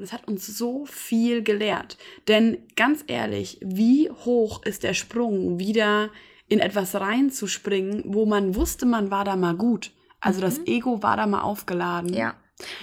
Und 0.00 0.04
es 0.04 0.14
hat 0.14 0.26
uns 0.26 0.46
so 0.46 0.86
viel 0.86 1.42
gelehrt. 1.42 1.98
Denn 2.26 2.56
ganz 2.74 3.04
ehrlich, 3.06 3.58
wie 3.60 4.10
hoch 4.10 4.62
ist 4.62 4.82
der 4.82 4.94
Sprung, 4.94 5.58
wieder 5.58 6.08
in 6.48 6.58
etwas 6.58 6.94
reinzuspringen, 6.94 8.04
wo 8.06 8.24
man 8.24 8.54
wusste, 8.54 8.86
man 8.86 9.10
war 9.10 9.26
da 9.26 9.36
mal 9.36 9.54
gut. 9.54 9.92
Also 10.18 10.40
das 10.40 10.66
Ego 10.66 11.02
war 11.02 11.18
da 11.18 11.26
mal 11.26 11.42
aufgeladen. 11.42 12.14
Ja. 12.14 12.34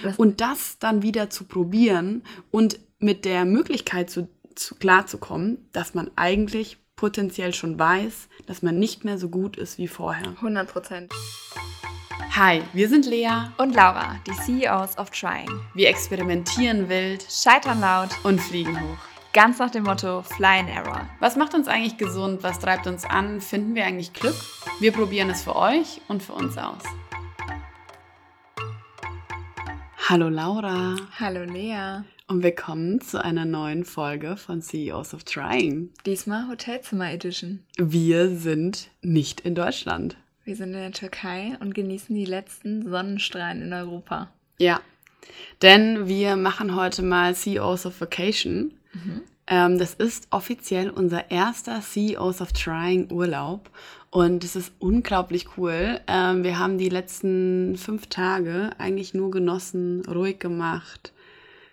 Das, 0.04 0.16
Und 0.16 0.40
das 0.40 0.78
dann 0.78 1.02
wieder 1.02 1.28
zu 1.28 1.42
probieren 1.42 2.22
und 2.52 2.78
mit 3.00 3.24
der 3.24 3.44
Möglichkeit 3.44 4.10
zu, 4.10 4.28
zu 4.54 4.76
klarzukommen, 4.76 5.68
dass 5.72 5.94
man 5.94 6.12
eigentlich 6.14 6.78
potenziell 6.94 7.52
schon 7.52 7.80
weiß, 7.80 8.28
dass 8.46 8.62
man 8.62 8.78
nicht 8.78 9.04
mehr 9.04 9.18
so 9.18 9.28
gut 9.28 9.56
ist 9.56 9.76
wie 9.78 9.88
vorher. 9.88 10.28
100 10.36 10.68
Prozent. 10.72 11.12
Hi, 12.30 12.62
wir 12.72 12.88
sind 12.88 13.06
Lea. 13.06 13.50
Und 13.58 13.74
Laura, 13.74 14.16
die 14.26 14.32
CEOs 14.60 14.96
of 14.98 15.10
Trying. 15.10 15.48
Wir 15.74 15.88
experimentieren 15.88 16.88
wild 16.88 17.24
Scheitern 17.28 17.80
laut, 17.80 18.10
und 18.24 18.40
fliegen 18.40 18.78
hoch. 18.80 18.98
ganz 19.32 19.58
nach 19.58 19.70
dem 19.70 19.84
Motto 19.84 20.22
Fly 20.22 20.60
and 20.60 20.68
Error. 20.68 21.08
Was 21.20 21.36
macht 21.36 21.54
uns 21.54 21.68
eigentlich 21.68 21.96
gesund? 21.96 22.42
Was 22.42 22.58
treibt 22.58 22.86
uns 22.86 23.04
an? 23.04 23.40
Finden 23.40 23.74
wir 23.74 23.84
eigentlich 23.84 24.12
Glück? 24.12 24.34
Wir 24.80 24.92
probieren 24.92 25.30
es 25.30 25.42
für 25.42 25.56
euch 25.56 26.00
und 26.08 26.22
für 26.22 26.32
uns 26.32 26.56
aus. 26.58 26.82
Hallo 30.08 30.28
Laura 30.28 30.96
Hallo 31.20 31.44
Lea. 31.44 32.02
und 32.28 32.42
willkommen 32.42 33.00
zu 33.02 33.22
einer 33.22 33.44
neuen 33.44 33.84
Folge 33.84 34.36
von 34.36 34.62
CEOs 34.62 35.12
of 35.12 35.24
Trying. 35.24 35.90
Diesmal 36.06 36.48
Hotelzimmer 36.48 37.12
Edition. 37.12 37.60
Wir 37.76 38.30
sind 38.30 38.88
nicht 39.02 39.40
in 39.42 39.54
Deutschland. 39.54 40.16
Wir 40.48 40.56
sind 40.56 40.68
in 40.68 40.80
der 40.80 40.92
Türkei 40.92 41.58
und 41.60 41.74
genießen 41.74 42.14
die 42.14 42.24
letzten 42.24 42.88
Sonnenstrahlen 42.88 43.60
in 43.60 43.74
Europa. 43.74 44.32
Ja, 44.58 44.80
denn 45.60 46.08
wir 46.08 46.36
machen 46.36 46.74
heute 46.74 47.02
mal 47.02 47.34
CEOs 47.34 47.84
of 47.84 48.00
Vacation. 48.00 48.72
Ähm, 49.46 49.78
das 49.78 49.92
ist 49.92 50.26
offiziell 50.30 50.88
unser 50.88 51.30
erster 51.30 51.82
CEOs 51.82 52.40
of 52.40 52.54
Trying 52.54 53.12
Urlaub 53.12 53.68
und 54.08 54.42
es 54.42 54.56
ist 54.56 54.72
unglaublich 54.78 55.58
cool. 55.58 56.00
Ähm, 56.06 56.42
wir 56.44 56.58
haben 56.58 56.78
die 56.78 56.88
letzten 56.88 57.76
fünf 57.76 58.06
Tage 58.06 58.70
eigentlich 58.78 59.12
nur 59.12 59.30
genossen, 59.30 60.02
ruhig 60.06 60.38
gemacht, 60.38 61.12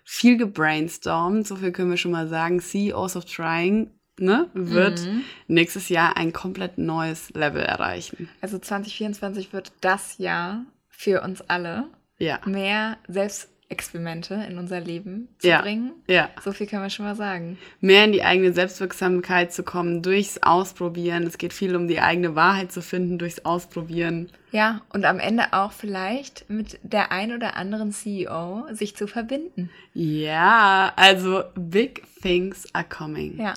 viel 0.04 0.36
gebrainstormt. 0.36 1.46
So 1.46 1.56
viel 1.56 1.72
können 1.72 1.88
wir 1.88 1.96
schon 1.96 2.12
mal 2.12 2.28
sagen. 2.28 2.60
CEOs 2.60 3.16
of 3.16 3.24
Trying 3.24 3.90
ne, 4.18 4.48
wird 4.54 5.00
nächstes 5.48 5.88
Jahr 5.88 6.16
ein 6.16 6.32
komplett 6.32 6.78
neues 6.78 7.30
Level 7.34 7.62
erreichen. 7.62 8.28
Also 8.40 8.58
2024 8.58 9.52
wird 9.52 9.72
das 9.80 10.18
Jahr 10.18 10.64
für 10.88 11.22
uns 11.22 11.42
alle, 11.42 11.84
Ja, 12.18 12.40
mehr 12.46 12.96
Selbstexperimente 13.08 14.34
in 14.48 14.56
unser 14.58 14.80
Leben 14.80 15.28
zu 15.38 15.48
Ja. 15.48 15.60
bringen. 15.60 15.92
ja. 16.06 16.30
So 16.42 16.52
viel 16.52 16.66
können 16.66 16.82
wir 16.82 16.90
schon 16.90 17.04
mal 17.04 17.16
sagen. 17.16 17.58
mehr 17.80 18.04
in 18.04 18.12
die 18.12 18.22
eigene 18.24 18.52
Selbstwirksamkeit 18.52 19.52
zu 19.52 19.62
kommen, 19.62 20.02
durchs 20.02 20.38
Ausprobieren. 20.42 21.24
Es 21.24 21.36
geht 21.36 21.52
viel 21.52 21.76
um 21.76 21.86
die 21.88 22.00
eigene 22.00 22.34
Wahrheit 22.34 22.72
zu 22.72 22.80
finden, 22.80 23.18
durchs 23.18 23.44
Ausprobieren. 23.44 24.30
Ja, 24.52 24.80
und 24.94 25.04
am 25.04 25.18
Ende 25.18 25.52
auch 25.52 25.72
vielleicht 25.72 26.48
mit 26.48 26.78
der 26.82 27.12
ein 27.12 27.32
oder 27.34 27.56
anderen 27.56 27.92
CEO 27.92 28.64
sich 28.72 28.96
zu 28.96 29.06
verbinden. 29.06 29.68
Ja, 29.92 30.92
also 30.96 31.42
big 31.56 32.02
things 32.22 32.66
are 32.74 32.86
coming. 32.88 33.36
Ja. 33.38 33.52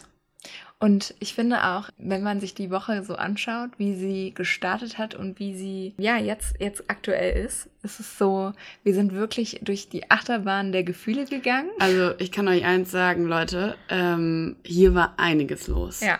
Und 0.81 1.13
ich 1.19 1.33
finde 1.33 1.65
auch, 1.65 1.89
wenn 1.97 2.23
man 2.23 2.39
sich 2.39 2.53
die 2.55 2.71
Woche 2.71 3.03
so 3.03 3.15
anschaut, 3.15 3.71
wie 3.77 3.95
sie 3.95 4.33
gestartet 4.33 4.97
hat 4.97 5.13
und 5.13 5.37
wie 5.37 5.53
sie 5.53 5.93
ja 5.97 6.17
jetzt, 6.17 6.55
jetzt 6.59 6.89
aktuell 6.89 7.45
ist, 7.45 7.69
ist 7.83 7.99
es 7.99 8.17
so, 8.17 8.53
wir 8.83 8.93
sind 8.93 9.13
wirklich 9.13 9.59
durch 9.61 9.89
die 9.89 10.09
Achterbahn 10.09 10.71
der 10.71 10.83
Gefühle 10.83 11.25
gegangen. 11.25 11.69
Also 11.79 12.13
ich 12.17 12.31
kann 12.31 12.47
euch 12.47 12.63
eins 12.63 12.91
sagen, 12.91 13.25
Leute, 13.25 13.75
ähm, 13.89 14.55
hier 14.63 14.95
war 14.95 15.15
einiges 15.17 15.67
los. 15.67 15.99
Ja. 15.99 16.17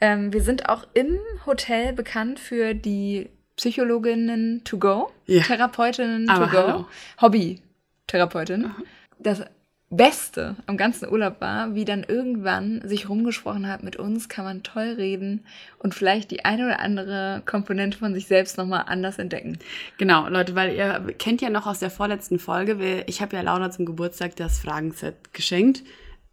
Ähm, 0.00 0.32
wir 0.32 0.42
sind 0.42 0.70
auch 0.70 0.86
im 0.94 1.18
Hotel 1.44 1.92
bekannt 1.92 2.38
für 2.40 2.74
die 2.74 3.28
Psychologinnen 3.56 4.64
to 4.64 4.78
go, 4.78 5.10
Ja. 5.26 5.42
Therapeutinnen 5.42 6.28
Aber 6.30 6.46
to 6.46 6.50
go, 6.50 6.56
hallo. 6.56 6.86
Hobby-Therapeutin. 7.20 8.70
Das 9.18 9.42
Beste 9.88 10.56
am 10.66 10.76
ganzen 10.76 11.08
Urlaub 11.08 11.40
war, 11.40 11.76
wie 11.76 11.84
dann 11.84 12.02
irgendwann 12.02 12.82
sich 12.84 13.08
rumgesprochen 13.08 13.68
hat, 13.68 13.84
mit 13.84 13.94
uns 13.94 14.28
kann 14.28 14.44
man 14.44 14.64
toll 14.64 14.94
reden 14.96 15.44
und 15.78 15.94
vielleicht 15.94 16.32
die 16.32 16.44
eine 16.44 16.66
oder 16.66 16.80
andere 16.80 17.42
Komponente 17.46 17.96
von 17.96 18.12
sich 18.12 18.26
selbst 18.26 18.58
nochmal 18.58 18.84
anders 18.88 19.18
entdecken. 19.20 19.58
Genau, 19.96 20.28
Leute, 20.28 20.56
weil 20.56 20.74
ihr 20.74 21.14
kennt 21.18 21.40
ja 21.40 21.50
noch 21.50 21.68
aus 21.68 21.78
der 21.78 21.90
vorletzten 21.90 22.40
Folge, 22.40 23.04
ich 23.06 23.22
habe 23.22 23.36
ja 23.36 23.42
Laura 23.42 23.70
zum 23.70 23.86
Geburtstag 23.86 24.34
das 24.34 24.58
Fragenset 24.58 25.32
geschenkt. 25.32 25.84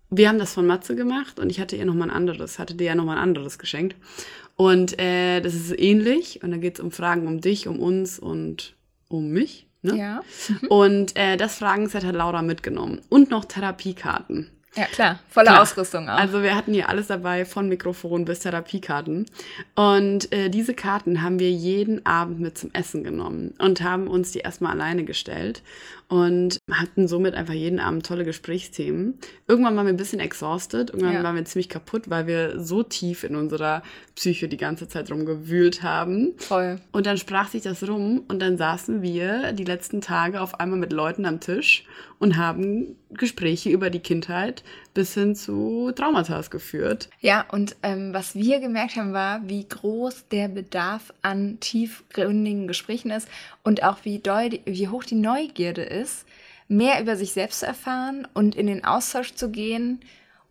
Wir 0.09 0.29
haben 0.29 0.39
das 0.39 0.53
von 0.53 0.65
Matze 0.65 0.95
gemacht 0.95 1.39
und 1.39 1.51
ich 1.51 1.59
hatte 1.59 1.75
ihr 1.75 1.85
nochmal 1.85 2.09
ein 2.09 2.15
anderes, 2.15 2.57
hatte 2.57 2.73
dir 2.73 2.87
ja 2.87 2.95
nochmal 2.95 3.17
ein 3.17 3.23
anderes 3.23 3.59
geschenkt. 3.59 3.95
Und 4.55 4.99
äh, 4.99 5.41
das 5.41 5.53
ist 5.53 5.79
ähnlich 5.79 6.43
und 6.43 6.51
da 6.51 6.57
geht 6.57 6.75
es 6.75 6.79
um 6.79 6.91
Fragen 6.91 7.27
um 7.27 7.39
dich, 7.39 7.67
um 7.67 7.79
uns 7.79 8.17
und 8.17 8.75
um 9.09 9.29
mich. 9.29 9.67
Ne? 9.83 9.97
Ja. 9.97 10.21
Und 10.69 11.15
äh, 11.15 11.37
das 11.37 11.57
Fragenset 11.57 12.03
hat 12.05 12.15
Laura 12.15 12.41
mitgenommen. 12.41 13.01
Und 13.09 13.29
noch 13.29 13.45
Therapiekarten. 13.45 14.49
Ja, 14.75 14.85
klar. 14.85 15.19
Volle 15.29 15.47
Klar. 15.47 15.61
Ausrüstung 15.61 16.09
auch. 16.09 16.17
Also 16.17 16.41
wir 16.41 16.55
hatten 16.55 16.73
hier 16.73 16.89
alles 16.89 17.07
dabei, 17.07 17.45
von 17.45 17.69
Mikrofon 17.69 18.25
bis 18.25 18.39
Therapiekarten. 18.39 19.27
Und 19.75 20.31
äh, 20.31 20.49
diese 20.49 20.73
Karten 20.73 21.21
haben 21.21 21.37
wir 21.37 21.51
jeden 21.51 22.05
Abend 22.05 22.39
mit 22.39 22.57
zum 22.57 22.71
Essen 22.73 23.03
genommen 23.03 23.53
und 23.59 23.81
haben 23.81 24.07
uns 24.07 24.31
die 24.31 24.39
erstmal 24.39 24.71
alleine 24.71 25.03
gestellt 25.03 25.61
und 26.13 26.59
hatten 26.69 27.07
somit 27.07 27.33
einfach 27.33 27.55
jeden 27.55 27.79
Abend 27.79 28.05
tolle 28.05 28.23
Gesprächsthemen. 28.23 29.15
Irgendwann 29.47 29.75
waren 29.75 29.87
wir 29.87 29.93
ein 29.93 29.97
bisschen 29.97 30.19
exhausted, 30.19 30.91
irgendwann 30.91 31.13
Ja. 31.15 31.23
waren 31.23 31.35
wir 31.35 31.43
ziemlich 31.45 31.69
kaputt, 31.69 32.03
weil 32.07 32.27
wir 32.27 32.59
so 32.59 32.83
tief 32.83 33.23
in 33.23 33.35
unserer 33.35 33.81
Psyche 34.15 34.47
die 34.47 34.57
ganze 34.57 34.87
Zeit 34.87 35.09
rumgewühlt 35.11 35.81
haben. 35.81 36.33
Voll. 36.37 36.79
Und 36.91 37.07
dann 37.07 37.17
sprach 37.17 37.47
sich 37.47 37.63
das 37.63 37.87
rum 37.87 38.21
und 38.27 38.39
dann 38.43 38.57
saßen 38.57 39.01
wir 39.01 39.53
die 39.53 39.63
letzten 39.63 40.01
Tage 40.01 40.39
auf 40.39 40.59
einmal 40.59 40.77
mit 40.77 40.93
Leuten 40.93 41.25
am 41.25 41.39
Tisch 41.39 41.83
und 42.19 42.37
haben 42.37 42.95
Gespräche 43.09 43.71
über 43.71 43.89
die 43.89 43.99
Kindheit 43.99 44.63
bis 44.93 45.13
hin 45.13 45.35
zu 45.35 45.91
Traumata 45.95 46.39
geführt. 46.49 47.09
Ja, 47.19 47.45
und 47.51 47.75
ähm, 47.83 48.13
was 48.13 48.35
wir 48.35 48.59
gemerkt 48.59 48.95
haben, 48.95 49.13
war, 49.13 49.47
wie 49.47 49.67
groß 49.67 50.27
der 50.29 50.47
Bedarf 50.47 51.13
an 51.21 51.59
tiefgründigen 51.59 52.67
Gesprächen 52.67 53.11
ist 53.11 53.27
und 53.63 53.83
auch 53.83 53.99
wie, 54.03 54.19
doll, 54.19 54.59
wie 54.65 54.87
hoch 54.87 55.03
die 55.03 55.15
Neugierde 55.15 55.83
ist, 55.83 56.25
mehr 56.67 57.01
über 57.01 57.15
sich 57.15 57.33
selbst 57.33 57.59
zu 57.59 57.65
erfahren 57.65 58.27
und 58.33 58.55
in 58.55 58.67
den 58.67 58.83
Austausch 58.83 59.33
zu 59.33 59.49
gehen. 59.49 59.99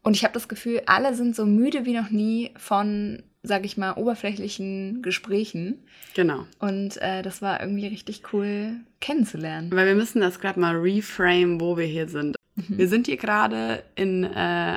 Und 0.03 0.17
ich 0.17 0.25
habe 0.25 0.35
das 0.35 0.49
Gefühl, 0.49 0.83
alle 0.87 1.15
sind 1.15 1.37
so 1.37 1.47
müde 1.47 1.85
wie 1.85 1.95
noch 1.95 2.11
nie 2.11 2.51
von, 2.57 3.23
sag 3.43 3.65
ich 3.65 3.77
mal, 3.77 3.93
oberflächlichen 3.93 5.03
Gesprächen. 5.03 5.83
Genau. 6.15 6.47
Und 6.59 6.97
äh, 6.99 7.23
das 7.23 7.43
war 7.43 7.61
irgendwie 7.61 7.87
richtig 7.87 8.23
cool 8.33 8.77
kennenzulernen. 9.01 9.71
Weil 9.73 9.87
wir 9.87 9.95
müssen 9.95 10.21
das 10.21 10.41
gerade 10.41 10.59
mal 10.59 10.77
reframe, 10.77 11.61
wo 11.61 11.77
wir 11.77 11.87
hier 11.87 12.09
sind. 12.09 12.37
Wir 12.55 12.89
sind 12.89 13.07
hier 13.07 13.17
gerade 13.17 13.83
in 13.95 14.25
äh, 14.25 14.29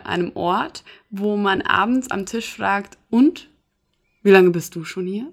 einem 0.03 0.31
Ort, 0.35 0.83
wo 1.09 1.35
man 1.35 1.61
abends 1.61 2.09
am 2.09 2.25
Tisch 2.25 2.53
fragt, 2.53 2.97
und 3.09 3.49
wie 4.23 4.31
lange 4.31 4.51
bist 4.51 4.75
du 4.75 4.85
schon 4.85 5.05
hier? 5.05 5.31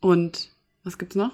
Und 0.00 0.50
was 0.82 0.98
gibt's 0.98 1.14
noch? 1.14 1.32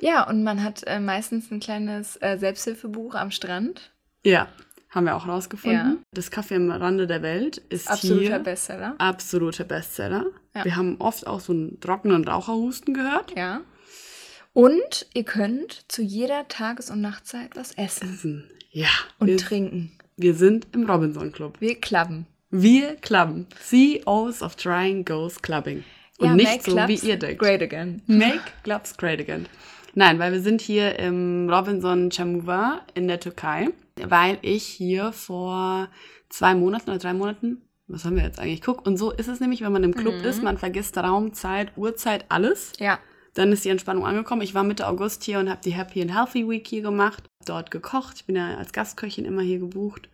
Ja, 0.00 0.28
und 0.28 0.44
man 0.44 0.62
hat 0.62 0.82
äh, 0.86 1.00
meistens 1.00 1.50
ein 1.50 1.60
kleines 1.60 2.16
äh, 2.20 2.36
Selbsthilfebuch 2.36 3.14
am 3.14 3.30
Strand. 3.30 3.90
Ja, 4.22 4.48
haben 4.90 5.06
wir 5.06 5.16
auch 5.16 5.26
rausgefunden. 5.26 5.92
Ja. 5.92 5.96
Das 6.12 6.30
Kaffee 6.30 6.56
am 6.56 6.70
Rande 6.70 7.06
der 7.06 7.22
Welt 7.22 7.56
ist 7.56 7.88
Absoluter 7.88 8.20
hier 8.20 8.38
Bestseller. 8.38 8.94
absoluter 8.98 9.64
Bestseller. 9.64 10.26
Ja. 10.54 10.64
Wir 10.64 10.76
haben 10.76 10.96
oft 11.00 11.26
auch 11.26 11.40
so 11.40 11.52
einen 11.52 11.80
trockenen 11.80 12.26
Raucherhusten 12.28 12.92
gehört. 12.92 13.36
Ja. 13.36 13.62
Und 14.52 15.06
ihr 15.14 15.24
könnt 15.24 15.84
zu 15.88 16.02
jeder 16.02 16.48
Tages- 16.48 16.90
und 16.90 17.00
Nachtzeit 17.00 17.56
was 17.56 17.72
essen 17.72 18.50
Ja, 18.76 18.88
und 19.18 19.28
wir, 19.28 19.38
trinken. 19.38 19.90
wir 20.18 20.34
sind 20.34 20.66
im 20.74 20.84
Robinson 20.88 21.32
Club. 21.32 21.56
Wir 21.60 21.76
klappen. 21.80 22.26
Wir 22.50 22.96
clubben. 22.96 23.46
CEOs 23.58 24.42
of 24.42 24.54
Trying 24.56 25.04
Goes 25.06 25.40
Clubbing. 25.40 25.82
Und 26.18 26.26
Ja, 26.28 26.34
nicht 26.34 26.62
so, 26.62 26.72
clubs 26.72 27.02
wie 27.02 27.08
ihr 27.08 27.16
denkt. 27.18 27.38
Great 27.38 27.62
again. 27.62 28.02
Make 28.06 28.40
Clubs 28.64 28.94
Great 28.98 29.18
Again. 29.20 29.46
Nein, 29.94 30.18
weil 30.18 30.32
wir 30.32 30.42
sind 30.42 30.60
hier 30.60 30.98
im 30.98 31.48
Robinson 31.48 32.10
Chamuva 32.12 32.82
in 32.94 33.08
der 33.08 33.18
Türkei, 33.18 33.68
weil 34.06 34.36
ich 34.42 34.64
hier 34.64 35.12
vor 35.12 35.88
zwei 36.28 36.54
Monaten 36.54 36.90
oder 36.90 36.98
drei 36.98 37.14
Monaten, 37.14 37.62
was 37.88 38.04
haben 38.04 38.16
wir 38.16 38.24
jetzt 38.24 38.38
eigentlich? 38.38 38.60
Guck, 38.60 38.86
und 38.86 38.98
so 38.98 39.10
ist 39.10 39.28
es 39.28 39.40
nämlich, 39.40 39.62
wenn 39.62 39.72
man 39.72 39.84
im 39.84 39.94
Club 39.94 40.16
Mhm. 40.18 40.24
ist, 40.24 40.42
man 40.42 40.58
vergisst 40.58 40.98
Raum, 40.98 41.32
Zeit, 41.32 41.72
Uhrzeit, 41.76 42.26
alles. 42.28 42.72
Ja. 42.78 42.98
Dann 43.36 43.52
ist 43.52 43.66
die 43.66 43.68
Entspannung 43.68 44.06
angekommen. 44.06 44.40
Ich 44.40 44.54
war 44.54 44.64
Mitte 44.64 44.88
August 44.88 45.22
hier 45.22 45.38
und 45.38 45.50
habe 45.50 45.60
die 45.62 45.74
Happy 45.74 46.00
and 46.00 46.14
Healthy 46.14 46.48
Week 46.48 46.66
hier 46.66 46.80
gemacht, 46.80 47.22
dort 47.44 47.70
gekocht. 47.70 48.14
Ich 48.16 48.24
bin 48.24 48.34
ja 48.34 48.56
als 48.56 48.72
Gastköchin 48.72 49.26
immer 49.26 49.42
hier 49.42 49.58
gebucht. 49.58 50.08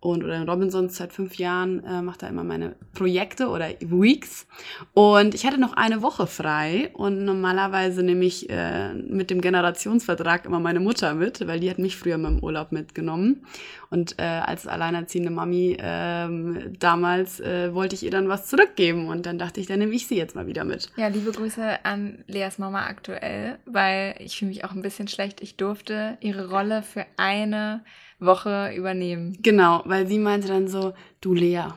Und 0.00 0.24
oder 0.24 0.36
in 0.36 0.48
Robinsons 0.48 0.96
seit 0.96 1.12
fünf 1.12 1.36
Jahren 1.36 1.84
äh, 1.84 2.00
macht 2.00 2.22
da 2.22 2.28
immer 2.28 2.42
meine 2.42 2.74
Projekte 2.94 3.48
oder 3.48 3.68
Weeks. 3.80 4.46
Und 4.94 5.34
ich 5.34 5.44
hatte 5.44 5.60
noch 5.60 5.74
eine 5.74 6.00
Woche 6.00 6.26
frei 6.26 6.90
und 6.94 7.24
normalerweise 7.26 8.02
nehme 8.02 8.24
ich 8.24 8.48
äh, 8.48 8.94
mit 8.94 9.28
dem 9.28 9.42
Generationsvertrag 9.42 10.46
immer 10.46 10.58
meine 10.58 10.80
Mutter 10.80 11.14
mit, 11.14 11.46
weil 11.46 11.60
die 11.60 11.68
hat 11.70 11.78
mich 11.78 11.96
früher 11.96 12.16
mal 12.16 12.32
im 12.32 12.42
Urlaub 12.42 12.72
mitgenommen. 12.72 13.44
Und 13.90 14.18
äh, 14.18 14.22
als 14.22 14.66
alleinerziehende 14.66 15.30
Mami 15.30 15.76
ähm, 15.78 16.72
damals 16.78 17.40
äh, 17.40 17.74
wollte 17.74 17.94
ich 17.94 18.02
ihr 18.02 18.10
dann 18.10 18.28
was 18.28 18.46
zurückgeben 18.46 19.08
und 19.08 19.26
dann 19.26 19.38
dachte 19.38 19.60
ich, 19.60 19.66
dann 19.66 19.80
nehme 19.80 19.94
ich 19.94 20.06
sie 20.06 20.16
jetzt 20.16 20.34
mal 20.34 20.46
wieder 20.46 20.64
mit. 20.64 20.90
Ja, 20.96 21.08
liebe 21.08 21.30
Grüße 21.32 21.84
an 21.84 22.24
Leas 22.26 22.58
Mama 22.58 22.86
aktuell, 22.86 23.58
weil 23.66 24.14
ich 24.18 24.38
fühle 24.38 24.50
mich 24.50 24.64
auch 24.64 24.72
ein 24.72 24.82
bisschen 24.82 25.08
schlecht. 25.08 25.42
Ich 25.42 25.56
durfte 25.56 26.16
ihre 26.20 26.48
Rolle 26.48 26.82
für 26.82 27.04
eine 27.18 27.82
Woche 28.20 28.72
übernehmen. 28.76 29.36
Genau, 29.42 29.82
weil 29.86 30.06
sie 30.06 30.18
meinte 30.18 30.48
dann 30.48 30.68
so, 30.68 30.94
du 31.20 31.34
Lea, 31.34 31.68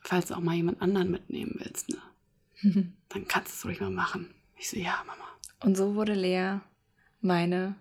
falls 0.00 0.26
du 0.26 0.34
auch 0.34 0.40
mal 0.40 0.54
jemand 0.54 0.80
anderen 0.80 1.10
mitnehmen 1.10 1.56
willst, 1.58 1.90
ne? 1.90 1.98
dann 3.08 3.26
kannst 3.28 3.52
du 3.52 3.56
es 3.56 3.64
ruhig 3.64 3.80
mal 3.80 3.90
machen. 3.90 4.32
Ich 4.56 4.70
so, 4.70 4.78
ja, 4.78 5.02
Mama. 5.06 5.24
Und 5.60 5.76
so 5.76 5.94
wurde 5.94 6.14
Lea 6.14 6.60
meine 7.20 7.74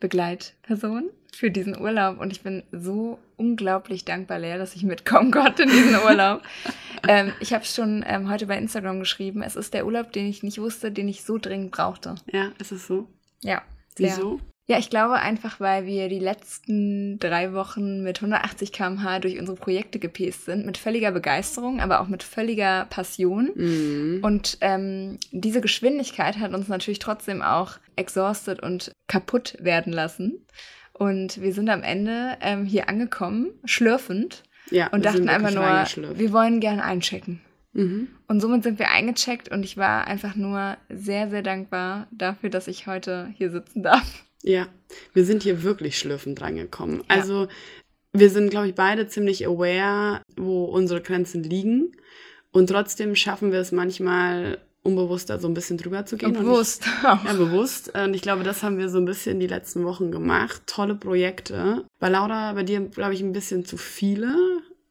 Begleitperson 0.00 1.10
für 1.32 1.50
diesen 1.50 1.80
Urlaub. 1.80 2.18
Und 2.18 2.32
ich 2.32 2.42
bin 2.42 2.62
so 2.72 3.18
unglaublich 3.36 4.04
dankbar, 4.04 4.38
Lea, 4.38 4.58
dass 4.58 4.74
ich 4.74 4.82
mitkommen 4.82 5.30
konnte 5.30 5.62
in 5.62 5.70
diesen 5.70 5.96
Urlaub. 5.96 6.42
ähm, 7.08 7.32
ich 7.40 7.52
habe 7.52 7.64
schon 7.64 8.04
ähm, 8.06 8.30
heute 8.30 8.46
bei 8.46 8.58
Instagram 8.58 9.00
geschrieben, 9.00 9.42
es 9.42 9.56
ist 9.56 9.74
der 9.74 9.86
Urlaub, 9.86 10.12
den 10.12 10.26
ich 10.26 10.42
nicht 10.42 10.58
wusste, 10.58 10.90
den 10.90 11.08
ich 11.08 11.24
so 11.24 11.38
dringend 11.38 11.70
brauchte. 11.70 12.16
Ja, 12.32 12.52
ist 12.58 12.72
es 12.72 12.86
so? 12.86 13.08
Ja. 13.42 13.62
Wieso? 13.96 14.40
Ja, 14.70 14.78
ich 14.78 14.88
glaube 14.88 15.14
einfach, 15.14 15.58
weil 15.58 15.84
wir 15.84 16.08
die 16.08 16.20
letzten 16.20 17.18
drei 17.18 17.54
Wochen 17.54 18.04
mit 18.04 18.18
180 18.18 18.70
km/h 18.70 19.18
durch 19.18 19.36
unsere 19.36 19.56
Projekte 19.56 19.98
gepäst 19.98 20.44
sind, 20.44 20.64
mit 20.64 20.78
völliger 20.78 21.10
Begeisterung, 21.10 21.80
aber 21.80 22.00
auch 22.00 22.06
mit 22.06 22.22
völliger 22.22 22.86
Passion. 22.88 23.50
Mhm. 23.56 24.20
Und 24.22 24.58
ähm, 24.60 25.18
diese 25.32 25.60
Geschwindigkeit 25.60 26.38
hat 26.38 26.54
uns 26.54 26.68
natürlich 26.68 27.00
trotzdem 27.00 27.42
auch 27.42 27.78
exhausted 27.96 28.62
und 28.62 28.92
kaputt 29.08 29.56
werden 29.58 29.92
lassen. 29.92 30.46
Und 30.92 31.42
wir 31.42 31.52
sind 31.52 31.68
am 31.68 31.82
Ende 31.82 32.36
ähm, 32.40 32.64
hier 32.64 32.88
angekommen, 32.88 33.48
schlürfend, 33.64 34.44
Ja, 34.70 34.86
und 34.92 35.04
dachten 35.04 35.28
einfach 35.28 35.50
nur, 35.50 36.16
wir 36.16 36.32
wollen 36.32 36.60
gerne 36.60 36.84
einchecken. 36.84 37.40
Mhm. 37.72 38.06
Und 38.28 38.38
somit 38.38 38.62
sind 38.62 38.78
wir 38.78 38.90
eingecheckt 38.92 39.50
und 39.50 39.64
ich 39.64 39.76
war 39.76 40.06
einfach 40.06 40.36
nur 40.36 40.76
sehr, 40.88 41.28
sehr 41.28 41.42
dankbar 41.42 42.06
dafür, 42.12 42.50
dass 42.50 42.68
ich 42.68 42.86
heute 42.86 43.34
hier 43.36 43.50
sitzen 43.50 43.82
darf. 43.82 44.29
Ja, 44.42 44.68
wir 45.12 45.24
sind 45.24 45.42
hier 45.42 45.62
wirklich 45.62 45.98
schlürfend 45.98 46.40
reingekommen. 46.40 46.98
Ja. 46.98 47.04
Also 47.08 47.48
wir 48.12 48.30
sind, 48.30 48.50
glaube 48.50 48.68
ich, 48.68 48.74
beide 48.74 49.06
ziemlich 49.06 49.46
aware, 49.46 50.22
wo 50.36 50.64
unsere 50.64 51.00
Grenzen 51.00 51.42
liegen. 51.42 51.92
Und 52.52 52.68
trotzdem 52.68 53.14
schaffen 53.14 53.52
wir 53.52 53.60
es 53.60 53.70
manchmal, 53.70 54.58
unbewusst 54.82 55.30
da 55.30 55.38
so 55.38 55.46
ein 55.46 55.54
bisschen 55.54 55.76
drüber 55.76 56.04
zu 56.06 56.16
gehen. 56.16 56.32
Bewusst. 56.32 56.84
Ich, 56.86 57.02
ja, 57.02 57.32
bewusst. 57.34 57.94
Und 57.94 58.14
ich 58.14 58.22
glaube, 58.22 58.42
das 58.42 58.62
haben 58.62 58.78
wir 58.78 58.88
so 58.88 58.98
ein 58.98 59.04
bisschen 59.04 59.38
die 59.38 59.46
letzten 59.46 59.84
Wochen 59.84 60.10
gemacht. 60.10 60.62
Tolle 60.66 60.94
Projekte. 60.96 61.84
Bei 62.00 62.08
Laura, 62.08 62.52
bei 62.54 62.64
dir, 62.64 62.80
glaube 62.80 63.14
ich, 63.14 63.20
ein 63.20 63.32
bisschen 63.32 63.64
zu 63.64 63.76
viele. 63.76 64.34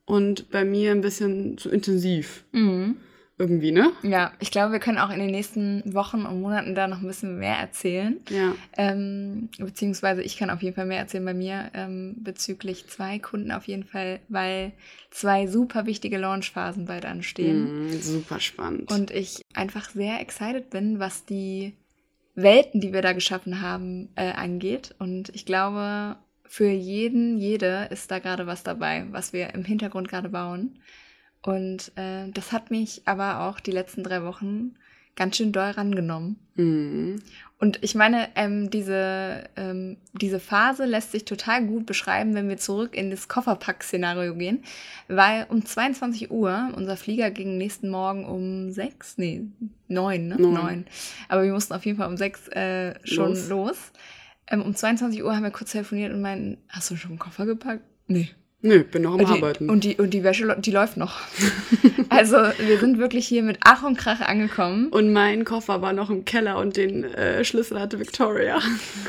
Und 0.05 0.49
bei 0.49 0.63
mir 0.63 0.91
ein 0.91 1.01
bisschen 1.01 1.57
zu 1.57 1.69
intensiv. 1.69 2.43
Mhm. 2.51 2.97
Irgendwie, 3.39 3.71
ne? 3.71 3.94
Ja, 4.03 4.33
ich 4.41 4.51
glaube, 4.51 4.74
wir 4.74 4.80
können 4.80 4.97
auch 4.97 5.12
in 5.12 5.19
den 5.19 5.31
nächsten 5.31 5.81
Wochen 5.94 6.25
und 6.25 6.41
Monaten 6.41 6.75
da 6.75 6.89
noch 6.89 7.00
ein 7.00 7.07
bisschen 7.07 7.39
mehr 7.39 7.56
erzählen. 7.56 8.19
Ja. 8.30 8.53
Ähm, 8.75 9.47
beziehungsweise 9.57 10.21
ich 10.21 10.36
kann 10.36 10.50
auf 10.50 10.62
jeden 10.62 10.75
Fall 10.75 10.86
mehr 10.86 11.00
erzählen 11.00 11.24
bei 11.24 11.33
mir 11.33 11.71
ähm, 11.74 12.18
bezüglich 12.18 12.88
zwei 12.88 13.18
Kunden 13.18 13.53
auf 13.53 13.65
jeden 13.65 13.86
Fall, 13.86 14.19
weil 14.27 14.74
zwei 15.09 15.47
super 15.47 15.86
wichtige 15.86 16.18
Launchphasen 16.18 16.86
bald 16.86 17.06
anstehen. 17.06 17.86
Mhm, 17.86 18.01
super 18.01 18.41
spannend. 18.41 18.91
Und 18.91 19.09
ich 19.09 19.42
einfach 19.53 19.89
sehr 19.89 20.19
excited 20.19 20.69
bin, 20.69 21.00
was 21.00 21.24
die 21.24 21.77
Welten, 22.35 22.81
die 22.81 22.92
wir 22.92 23.01
da 23.01 23.13
geschaffen 23.13 23.62
haben, 23.62 24.09
äh, 24.15 24.33
angeht. 24.33 24.95
Und 25.00 25.30
ich 25.30 25.45
glaube, 25.45 26.18
für 26.44 26.69
jeden, 26.69 27.38
jede 27.38 27.88
ist 27.89 28.12
da 28.12 28.19
gerade 28.19 28.47
was 28.47 28.63
dabei, 28.63 29.06
was 29.12 29.31
wir 29.31 29.53
im 29.53 29.63
Hintergrund 29.63 30.09
gerade 30.09 30.27
bauen. 30.27 30.80
Und 31.41 31.91
äh, 31.95 32.30
das 32.33 32.51
hat 32.51 32.71
mich 32.71 33.01
aber 33.06 33.41
auch 33.41 33.59
die 33.59 33.71
letzten 33.71 34.03
drei 34.03 34.24
Wochen 34.24 34.75
ganz 35.15 35.38
schön 35.38 35.51
doll 35.51 35.71
rangenommen. 35.71 36.38
mhm. 36.56 37.21
Und 37.62 37.77
ich 37.83 37.94
meine, 37.94 38.30
ähm, 38.36 38.69
diese, 38.69 39.44
ähm, 39.57 39.97
diese 40.13 40.39
Phase 40.39 40.86
lässt 40.86 41.12
sich 41.12 41.25
total 41.25 41.65
gut 41.65 41.86
beschreiben, 41.86 42.33
wenn 42.33 42.47
wir 42.47 42.56
zurück 42.56 42.95
in 42.95 43.12
das 43.12 43.27
Kofferpack-Szenario 43.27 44.33
gehen, 44.36 44.63
weil 45.09 45.45
um 45.50 45.65
22 45.65 46.31
Uhr, 46.31 46.71
unser 46.77 46.95
Flieger 46.95 47.31
ging 47.31 47.57
nächsten 47.57 47.89
Morgen 47.89 48.24
um 48.24 48.71
6, 48.71 49.18
nee, 49.18 49.42
9, 49.89 50.27
ne? 50.30 50.35
Neun. 50.39 50.53
9. 50.53 50.85
Aber 51.27 51.44
wir 51.44 51.51
mussten 51.51 51.74
auf 51.74 51.85
jeden 51.85 51.97
Fall 51.97 52.07
um 52.07 52.15
6 52.15 52.47
äh, 52.47 52.95
schon 53.03 53.31
Los. 53.31 53.50
los. 53.50 53.77
Ähm, 54.47 54.62
um 54.62 54.74
22 54.74 55.21
Uhr 55.21 55.35
haben 55.35 55.44
wir 55.44 55.51
kurz 55.51 55.74
telefoniert 55.74 56.13
und 56.13 56.21
meinten, 56.21 56.59
hast 56.69 56.89
du 56.92 56.95
schon 56.95 57.12
einen 57.12 57.19
Koffer 57.19 57.45
gepackt? 57.45 57.83
Nee. 58.07 58.30
Nö, 58.61 58.83
bin 58.83 59.03
noch 59.03 59.13
am 59.13 59.19
die, 59.19 59.25
Arbeiten. 59.25 59.69
und 59.69 59.85
die, 59.85 59.95
und 59.95 60.13
die 60.13 60.23
Wäsche, 60.23 60.53
die 60.59 60.71
läuft 60.71 60.97
noch. 60.97 61.21
also 62.09 62.35
wir 62.35 62.77
sind 62.79 62.97
wirklich 62.97 63.25
hier 63.25 63.41
mit 63.41 63.57
Ach 63.63 63.83
und 63.83 63.97
Krach 63.97 64.19
angekommen. 64.19 64.89
Und 64.89 65.13
mein 65.13 65.45
Koffer 65.45 65.81
war 65.81 65.94
noch 65.94 66.09
im 66.09 66.25
Keller 66.25 66.57
und 66.57 66.75
den 66.75 67.06
äh, 67.06 67.45
Schlüssel 67.45 67.79
hatte 67.79 68.00
Victoria. 68.00 68.59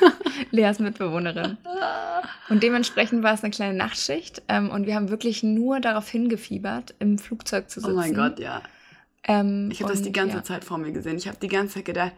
Leas 0.52 0.78
Mitbewohnerin. 0.78 1.56
Und 2.48 2.62
dementsprechend 2.62 3.24
war 3.24 3.34
es 3.34 3.42
eine 3.42 3.50
kleine 3.50 3.76
Nachtschicht 3.76 4.42
ähm, 4.48 4.70
und 4.70 4.86
wir 4.86 4.94
haben 4.94 5.08
wirklich 5.10 5.42
nur 5.42 5.80
darauf 5.80 6.08
hingefiebert, 6.08 6.94
im 7.00 7.18
Flugzeug 7.18 7.70
zu 7.70 7.80
Oh 7.80 7.86
sitzen. 7.86 7.96
mein 7.96 8.14
Gott, 8.14 8.38
ja. 8.38 8.62
Ähm, 9.24 9.68
Ich 9.72 9.82
habe 9.82 9.92
das 9.92 10.02
die 10.02 10.12
ganze 10.12 10.36
ja. 10.36 10.42
Zeit 10.44 10.62
vor 10.64 10.78
mir 10.78 10.92
gesehen. 10.92 11.16
Ich 11.16 11.26
habe 11.26 11.38
die 11.42 11.48
ganze 11.48 11.74
Zeit 11.74 11.86
gedacht, 11.86 12.12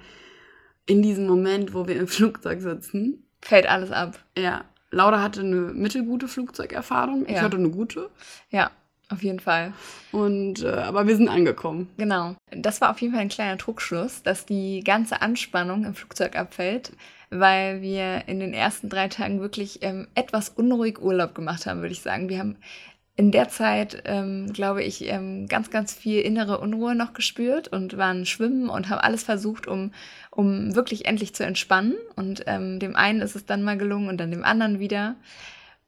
in 0.85 1.01
diesem 1.01 1.27
Moment, 1.27 1.73
wo 1.73 1.87
wir 1.89 1.97
im 1.97 2.09
Flugzeug 2.09 2.61
sitzen, 2.61 3.25
Fällt 3.41 3.67
alles 3.67 3.91
ab. 3.91 4.19
ja, 4.37 4.65
Laura 4.93 5.21
hatte 5.23 5.41
eine 5.41 5.57
mittelgute 5.57 6.29
Flugzeugerfahrung. 6.29 7.25
Ich 7.27 7.37
Ja. 7.37 7.43
hatte 7.43 7.57
eine 7.57 7.71
gute. 7.71 8.11
Ja, 8.51 8.71
auf 9.09 9.23
jeden 9.23 9.41
Fall. 9.41 9.73
Und, 10.13 10.63
äh, 10.63 10.69
aber 10.69 11.07
wir 11.07 11.17
sind 11.17 11.29
angekommen. 11.29 11.89
Genau. 11.97 12.37
Das 12.51 12.81
war 12.81 12.91
auf 12.91 13.01
jeden 13.01 13.13
Fall 13.15 13.23
ein 13.23 13.29
kleiner 13.29 13.57
Druckschluss, 13.57 14.23
dass 14.23 14.47
die 14.47 14.85
ganze 14.85 15.21
Anspannung 15.23 15.85
im 15.85 15.95
Flugzeug 15.95 16.37
abfällt, 16.37 16.93
weil 17.31 17.81
wir 17.81 18.25
in 18.29 18.39
den 18.39 18.53
ersten 18.55 18.89
drei 18.91 19.09
Tagen 19.09 19.41
wirklich 19.41 19.83
ähm, 19.83 20.07
etwas 20.15 20.51
unruhig 20.51 21.01
Urlaub 21.01 21.35
gemacht 21.35 21.67
haben, 21.67 21.81
würde 21.81 21.93
ich 21.93 22.03
sagen. 22.03 22.29
Wir 22.29 22.39
haben 22.39 22.57
in 23.23 23.31
der 23.31 23.49
Zeit, 23.49 24.03
ähm, 24.07 24.53
glaube 24.53 24.83
ich, 24.83 25.09
ähm, 25.09 25.47
ganz, 25.47 25.71
ganz 25.71 25.95
viel 25.95 26.23
innere 26.23 26.59
Unruhe 26.59 26.97
noch 26.97 27.13
gespürt 27.13 27.69
und 27.69 27.97
waren 27.97 28.27
schwimmen 28.27 28.69
und 28.69 28.89
haben 28.89 28.99
alles 28.99 29.23
versucht, 29.23 29.69
um, 29.69 29.93
um 30.33 30.75
wirklich 30.75 31.07
endlich 31.07 31.33
zu 31.33 31.45
entspannen. 31.45 31.95
Und 32.17 32.43
ähm, 32.49 32.81
dem 32.81 32.97
einen 32.97 33.21
ist 33.21 33.37
es 33.37 33.47
dann 33.47 33.63
mal 33.63 33.79
gelungen 33.79 34.09
und 34.09 34.19
dann 34.19 34.33
dem 34.33 34.43
anderen 34.43 34.81
wieder. 34.81 35.15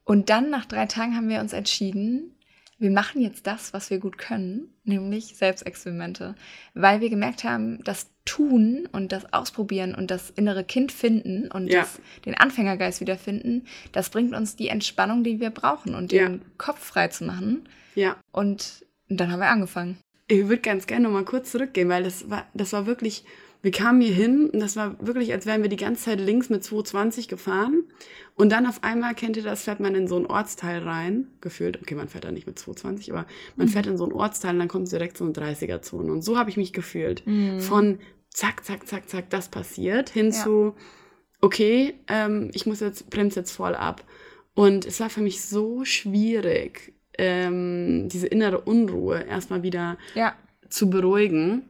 Und 0.04 0.30
dann 0.30 0.48
nach 0.48 0.64
drei 0.64 0.86
Tagen 0.86 1.16
haben 1.16 1.28
wir 1.28 1.40
uns 1.40 1.52
entschieden, 1.52 2.36
wir 2.78 2.90
machen 2.90 3.20
jetzt 3.22 3.46
das, 3.46 3.72
was 3.72 3.90
wir 3.90 3.98
gut 3.98 4.18
können, 4.18 4.68
nämlich 4.84 5.36
Selbstexperimente, 5.36 6.34
weil 6.74 7.00
wir 7.00 7.08
gemerkt 7.10 7.44
haben, 7.44 7.82
das 7.84 8.10
Tun 8.24 8.88
und 8.92 9.12
das 9.12 9.32
Ausprobieren 9.32 9.94
und 9.94 10.10
das 10.10 10.30
innere 10.30 10.64
Kind 10.64 10.92
finden 10.92 11.50
und 11.50 11.68
Ja. 11.68 11.80
das, 11.80 12.00
den 12.24 12.34
Anfängergeist 12.34 13.00
wiederfinden, 13.00 13.66
das 13.92 14.10
bringt 14.10 14.34
uns 14.34 14.56
die 14.56 14.68
Entspannung, 14.68 15.22
die 15.24 15.40
wir 15.40 15.50
brauchen 15.50 15.94
und 15.94 16.12
Ja. 16.12 16.28
den 16.28 16.42
Kopf 16.58 16.80
frei 16.84 17.08
zu 17.08 17.24
machen. 17.24 17.68
Ja. 17.94 18.16
Und 18.32 18.84
dann 19.08 19.30
haben 19.30 19.40
wir 19.40 19.48
angefangen. 19.48 19.98
Ich 20.26 20.48
würde 20.48 20.62
ganz 20.62 20.86
gerne 20.86 21.04
noch 21.04 21.12
mal 21.12 21.24
kurz 21.24 21.50
zurückgehen, 21.52 21.88
weil 21.90 22.02
das 22.02 22.30
war, 22.30 22.46
das 22.54 22.72
war 22.72 22.86
wirklich, 22.86 23.24
wir 23.64 23.70
kamen 23.70 24.02
hier 24.02 24.12
hin 24.14 24.50
und 24.50 24.60
das 24.60 24.76
war 24.76 24.94
wirklich, 25.04 25.32
als 25.32 25.46
wären 25.46 25.62
wir 25.62 25.70
die 25.70 25.76
ganze 25.76 26.04
Zeit 26.04 26.20
links 26.20 26.50
mit 26.50 26.62
220 26.62 27.28
gefahren. 27.28 27.84
Und 28.34 28.52
dann 28.52 28.66
auf 28.66 28.84
einmal, 28.84 29.14
kennt 29.14 29.38
ihr 29.38 29.42
das, 29.42 29.62
fährt 29.64 29.80
man 29.80 29.94
in 29.94 30.06
so 30.06 30.16
ein 30.18 30.26
Ortsteil 30.26 30.82
rein, 30.82 31.28
gefühlt. 31.40 31.80
Okay, 31.80 31.94
man 31.94 32.08
fährt 32.08 32.24
da 32.24 32.30
nicht 32.30 32.46
mit 32.46 32.58
220, 32.58 33.10
aber 33.12 33.26
man 33.56 33.68
fährt 33.68 33.86
in 33.86 33.96
so 33.96 34.04
ein 34.04 34.12
Ortsteil 34.12 34.52
und 34.52 34.58
dann 34.58 34.68
kommt 34.68 34.92
direkt 34.92 35.16
so 35.16 35.24
eine 35.24 35.32
30er-Zone. 35.32 36.12
Und 36.12 36.20
so 36.22 36.36
habe 36.36 36.50
ich 36.50 36.58
mich 36.58 36.74
gefühlt. 36.74 37.22
Von 37.58 38.00
zack, 38.28 38.64
zack, 38.66 38.86
zack, 38.86 39.08
zack, 39.08 39.30
das 39.30 39.48
passiert, 39.48 40.10
hin 40.10 40.26
Ja. 40.26 40.32
zu, 40.44 40.74
okay, 41.40 41.94
ähm, 42.08 42.50
ich 42.52 42.66
muss 42.66 42.80
jetzt, 42.80 43.08
bremse 43.08 43.40
jetzt 43.40 43.52
voll 43.52 43.74
ab. 43.74 44.04
Und 44.54 44.84
es 44.84 45.00
war 45.00 45.08
für 45.08 45.22
mich 45.22 45.42
so 45.42 45.86
schwierig, 45.86 46.92
ähm, 47.16 48.08
diese 48.10 48.26
innere 48.26 48.60
Unruhe 48.60 49.22
erstmal 49.24 49.62
wieder 49.62 49.96
Ja. 50.14 50.34
zu 50.68 50.90
beruhigen. 50.90 51.62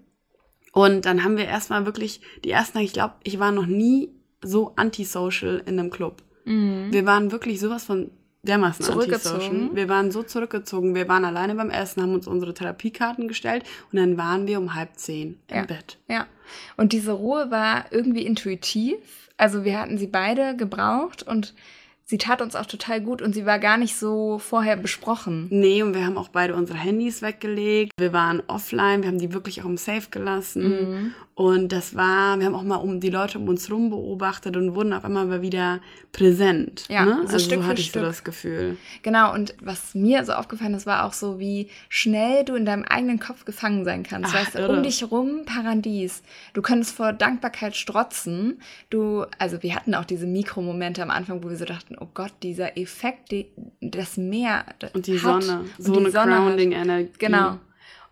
Und 0.75 1.07
dann 1.07 1.25
haben 1.25 1.37
wir 1.37 1.47
erstmal 1.47 1.87
wirklich, 1.87 2.21
die 2.45 2.51
ersten 2.51 2.79
ich 2.79 2.93
glaube, 2.93 3.15
ich 3.23 3.39
war 3.39 3.53
noch 3.53 3.67
nie 3.67 4.11
so 4.43 4.73
antisocial 4.77 5.63
in 5.65 5.79
einem 5.79 5.91
Club. 5.91 6.23
Wir 6.47 7.07
waren 7.07 7.33
wirklich 7.33 7.59
sowas 7.59 7.85
von 7.85 8.11
dermaßen 8.43 8.85
Zurückgezogen. 8.85 9.37
antisocial. 9.37 9.77
Wir 9.77 9.89
waren 9.89 10.11
so 10.11 10.23
zurückgezogen. 10.23 10.95
Wir 10.95 11.09
waren 11.09 11.25
alleine 11.25 11.55
beim 11.55 11.71
Essen, 11.71 12.03
haben 12.03 12.13
uns 12.13 12.27
unsere 12.27 12.53
Therapiekarten 12.53 13.29
gestellt 13.29 13.65
und 13.91 13.99
dann 13.99 14.19
waren 14.19 14.47
wir 14.47 14.59
um 14.59 14.75
halb 14.75 14.91
zehn 14.97 15.39
im 15.49 15.57
Ja. 15.57 15.65
Bett. 15.65 15.97
Ja, 16.09 16.27
und 16.77 16.93
diese 16.93 17.13
Ruhe 17.13 17.51
war 17.51 17.87
irgendwie 17.93 18.27
intuitiv. 18.27 18.97
Also 19.39 19.65
wir 19.65 19.81
hatten 19.81 19.97
sie 19.97 20.07
beide 20.09 20.55
gebraucht 20.57 21.23
und 21.23 21.55
sie 22.05 22.19
tat 22.19 22.43
uns 22.43 22.55
auch 22.55 22.67
total 22.67 23.01
gut 23.01 23.23
und 23.23 23.35
sie 23.35 23.47
war 23.47 23.59
gar 23.59 23.77
nicht 23.77 23.97
so 23.97 24.39
vorher 24.39 24.77
besprochen. 24.77 25.47
Nee, 25.51 25.83
und 25.83 25.95
wir 25.95 26.05
haben 26.05 26.19
auch 26.19 26.29
beide 26.29 26.55
unsere 26.55 26.79
Handys 26.79 27.23
weggelegt. 27.23 27.93
Wir 27.99 28.13
waren 28.13 28.43
offline, 28.47 29.03
wir 29.03 29.09
haben 29.09 29.19
die 29.19 29.33
wirklich 29.33 29.63
auch 29.63 29.67
im 29.67 29.77
Safe 29.79 30.09
gelassen. 30.11 30.63
Mhm. 30.63 31.15
Und 31.37 31.73
das 31.73 31.97
war, 31.97 32.39
wir 32.39 32.47
haben 32.47 32.55
auch 32.55 32.63
mal 32.63 32.77
um 32.77 33.01
die 33.01 33.11
Leute 33.11 33.39
um 33.41 33.49
uns 33.49 33.69
rum 33.69 33.91
beobachtet 33.91 34.57
und 34.57 34.77
wurden 34.77 34.93
auf 34.93 35.05
einmal 35.05 35.43
wieder 35.43 35.81
präsent. 36.13 36.85
Ja, 36.89 37.05
ne? 37.05 37.15
so 37.27 37.33
also 37.35 37.39
Stück 37.41 37.63
so 37.63 37.67
hatte 37.67 37.81
ich 37.81 37.89
Stück. 37.89 38.03
so 38.03 38.07
das 38.07 38.23
Gefühl. 38.23 38.77
Genau, 39.03 39.35
und 39.35 39.53
was 39.61 39.97
mir 39.97 40.25
so 40.25 40.33
aufgefallen 40.33 40.75
ist, 40.75 40.87
war 40.87 41.05
auch 41.05 41.13
so, 41.13 41.41
wie 41.41 41.71
schnell 41.89 42.45
du 42.45 42.55
in 42.55 42.65
deinem 42.65 42.85
eigenen 42.85 43.19
Kopf 43.19 43.45
gefangen 43.45 43.85
sein 43.85 44.05
kannst. 44.05 44.33
Ach, 44.33 44.55
weißt, 44.55 44.69
um 44.69 44.85
dich 44.85 45.11
rum 45.11 45.45
Paradies. 45.45 46.23
Du 46.53 46.63
könntest 46.63 46.95
vor 46.95 47.13
Dankbarkeit 47.13 47.75
strotzen. 47.75 48.61
Du, 48.91 49.25
also 49.41 49.61
wir 49.61 49.75
hatten 49.75 49.97
auch 49.97 50.05
diese 50.05 50.29
Mikromomente 50.29 51.03
am 51.03 51.11
Anfang, 51.11 51.43
wo 51.43 51.51
wir 51.51 51.57
so 51.57 51.65
dachten, 51.65 51.97
oh 51.99 52.07
Gott, 52.15 52.33
dieser 52.45 52.79
Effekt, 52.79 53.33
die, 53.33 53.47
das 53.81 54.17
Meer. 54.17 54.67
Und 54.93 55.09
die 55.09 55.21
hat, 55.21 55.43
Sonne, 55.43 55.65
so 55.79 55.99
eine 55.99 56.13
Grounding-Energie. 56.13 57.11
Genau. 57.19 57.59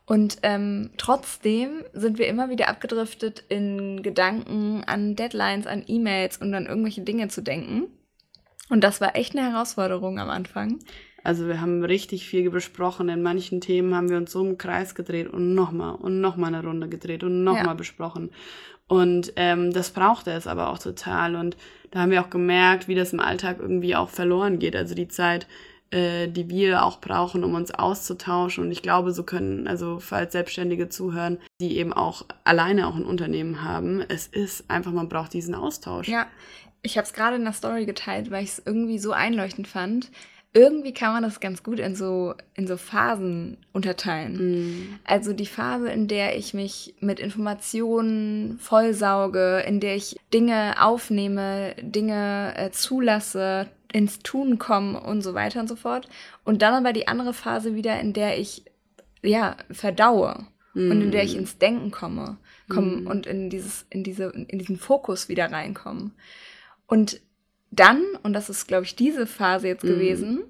Und 0.04 0.38
ähm, 0.42 0.90
trotzdem 0.96 1.84
sind 1.92 2.18
wir 2.18 2.26
immer 2.26 2.50
wieder 2.50 2.68
abgedriftet 2.68 3.44
in 3.48 4.02
Gedanken 4.02 4.82
an 4.84 5.14
Deadlines, 5.14 5.66
an 5.66 5.84
E-Mails 5.86 6.38
und 6.38 6.52
an 6.54 6.66
irgendwelche 6.66 7.02
Dinge 7.02 7.28
zu 7.28 7.42
denken. 7.42 7.86
Und 8.68 8.82
das 8.82 9.00
war 9.00 9.16
echt 9.16 9.36
eine 9.36 9.52
Herausforderung 9.52 10.18
am 10.18 10.30
Anfang. 10.30 10.78
Also 11.24 11.46
wir 11.46 11.60
haben 11.60 11.84
richtig 11.84 12.26
viel 12.26 12.50
besprochen. 12.50 13.08
In 13.08 13.22
manchen 13.22 13.60
Themen 13.60 13.94
haben 13.94 14.08
wir 14.08 14.16
uns 14.16 14.32
so 14.32 14.44
im 14.44 14.58
Kreis 14.58 14.94
gedreht 14.94 15.28
und 15.28 15.54
nochmal 15.54 15.94
und 15.94 16.20
nochmal 16.20 16.52
eine 16.52 16.66
Runde 16.66 16.88
gedreht 16.88 17.22
und 17.22 17.44
nochmal 17.44 17.66
ja. 17.66 17.74
besprochen. 17.74 18.30
Und 18.88 19.32
ähm, 19.36 19.72
das 19.72 19.90
brauchte 19.90 20.32
es 20.32 20.46
aber 20.46 20.70
auch 20.70 20.78
total. 20.78 21.36
Und 21.36 21.56
da 21.90 22.00
haben 22.00 22.10
wir 22.10 22.22
auch 22.22 22.30
gemerkt, 22.30 22.88
wie 22.88 22.94
das 22.94 23.12
im 23.12 23.20
Alltag 23.20 23.58
irgendwie 23.60 23.94
auch 23.94 24.08
verloren 24.08 24.58
geht. 24.58 24.74
Also 24.74 24.94
die 24.94 25.08
Zeit, 25.08 25.46
äh, 25.92 26.28
die 26.28 26.48
wir 26.48 26.84
auch 26.84 27.00
brauchen, 27.00 27.44
um 27.44 27.54
uns 27.54 27.70
auszutauschen. 27.70 28.64
Und 28.64 28.72
ich 28.72 28.82
glaube, 28.82 29.12
so 29.12 29.22
können, 29.22 29.68
also 29.68 29.98
falls 30.00 30.32
Selbstständige 30.32 30.88
zuhören, 30.88 31.38
die 31.60 31.76
eben 31.76 31.92
auch 31.92 32.24
alleine 32.44 32.86
auch 32.86 32.96
ein 32.96 33.04
Unternehmen 33.04 33.62
haben, 33.62 34.00
es 34.08 34.26
ist 34.26 34.70
einfach, 34.70 34.92
man 34.92 35.08
braucht 35.08 35.34
diesen 35.34 35.54
Austausch. 35.54 36.08
Ja, 36.08 36.26
ich 36.82 36.96
habe 36.96 37.06
es 37.06 37.12
gerade 37.12 37.36
in 37.36 37.44
der 37.44 37.52
Story 37.52 37.84
geteilt, 37.84 38.30
weil 38.30 38.42
ich 38.42 38.50
es 38.50 38.62
irgendwie 38.64 38.98
so 38.98 39.12
einleuchtend 39.12 39.68
fand. 39.68 40.10
Irgendwie 40.54 40.92
kann 40.92 41.14
man 41.14 41.22
das 41.22 41.40
ganz 41.40 41.62
gut 41.62 41.78
in 41.78 41.94
so, 41.94 42.34
in 42.54 42.66
so 42.66 42.76
Phasen 42.76 43.56
unterteilen. 43.72 44.34
Mm. 44.34 44.98
Also 45.04 45.32
die 45.32 45.46
Phase, 45.46 45.88
in 45.90 46.08
der 46.08 46.36
ich 46.36 46.52
mich 46.52 46.94
mit 47.00 47.20
Informationen 47.20 48.58
vollsauge, 48.58 49.62
in 49.66 49.80
der 49.80 49.96
ich 49.96 50.16
Dinge 50.34 50.74
aufnehme, 50.78 51.74
Dinge 51.80 52.52
äh, 52.56 52.70
zulasse, 52.70 53.68
ins 53.92 54.20
Tun 54.20 54.58
kommen 54.58 54.94
und 54.94 55.22
so 55.22 55.34
weiter 55.34 55.60
und 55.60 55.68
so 55.68 55.76
fort. 55.76 56.08
Und 56.44 56.62
dann 56.62 56.74
aber 56.74 56.92
die 56.92 57.08
andere 57.08 57.34
Phase 57.34 57.74
wieder, 57.74 58.00
in 58.00 58.12
der 58.12 58.38
ich 58.38 58.64
ja 59.22 59.56
verdaue 59.70 60.46
mm. 60.74 60.90
und 60.90 61.02
in 61.02 61.10
der 61.10 61.24
ich 61.24 61.34
mm. 61.34 61.38
ins 61.38 61.58
Denken 61.58 61.90
komme, 61.90 62.38
komme 62.68 63.02
mm. 63.02 63.06
und 63.06 63.26
in 63.26 63.50
dieses 63.50 63.86
in 63.90 64.04
diese 64.04 64.24
in 64.24 64.58
diesen 64.58 64.78
Fokus 64.78 65.28
wieder 65.28 65.50
reinkomme. 65.52 66.10
Und 66.86 67.20
dann 67.70 68.02
und 68.22 68.32
das 68.32 68.50
ist 68.50 68.66
glaube 68.66 68.84
ich 68.84 68.96
diese 68.96 69.26
Phase 69.26 69.68
jetzt 69.68 69.84
mm. 69.84 69.88
gewesen, 69.88 70.42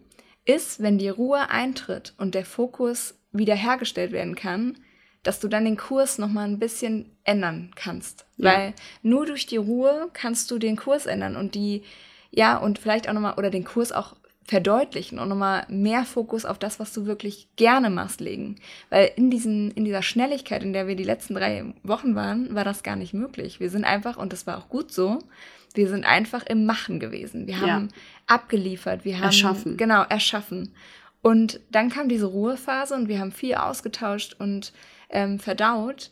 ist, 0.44 0.82
wenn 0.82 0.98
die 0.98 1.08
Ruhe 1.08 1.50
eintritt 1.50 2.14
und 2.18 2.34
der 2.34 2.44
Fokus 2.44 3.14
wieder 3.32 3.54
hergestellt 3.54 4.12
werden 4.12 4.34
kann, 4.34 4.78
dass 5.22 5.38
du 5.38 5.48
dann 5.48 5.64
den 5.64 5.76
Kurs 5.76 6.18
noch 6.18 6.28
mal 6.28 6.48
ein 6.48 6.58
bisschen 6.58 7.16
ändern 7.24 7.70
kannst, 7.76 8.26
ja. 8.36 8.52
weil 8.52 8.74
nur 9.02 9.26
durch 9.26 9.46
die 9.46 9.56
Ruhe 9.56 10.10
kannst 10.12 10.50
du 10.50 10.58
den 10.58 10.76
Kurs 10.76 11.06
ändern 11.06 11.36
und 11.36 11.54
die 11.54 11.84
ja, 12.32 12.56
und 12.56 12.78
vielleicht 12.78 13.08
auch 13.08 13.12
nochmal, 13.12 13.34
oder 13.34 13.50
den 13.50 13.64
Kurs 13.64 13.92
auch 13.92 14.16
verdeutlichen 14.44 15.18
und 15.18 15.28
nochmal 15.28 15.64
mehr 15.68 16.04
Fokus 16.04 16.44
auf 16.44 16.58
das, 16.58 16.80
was 16.80 16.92
du 16.92 17.06
wirklich 17.06 17.48
gerne 17.56 17.90
machst, 17.90 18.20
legen. 18.20 18.56
Weil 18.90 19.12
in, 19.16 19.30
diesen, 19.30 19.70
in 19.70 19.84
dieser 19.84 20.02
Schnelligkeit, 20.02 20.62
in 20.62 20.72
der 20.72 20.88
wir 20.88 20.96
die 20.96 21.04
letzten 21.04 21.34
drei 21.34 21.64
Wochen 21.84 22.14
waren, 22.14 22.54
war 22.54 22.64
das 22.64 22.82
gar 22.82 22.96
nicht 22.96 23.14
möglich. 23.14 23.60
Wir 23.60 23.70
sind 23.70 23.84
einfach, 23.84 24.16
und 24.16 24.32
das 24.32 24.46
war 24.46 24.58
auch 24.58 24.68
gut 24.68 24.92
so, 24.92 25.20
wir 25.74 25.88
sind 25.88 26.04
einfach 26.04 26.44
im 26.44 26.66
Machen 26.66 27.00
gewesen. 27.00 27.46
Wir 27.46 27.60
haben 27.60 27.88
ja. 27.88 28.34
abgeliefert, 28.34 29.04
wir 29.04 29.18
haben 29.18 29.24
erschaffen. 29.24 29.76
Genau, 29.76 30.02
erschaffen. 30.02 30.74
Und 31.22 31.60
dann 31.70 31.88
kam 31.88 32.08
diese 32.08 32.26
Ruhephase 32.26 32.94
und 32.94 33.08
wir 33.08 33.20
haben 33.20 33.32
viel 33.32 33.54
ausgetauscht 33.54 34.36
und 34.38 34.72
ähm, 35.08 35.38
verdaut. 35.38 36.10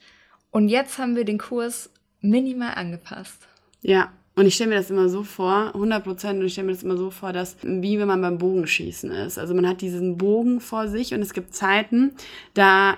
Und 0.50 0.68
jetzt 0.68 0.98
haben 0.98 1.16
wir 1.16 1.24
den 1.24 1.38
Kurs 1.38 1.90
minimal 2.20 2.74
angepasst. 2.74 3.48
Ja, 3.82 4.12
und 4.40 4.46
ich 4.46 4.54
stelle 4.54 4.70
mir 4.70 4.76
das 4.76 4.88
immer 4.88 5.10
so 5.10 5.22
vor, 5.22 5.74
100 5.74 6.02
Prozent, 6.02 6.40
und 6.40 6.46
ich 6.46 6.52
stelle 6.52 6.68
mir 6.68 6.72
das 6.72 6.82
immer 6.82 6.96
so 6.96 7.10
vor, 7.10 7.34
dass 7.34 7.58
wie 7.62 7.98
wenn 7.98 8.08
man 8.08 8.22
beim 8.22 8.38
Bogenschießen 8.38 9.10
ist. 9.10 9.38
Also 9.38 9.52
man 9.54 9.68
hat 9.68 9.82
diesen 9.82 10.16
Bogen 10.16 10.60
vor 10.60 10.88
sich 10.88 11.12
und 11.12 11.20
es 11.20 11.34
gibt 11.34 11.54
Zeiten, 11.54 12.12
da 12.54 12.96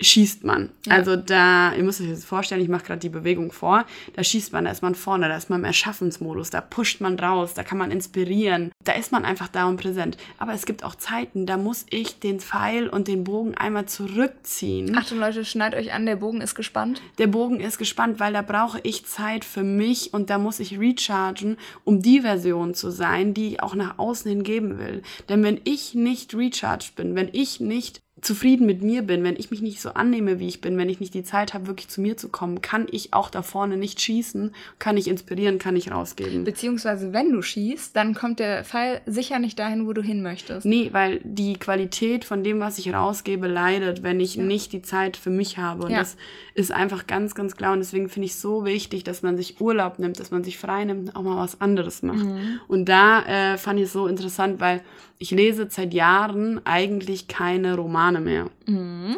schießt 0.00 0.44
man. 0.44 0.70
Ja. 0.86 0.94
Also 0.94 1.16
da, 1.16 1.72
ihr 1.74 1.82
müsst 1.82 2.00
euch 2.00 2.10
das 2.10 2.24
vorstellen, 2.24 2.60
ich 2.60 2.68
mache 2.68 2.84
gerade 2.84 3.00
die 3.00 3.08
Bewegung 3.08 3.52
vor, 3.52 3.84
da 4.14 4.24
schießt 4.24 4.52
man, 4.52 4.64
da 4.64 4.70
ist 4.70 4.82
man 4.82 4.94
vorne, 4.94 5.28
da 5.28 5.36
ist 5.36 5.50
man 5.50 5.60
im 5.60 5.64
Erschaffensmodus, 5.64 6.50
da 6.50 6.60
pusht 6.60 7.00
man 7.00 7.18
raus, 7.18 7.54
da 7.54 7.62
kann 7.62 7.78
man 7.78 7.90
inspirieren, 7.90 8.72
da 8.82 8.92
ist 8.92 9.12
man 9.12 9.24
einfach 9.24 9.48
da 9.48 9.66
und 9.66 9.80
präsent. 9.80 10.16
Aber 10.38 10.52
es 10.52 10.66
gibt 10.66 10.84
auch 10.84 10.94
Zeiten, 10.94 11.46
da 11.46 11.56
muss 11.56 11.86
ich 11.90 12.18
den 12.18 12.40
Pfeil 12.40 12.88
und 12.88 13.08
den 13.08 13.24
Bogen 13.24 13.54
einmal 13.54 13.86
zurückziehen. 13.86 14.96
Achtung 14.96 15.18
Leute, 15.18 15.44
schneid 15.44 15.74
euch 15.74 15.92
an, 15.92 16.06
der 16.06 16.16
Bogen 16.16 16.40
ist 16.40 16.54
gespannt. 16.54 17.00
Der 17.18 17.26
Bogen 17.28 17.60
ist 17.60 17.78
gespannt, 17.78 18.20
weil 18.20 18.32
da 18.32 18.42
brauche 18.42 18.80
ich 18.82 19.06
Zeit 19.06 19.44
für 19.44 19.62
mich 19.62 20.12
und 20.12 20.30
da 20.30 20.38
muss 20.38 20.60
ich 20.60 20.78
rechargen, 20.78 21.56
um 21.84 22.02
die 22.02 22.20
Version 22.20 22.74
zu 22.74 22.90
sein, 22.90 23.34
die 23.34 23.48
ich 23.48 23.62
auch 23.62 23.74
nach 23.74 23.98
außen 23.98 24.28
hin 24.28 24.42
geben 24.42 24.78
will. 24.78 25.02
Denn 25.28 25.42
wenn 25.42 25.60
ich 25.64 25.94
nicht 25.94 26.34
recharged 26.34 26.96
bin, 26.96 27.14
wenn 27.14 27.28
ich 27.32 27.60
nicht 27.60 28.03
zufrieden 28.24 28.66
mit 28.66 28.82
mir 28.82 29.02
bin, 29.02 29.22
wenn 29.22 29.36
ich 29.36 29.50
mich 29.50 29.60
nicht 29.60 29.80
so 29.80 29.90
annehme, 29.90 30.38
wie 30.38 30.48
ich 30.48 30.60
bin, 30.60 30.78
wenn 30.78 30.88
ich 30.88 31.00
nicht 31.00 31.14
die 31.14 31.22
Zeit 31.22 31.52
habe, 31.52 31.66
wirklich 31.66 31.88
zu 31.88 32.00
mir 32.00 32.16
zu 32.16 32.28
kommen, 32.28 32.62
kann 32.62 32.86
ich 32.90 33.12
auch 33.12 33.28
da 33.28 33.42
vorne 33.42 33.76
nicht 33.76 34.00
schießen, 34.00 34.54
kann 34.78 34.96
ich 34.96 35.08
inspirieren, 35.08 35.58
kann 35.58 35.76
ich 35.76 35.90
rausgeben. 35.90 36.44
Beziehungsweise, 36.44 37.12
wenn 37.12 37.32
du 37.32 37.42
schießt, 37.42 37.94
dann 37.94 38.14
kommt 38.14 38.38
der 38.38 38.64
Pfeil 38.64 39.02
sicher 39.06 39.38
nicht 39.38 39.58
dahin, 39.58 39.86
wo 39.86 39.92
du 39.92 40.02
hin 40.02 40.22
möchtest. 40.22 40.64
Nee, 40.66 40.88
weil 40.92 41.20
die 41.22 41.54
Qualität 41.54 42.24
von 42.24 42.42
dem, 42.42 42.60
was 42.60 42.78
ich 42.78 42.92
rausgebe, 42.92 43.46
leidet, 43.46 44.02
wenn 44.02 44.20
ich 44.20 44.36
ja. 44.36 44.42
nicht 44.42 44.72
die 44.72 44.82
Zeit 44.82 45.16
für 45.16 45.30
mich 45.30 45.58
habe. 45.58 45.84
Und 45.84 45.90
ja. 45.90 45.98
das 45.98 46.16
ist 46.54 46.72
einfach 46.72 47.06
ganz, 47.06 47.34
ganz 47.34 47.56
klar. 47.56 47.74
Und 47.74 47.80
deswegen 47.80 48.08
finde 48.08 48.26
ich 48.26 48.32
es 48.32 48.40
so 48.40 48.64
wichtig, 48.64 49.04
dass 49.04 49.22
man 49.22 49.36
sich 49.36 49.60
Urlaub 49.60 49.98
nimmt, 49.98 50.18
dass 50.18 50.30
man 50.30 50.44
sich 50.44 50.58
frei 50.58 50.84
nimmt, 50.84 51.14
auch 51.14 51.22
mal 51.22 51.36
was 51.36 51.60
anderes 51.60 52.02
macht. 52.02 52.24
Mhm. 52.24 52.60
Und 52.68 52.88
da 52.88 53.22
äh, 53.52 53.58
fand 53.58 53.78
ich 53.78 53.86
es 53.86 53.92
so 53.92 54.06
interessant, 54.06 54.60
weil 54.60 54.82
ich 55.18 55.30
lese 55.30 55.66
seit 55.70 55.94
Jahren 55.94 56.64
eigentlich 56.64 57.28
keine 57.28 57.76
Romane 57.76 58.20
mehr. 58.20 58.50
Mhm. 58.66 59.16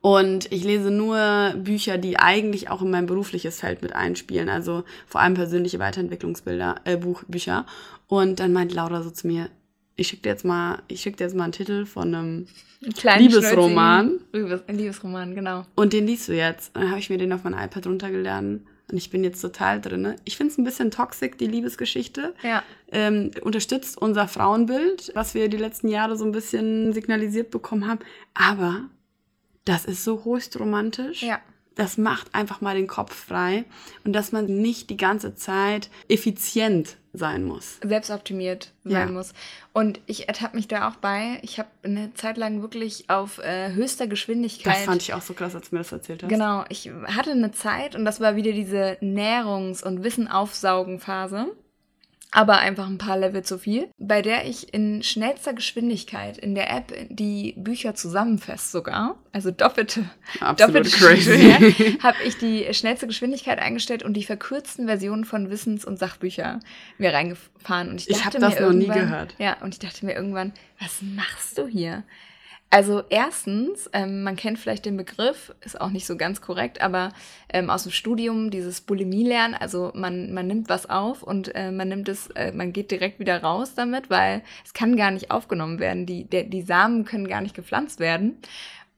Und 0.00 0.52
ich 0.52 0.62
lese 0.62 0.90
nur 0.90 1.54
Bücher, 1.56 1.98
die 1.98 2.18
eigentlich 2.18 2.70
auch 2.70 2.80
in 2.80 2.90
mein 2.90 3.06
berufliches 3.06 3.58
Feld 3.58 3.82
mit 3.82 3.92
einspielen. 3.92 4.48
Also 4.48 4.84
vor 5.06 5.20
allem 5.20 5.34
persönliche 5.34 5.80
Weiterentwicklungsbilder, 5.80 6.76
äh, 6.84 6.96
Buchbücher. 6.96 7.66
Und 8.06 8.38
dann 8.38 8.52
meint 8.52 8.72
Laura 8.72 9.02
so 9.02 9.10
zu 9.10 9.26
mir, 9.26 9.48
ich 9.96 10.08
schicke 10.08 10.22
dir 10.22 10.28
jetzt 10.28 10.44
mal, 10.44 10.82
ich 10.86 11.00
schicke 11.00 11.16
dir 11.16 11.24
jetzt 11.24 11.34
mal 11.34 11.44
einen 11.44 11.52
Titel 11.52 11.86
von 11.86 12.14
einem 12.14 12.46
Liebesroman. 12.80 14.20
Liebesroman, 14.68 15.34
genau. 15.34 15.64
Und 15.74 15.92
den 15.92 16.06
liest 16.06 16.28
du 16.28 16.36
jetzt. 16.36 16.76
dann 16.76 16.90
habe 16.90 17.00
ich 17.00 17.10
mir 17.10 17.18
den 17.18 17.32
auf 17.32 17.42
mein 17.42 17.54
iPad 17.54 17.86
runtergeladen 17.86 18.66
und 18.90 18.96
ich 18.96 19.10
bin 19.10 19.24
jetzt 19.24 19.40
total 19.40 19.80
drin. 19.80 20.14
Ich 20.24 20.36
finde 20.36 20.52
es 20.52 20.58
ein 20.58 20.64
bisschen 20.64 20.90
toxic, 20.90 21.38
die 21.38 21.48
Liebesgeschichte. 21.48 22.34
Ja. 22.42 22.62
Ähm, 22.92 23.32
unterstützt 23.42 24.00
unser 24.00 24.28
Frauenbild, 24.28 25.10
was 25.14 25.34
wir 25.34 25.48
die 25.48 25.56
letzten 25.56 25.88
Jahre 25.88 26.16
so 26.16 26.24
ein 26.24 26.32
bisschen 26.32 26.92
signalisiert 26.92 27.50
bekommen 27.50 27.88
haben. 27.88 28.00
Aber 28.34 28.84
das 29.64 29.84
ist 29.84 30.04
so 30.04 30.24
höchst 30.24 30.58
romantisch. 30.60 31.22
Ja 31.22 31.40
das 31.76 31.98
macht 31.98 32.34
einfach 32.34 32.60
mal 32.60 32.74
den 32.74 32.86
Kopf 32.88 33.14
frei 33.14 33.64
und 34.04 34.14
dass 34.14 34.32
man 34.32 34.46
nicht 34.46 34.90
die 34.90 34.96
ganze 34.96 35.36
Zeit 35.36 35.90
effizient 36.08 36.96
sein 37.16 37.44
muss. 37.44 37.78
Selbstoptimiert 37.82 38.72
sein 38.84 39.08
ja. 39.08 39.12
muss. 39.12 39.32
Und 39.72 40.00
ich 40.06 40.28
ertappe 40.28 40.56
mich 40.56 40.68
da 40.68 40.88
auch 40.88 40.96
bei. 40.96 41.38
Ich 41.42 41.58
habe 41.58 41.68
eine 41.82 42.12
Zeit 42.14 42.36
lang 42.36 42.62
wirklich 42.62 43.08
auf 43.08 43.38
äh, 43.38 43.72
höchster 43.72 44.06
Geschwindigkeit. 44.06 44.76
Das 44.76 44.84
fand 44.84 45.02
ich 45.02 45.14
auch 45.14 45.22
so 45.22 45.34
krass, 45.34 45.54
als 45.54 45.70
du 45.70 45.76
mir 45.76 45.80
das 45.80 45.92
erzählt 45.92 46.22
hast. 46.22 46.30
Genau. 46.30 46.64
Ich 46.68 46.90
hatte 47.06 47.30
eine 47.32 47.52
Zeit 47.52 47.94
und 47.94 48.04
das 48.04 48.20
war 48.20 48.36
wieder 48.36 48.52
diese 48.52 48.98
Nährungs- 49.00 49.84
und 49.84 50.02
Wissenaufsaugen-Phase 50.04 51.48
aber 52.36 52.58
einfach 52.58 52.86
ein 52.86 52.98
paar 52.98 53.16
Level 53.16 53.42
zu 53.42 53.56
viel, 53.56 53.88
bei 53.98 54.20
der 54.20 54.46
ich 54.46 54.74
in 54.74 55.02
schnellster 55.02 55.54
Geschwindigkeit 55.54 56.36
in 56.36 56.54
der 56.54 56.70
App 56.70 56.92
die 57.08 57.54
Bücher 57.56 57.94
zusammenfasst 57.94 58.72
sogar, 58.72 59.16
also 59.32 59.50
doppelte, 59.50 60.04
Absolut 60.40 60.76
doppelte 60.76 60.90
crazy. 60.98 61.98
habe 62.02 62.18
ich 62.26 62.36
die 62.36 62.74
schnellste 62.74 63.06
Geschwindigkeit 63.06 63.58
eingestellt 63.58 64.02
und 64.02 64.12
die 64.14 64.22
verkürzten 64.22 64.86
Versionen 64.86 65.24
von 65.24 65.48
Wissens- 65.48 65.86
und 65.86 65.98
Sachbücher 65.98 66.60
mir 66.98 67.14
reingefahren. 67.14 67.88
Und 67.88 68.02
ich, 68.02 68.10
ich 68.10 68.24
habe 68.26 68.38
das 68.38 68.60
noch 68.60 68.72
nie 68.74 68.86
gehört. 68.86 69.34
Ja, 69.38 69.56
und 69.62 69.72
ich 69.72 69.78
dachte 69.78 70.04
mir 70.04 70.12
irgendwann, 70.12 70.52
was 70.78 71.00
machst 71.00 71.56
du 71.56 71.66
hier? 71.66 72.04
Also 72.68 73.04
erstens, 73.08 73.88
ähm, 73.92 74.24
man 74.24 74.34
kennt 74.34 74.58
vielleicht 74.58 74.86
den 74.86 74.96
Begriff, 74.96 75.54
ist 75.60 75.80
auch 75.80 75.90
nicht 75.90 76.04
so 76.04 76.16
ganz 76.16 76.40
korrekt, 76.40 76.80
aber 76.80 77.12
ähm, 77.48 77.70
aus 77.70 77.84
dem 77.84 77.92
Studium 77.92 78.50
dieses 78.50 78.80
Bulimie-Lernen, 78.80 79.54
also 79.54 79.92
man, 79.94 80.34
man 80.34 80.48
nimmt 80.48 80.68
was 80.68 80.90
auf 80.90 81.22
und 81.22 81.54
äh, 81.54 81.70
man 81.70 81.88
nimmt 81.88 82.08
es, 82.08 82.26
äh, 82.30 82.52
man 82.52 82.72
geht 82.72 82.90
direkt 82.90 83.20
wieder 83.20 83.40
raus 83.40 83.74
damit, 83.74 84.10
weil 84.10 84.42
es 84.64 84.74
kann 84.74 84.96
gar 84.96 85.12
nicht 85.12 85.30
aufgenommen 85.30 85.78
werden. 85.78 86.06
Die, 86.06 86.24
der, 86.24 86.42
die 86.42 86.62
Samen 86.62 87.04
können 87.04 87.28
gar 87.28 87.40
nicht 87.40 87.54
gepflanzt 87.54 88.00
werden. 88.00 88.36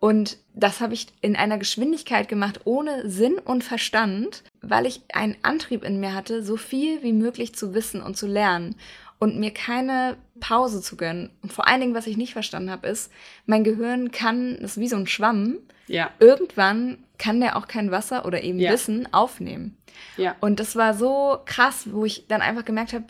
Und 0.01 0.39
das 0.55 0.81
habe 0.81 0.95
ich 0.95 1.09
in 1.21 1.37
einer 1.37 1.59
Geschwindigkeit 1.59 2.29
gemacht, 2.29 2.61
ohne 2.65 3.09
Sinn 3.11 3.35
und 3.35 3.65
Verstand, 3.65 4.45
weil 4.63 4.87
ich 4.87 5.03
einen 5.13 5.37
Antrieb 5.43 5.83
in 5.83 6.01
mir 6.01 6.15
hatte, 6.15 6.43
so 6.43 6.57
viel 6.57 7.03
wie 7.03 7.13
möglich 7.13 7.55
zu 7.55 7.75
wissen 7.75 8.01
und 8.01 8.17
zu 8.17 8.27
lernen 8.27 8.77
und 9.19 9.39
mir 9.39 9.53
keine 9.53 10.17
Pause 10.41 10.81
zu 10.81 10.97
gönnen. 10.97 11.31
Und 11.43 11.53
vor 11.53 11.67
allen 11.67 11.81
Dingen, 11.81 11.95
was 11.95 12.07
ich 12.07 12.17
nicht 12.17 12.33
verstanden 12.33 12.71
habe, 12.71 12.87
ist, 12.89 13.11
mein 13.47 13.65
Gehirn 13.65 14.11
kann, 14.13 14.59
das 14.61 14.73
ist 14.73 14.81
wie 14.81 14.89
so 14.89 14.97
ein 14.97 15.07
Schwamm, 15.07 15.59
Ja. 15.87 16.11
irgendwann 16.21 16.99
kann 17.19 17.41
der 17.41 17.57
auch 17.57 17.67
kein 17.67 17.91
Wasser 17.91 18.25
oder 18.27 18.43
eben 18.43 18.61
Ja. 18.61 18.73
Wissen 18.73 19.13
aufnehmen. 19.13 19.77
Ja. 20.17 20.37
Und 20.41 20.61
das 20.61 20.77
war 20.77 20.95
so 20.95 21.39
krass, 21.47 21.89
wo 21.91 22.05
ich 22.05 22.27
dann 22.29 22.43
einfach 22.43 22.65
gemerkt 22.65 22.93
habe, 22.93 23.07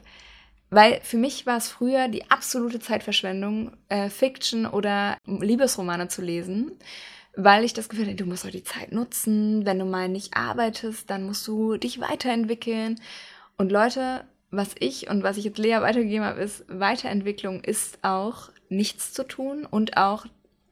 weil 0.70 1.00
für 1.02 1.16
mich 1.18 1.44
war 1.46 1.56
es 1.58 1.68
früher 1.68 2.08
die 2.08 2.30
absolute 2.30 2.78
Zeitverschwendung, 2.80 3.72
äh, 3.88 4.08
Fiction 4.08 4.66
oder 4.66 5.16
Liebesromane 5.26 6.08
zu 6.08 6.22
lesen, 6.22 6.72
weil 7.36 7.64
ich 7.64 7.72
das 7.74 7.88
Gefühl 7.88 8.06
hatte, 8.06 8.16
du 8.16 8.26
musst 8.26 8.44
doch 8.44 8.50
die 8.50 8.64
Zeit 8.64 8.92
nutzen. 8.92 9.64
Wenn 9.66 9.78
du 9.78 9.84
mal 9.84 10.08
nicht 10.08 10.36
arbeitest, 10.36 11.08
dann 11.10 11.24
musst 11.24 11.46
du 11.46 11.76
dich 11.76 12.00
weiterentwickeln. 12.00 13.00
Und 13.56 13.70
Leute, 13.72 14.24
was 14.50 14.74
ich 14.78 15.08
und 15.10 15.22
was 15.22 15.36
ich 15.36 15.44
jetzt 15.44 15.58
Lea 15.58 15.80
weitergegeben 15.80 16.24
habe, 16.24 16.40
ist, 16.40 16.64
Weiterentwicklung 16.68 17.62
ist 17.62 17.98
auch 18.02 18.50
nichts 18.68 19.12
zu 19.12 19.26
tun 19.26 19.66
und 19.68 19.96
auch 19.96 20.26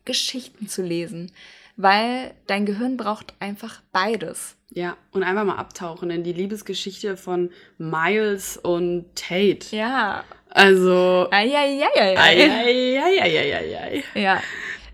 Geschichten 0.04 0.68
zu 0.68 0.82
lesen, 0.82 1.32
weil 1.76 2.32
dein 2.46 2.64
Gehirn 2.64 2.96
braucht 2.96 3.34
einfach 3.40 3.82
beides. 3.92 4.56
Ja, 4.70 4.96
und 5.12 5.22
einfach 5.22 5.44
mal 5.44 5.56
abtauchen 5.56 6.10
in 6.10 6.24
die 6.24 6.32
Liebesgeschichte 6.32 7.16
von 7.16 7.50
Miles 7.78 8.56
und 8.56 9.06
Tate. 9.14 9.74
Ja. 9.74 10.24
Also. 10.50 11.28
Eieieiei. 11.30 12.18
Eieieiei. 12.18 14.04
Ja. 14.14 14.42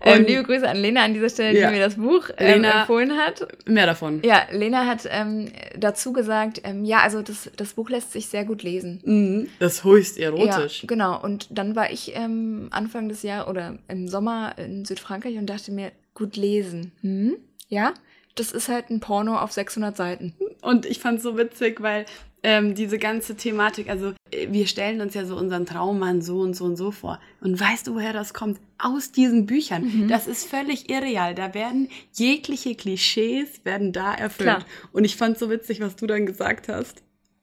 Ähm, 0.05 0.25
liebe 0.25 0.43
Grüße 0.43 0.67
an 0.67 0.77
Lena 0.77 1.03
an 1.03 1.13
dieser 1.13 1.29
Stelle, 1.29 1.57
Ja. 1.59 1.67
die 1.69 1.75
mir 1.77 1.81
das 1.83 1.95
Buch 1.95 2.29
ähm, 2.37 2.61
Lena- 2.61 2.81
empfohlen 2.81 3.17
hat. 3.17 3.47
Mehr 3.67 3.85
davon. 3.85 4.21
Ja, 4.23 4.43
Lena 4.51 4.85
hat 4.85 5.07
ähm, 5.09 5.51
dazu 5.77 6.11
gesagt, 6.13 6.61
ähm, 6.63 6.83
ja, 6.85 6.99
also 6.99 7.21
das, 7.21 7.49
das 7.55 7.73
Buch 7.73 7.89
lässt 7.89 8.11
sich 8.11 8.27
sehr 8.27 8.43
gut 8.45 8.63
lesen. 8.63 9.01
Mhm. 9.05 9.47
Das 9.59 9.75
ist 9.75 9.83
höchst 9.83 10.17
erotisch. 10.17 10.83
Ja, 10.83 10.87
genau. 10.87 11.21
Und 11.21 11.47
dann 11.57 11.75
war 11.75 11.91
ich 11.91 12.15
ähm, 12.15 12.67
Anfang 12.71 13.07
des 13.09 13.23
Jahres 13.23 13.47
oder 13.49 13.77
im 13.87 14.07
Sommer 14.07 14.55
in 14.57 14.83
Südfrankreich 14.85 15.37
und 15.37 15.45
dachte 15.47 15.71
mir, 15.71 15.91
gut 16.13 16.35
lesen. 16.35 16.91
Hm? 17.01 17.35
Ja, 17.69 17.93
das 18.35 18.51
ist 18.51 18.69
halt 18.69 18.89
ein 18.89 18.99
Porno 18.99 19.37
auf 19.37 19.51
600 19.51 19.95
Seiten. 19.95 20.33
Und 20.61 20.85
ich 20.85 20.99
fand 20.99 21.17
es 21.17 21.23
so 21.23 21.37
witzig, 21.37 21.81
weil 21.81 22.05
ähm, 22.43 22.75
diese 22.75 22.99
ganze 22.99 23.35
Thematik, 23.35 23.89
also 23.89 24.13
äh, 24.31 24.47
wir 24.51 24.67
stellen 24.67 24.99
uns 24.99 25.13
ja 25.13 25.25
so 25.25 25.37
unseren 25.37 25.65
Traummann 25.65 26.21
so 26.21 26.41
und 26.41 26.55
so 26.55 26.65
und 26.65 26.75
so 26.75 26.91
vor. 26.91 27.19
Und 27.39 27.59
weißt 27.59 27.87
du, 27.87 27.95
woher 27.95 28.11
das 28.11 28.33
kommt? 28.33 28.59
Aus 28.77 29.13
diesen 29.13 29.45
Büchern. 29.45 29.83
Mhm. 29.83 30.07
Das 30.09 30.27
ist 30.27 30.49
völlig 30.49 30.89
irreal. 30.89 31.35
Da 31.35 31.53
werden 31.53 31.87
jegliche 32.11 32.75
Klischees 32.75 33.63
werden 33.63 33.93
da 33.93 34.13
erfüllt. 34.13 34.49
Klar. 34.49 34.65
Und 34.91 35.05
ich 35.05 35.15
fand 35.15 35.37
so 35.37 35.49
witzig, 35.49 35.79
was 35.79 35.95
du 35.95 36.05
dann 36.05 36.25
gesagt 36.25 36.67
hast. 36.67 37.01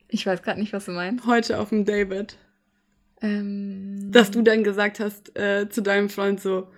Ich 0.08 0.26
weiß 0.26 0.42
gerade 0.42 0.60
nicht, 0.60 0.72
was 0.74 0.84
du 0.84 0.92
meinst. 0.92 1.24
Heute 1.24 1.58
auf 1.60 1.70
dem 1.70 1.86
David. 1.86 2.36
Ähm, 3.22 4.10
Dass 4.10 4.30
du 4.30 4.42
dann 4.42 4.64
gesagt 4.64 5.00
hast 5.00 5.36
äh, 5.38 5.68
zu 5.70 5.82
deinem 5.82 6.10
Freund 6.10 6.40
so, 6.40 6.68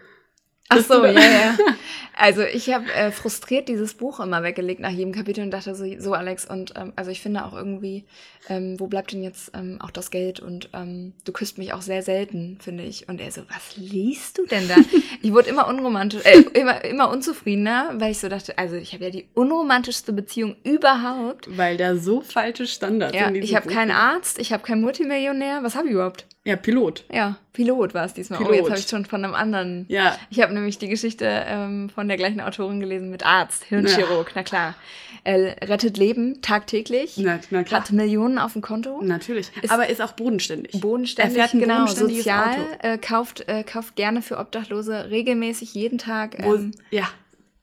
Ach 0.72 0.84
so, 0.84 1.04
ja, 1.04 1.12
ja. 1.12 1.58
Also 2.14 2.42
ich 2.42 2.72
habe 2.72 2.92
äh, 2.92 3.10
frustriert 3.10 3.68
dieses 3.68 3.94
Buch 3.94 4.20
immer 4.20 4.42
weggelegt 4.42 4.80
nach 4.80 4.90
jedem 4.90 5.12
Kapitel 5.12 5.42
und 5.42 5.50
dachte 5.50 5.74
so, 5.74 5.86
so 5.98 6.12
Alex, 6.12 6.44
und 6.44 6.74
ähm, 6.76 6.92
also 6.94 7.10
ich 7.10 7.22
finde 7.22 7.44
auch 7.44 7.54
irgendwie, 7.54 8.04
ähm, 8.48 8.78
wo 8.78 8.86
bleibt 8.86 9.12
denn 9.12 9.22
jetzt 9.22 9.50
ähm, 9.54 9.78
auch 9.80 9.90
das 9.90 10.10
Geld? 10.10 10.38
Und 10.38 10.68
ähm, 10.74 11.14
du 11.24 11.32
küsst 11.32 11.56
mich 11.56 11.72
auch 11.72 11.80
sehr 11.80 12.02
selten, 12.02 12.58
finde 12.60 12.84
ich. 12.84 13.08
Und 13.08 13.20
er 13.20 13.32
so, 13.32 13.40
was 13.48 13.76
liest 13.76 14.38
du 14.38 14.46
denn 14.46 14.68
da? 14.68 14.76
ich 15.22 15.32
wurde 15.32 15.48
immer 15.48 15.66
unromantisch, 15.68 16.24
äh, 16.24 16.42
immer, 16.52 16.84
immer 16.84 17.10
unzufriedener, 17.10 17.94
weil 17.94 18.12
ich 18.12 18.18
so 18.18 18.28
dachte, 18.28 18.58
also 18.58 18.76
ich 18.76 18.92
habe 18.92 19.04
ja 19.04 19.10
die 19.10 19.26
unromantischste 19.34 20.12
Beziehung 20.12 20.56
überhaupt. 20.64 21.48
weil 21.56 21.78
da 21.78 21.96
so 21.96 22.20
falsche 22.20 22.66
Standards 22.66 23.16
Ja, 23.16 23.28
in 23.28 23.34
diesem 23.34 23.44
ich 23.44 23.56
habe 23.56 23.68
keinen. 23.68 23.90
Arzt, 23.90 24.38
ich 24.38 24.52
habe 24.52 24.62
keinen 24.62 24.82
Multimillionär. 24.82 25.62
Was 25.62 25.74
habe 25.74 25.88
ich 25.88 25.94
überhaupt? 25.94 26.26
Ja, 26.44 26.56
Pilot. 26.56 27.04
Ja, 27.12 27.36
Pilot 27.52 27.94
war 27.94 28.04
es 28.04 28.14
diesmal. 28.14 28.40
Oh, 28.40 28.44
Pilot. 28.46 28.56
jetzt 28.56 28.70
habe 28.70 28.80
ich 28.80 28.88
schon 28.88 29.04
von 29.04 29.24
einem 29.24 29.34
anderen 29.34 29.86
Ja, 29.88 30.18
ich 30.28 30.40
habe 30.40 30.52
nämlich 30.52 30.76
die 30.76 30.88
Geschichte 30.88 31.24
ähm, 31.46 31.88
von 31.88 32.08
der 32.08 32.16
gleichen 32.16 32.40
Autorin 32.40 32.80
gelesen 32.80 33.10
mit 33.10 33.24
Arzt, 33.24 33.62
Hirnchirurg, 33.64 34.32
na 34.34 34.42
klar. 34.42 34.74
Er 35.22 35.56
rettet 35.68 35.98
Leben 35.98 36.42
tagtäglich, 36.42 37.16
na, 37.18 37.38
na 37.50 37.62
klar. 37.62 37.82
hat 37.82 37.92
Millionen 37.92 38.38
auf 38.38 38.54
dem 38.54 38.62
Konto, 38.62 39.00
Natürlich. 39.02 39.52
Ist- 39.62 39.70
Aber 39.70 39.88
ist 39.88 40.02
auch 40.02 40.12
bodenständig. 40.14 40.80
bodenständig, 40.80 41.36
Er 41.38 41.42
fährt 41.48 41.54
ein 41.54 41.60
genau, 41.60 41.86
sozial, 41.86 42.56
äh, 42.80 42.98
kauft, 42.98 43.46
äh, 43.48 43.62
kauft 43.62 43.94
gerne 43.94 44.20
für 44.20 44.38
Obdachlose 44.38 45.10
regelmäßig 45.10 45.74
jeden 45.74 45.98
Tag 45.98 46.38
Wo, 46.42 46.56
ähm, 46.56 46.72
ja, 46.90 47.08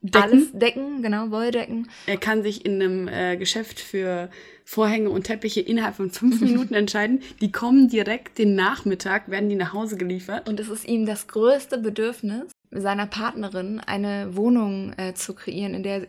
Decken. 0.02 0.24
alles 0.24 0.44
Decken, 0.54 1.02
genau, 1.02 1.32
Wolldecken. 1.32 1.90
Er 2.06 2.16
kann 2.16 2.44
sich 2.44 2.66
in 2.66 2.82
einem 2.82 3.10
äh, 3.10 3.36
Geschäft 3.36 3.82
für 3.82 4.30
Vorhänge 4.70 5.10
und 5.10 5.24
Teppiche 5.24 5.62
innerhalb 5.62 5.96
von 5.96 6.12
fünf 6.12 6.42
Minuten 6.42 6.76
entscheiden. 6.76 7.24
Die 7.42 7.52
kommen 7.52 7.88
direkt 7.88 8.38
den 8.38 8.54
Nachmittag, 8.54 9.28
werden 9.28 9.50
die 9.50 9.56
nach 9.56 9.74
Hause 9.74 9.98
geliefert. 9.98 10.48
Und 10.48 10.60
es 10.60 10.70
ist 10.70 10.88
ihm 10.88 11.08
das 11.08 11.28
größte 11.28 11.80
Bedürfnis, 11.80 12.52
seiner 12.70 13.08
Partnerin 13.08 13.80
eine 13.80 14.36
Wohnung 14.36 14.94
äh, 14.98 15.16
zu 15.16 15.34
kreieren, 15.34 15.74
in 15.74 15.82
der 15.82 16.08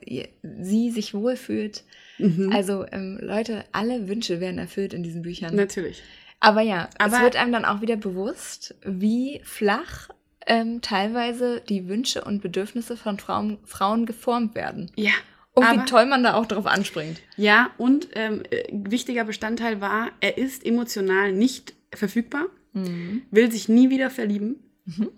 sie 0.60 0.90
sich 0.90 1.14
wohlfühlt. 1.14 1.84
Mhm. 2.18 2.52
Also 2.54 2.84
ähm, 2.92 3.18
Leute, 3.22 3.64
alle 3.72 4.08
Wünsche 4.08 4.40
werden 4.40 4.58
erfüllt 4.58 4.92
in 4.92 5.02
diesen 5.02 5.22
Büchern. 5.22 5.54
Natürlich. 5.56 6.02
Aber 6.38 6.60
ja, 6.60 6.90
es 6.98 7.14
Aber- 7.14 7.22
wird 7.24 7.36
einem 7.36 7.52
dann 7.52 7.64
auch 7.64 7.80
wieder 7.80 7.96
bewusst, 7.96 8.74
wie 8.84 9.40
flach 9.42 10.10
ähm, 10.46 10.82
teilweise 10.82 11.62
die 11.66 11.88
Wünsche 11.88 12.24
und 12.24 12.42
Bedürfnisse 12.42 12.98
von 12.98 13.18
Frauen, 13.18 13.56
Frauen 13.64 14.04
geformt 14.04 14.54
werden. 14.54 14.90
Ja. 14.96 15.12
Und 15.52 15.64
aber, 15.64 15.82
wie 15.82 15.84
toll 15.86 16.06
man 16.06 16.22
da 16.22 16.34
auch 16.34 16.46
drauf 16.46 16.66
anspringt. 16.66 17.20
Ja, 17.36 17.70
und 17.76 18.08
ähm, 18.14 18.42
äh, 18.50 18.64
wichtiger 18.72 19.24
Bestandteil 19.24 19.80
war, 19.80 20.10
er 20.20 20.38
ist 20.38 20.64
emotional 20.64 21.32
nicht 21.32 21.74
verfügbar, 21.92 22.46
will 22.72 23.50
sich 23.50 23.68
nie 23.68 23.90
wieder 23.90 24.10
verlieben, 24.10 24.62
bis 24.86 25.08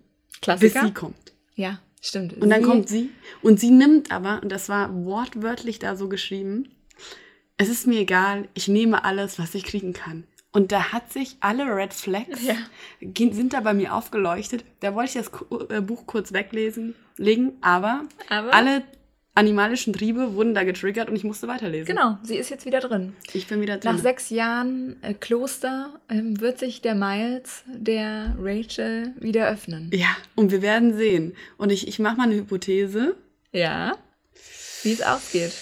Klassiker. 0.41 0.87
sie 0.87 0.95
kommt. 0.95 1.33
Ja, 1.55 1.81
stimmt. 2.01 2.33
Und 2.41 2.49
dann 2.49 2.63
Sie- 2.63 2.69
kommt 2.69 2.89
sie 2.89 3.11
und 3.43 3.61
sie 3.61 3.71
nimmt 3.71 4.11
aber, 4.11 4.41
und 4.43 4.51
das 4.51 4.71
war 4.71 4.95
wortwörtlich 5.05 5.79
da 5.79 5.97
so 5.97 6.09
geschrieben, 6.09 6.71
es 7.59 7.69
ist 7.69 7.87
mir 7.87 8.01
egal, 8.01 8.49
ich 8.55 8.69
nehme 8.69 9.05
alles, 9.05 9.39
was 9.39 9.55
ich 9.55 9.65
kriegen 9.65 9.93
kann. 9.93 10.25
Und 10.51 10.73
da 10.73 10.93
hat 10.93 11.13
sich 11.13 11.37
alle 11.41 11.65
Red 11.65 11.93
Flags 11.95 12.43
Ja. 12.43 12.57
sind 13.33 13.53
da 13.53 13.61
bei 13.61 13.73
mir 13.75 13.95
aufgeleuchtet. 13.95 14.65
Da 14.81 14.95
wollte 14.95 15.19
ich 15.19 15.25
das 15.27 15.31
äh, 15.71 15.81
Buch 15.83 16.07
kurz 16.07 16.33
weglesen, 16.33 16.95
legen, 17.19 17.53
aber, 17.61 18.03
Aber- 18.31 18.53
alle 18.55 18.83
animalischen 19.35 19.93
Triebe 19.93 20.35
wurden 20.35 20.55
da 20.55 20.63
getriggert 20.65 21.09
und 21.09 21.17
ich 21.17 21.25
musste 21.25 21.49
weiterlesen. 21.49 21.87
Genau, 21.87 22.19
sie 22.23 22.37
ist 22.37 22.51
jetzt 22.51 22.67
wieder 22.67 22.81
drin. 22.81 23.15
Ich 23.33 23.47
bin 23.47 23.61
wieder 23.61 23.79
drin. 23.79 23.95
Nach 23.95 24.01
sechs 24.03 24.31
Jahren 24.31 24.97
äh, 25.03 25.15
Kloster 25.15 26.01
ähm, 26.09 26.41
wird 26.41 26.59
sich 26.59 26.83
der 26.83 26.95
Miles 26.95 27.65
der 27.67 28.37
Rachel 28.39 29.15
wieder 29.19 29.49
öffnen. 29.49 29.91
ja, 29.93 30.09
und 30.35 30.51
wir 30.53 30.63
werden 30.63 30.97
sehen. 30.97 31.35
Und 31.57 31.71
ich, 31.73 31.89
ich 31.89 31.99
mache 31.99 32.17
mal 32.17 32.25
eine 32.25 32.35
Hypothese. 32.37 33.17
Ja. 33.53 33.97
Wie 34.83 34.93
es 34.93 35.03
ausgeht. 35.03 35.53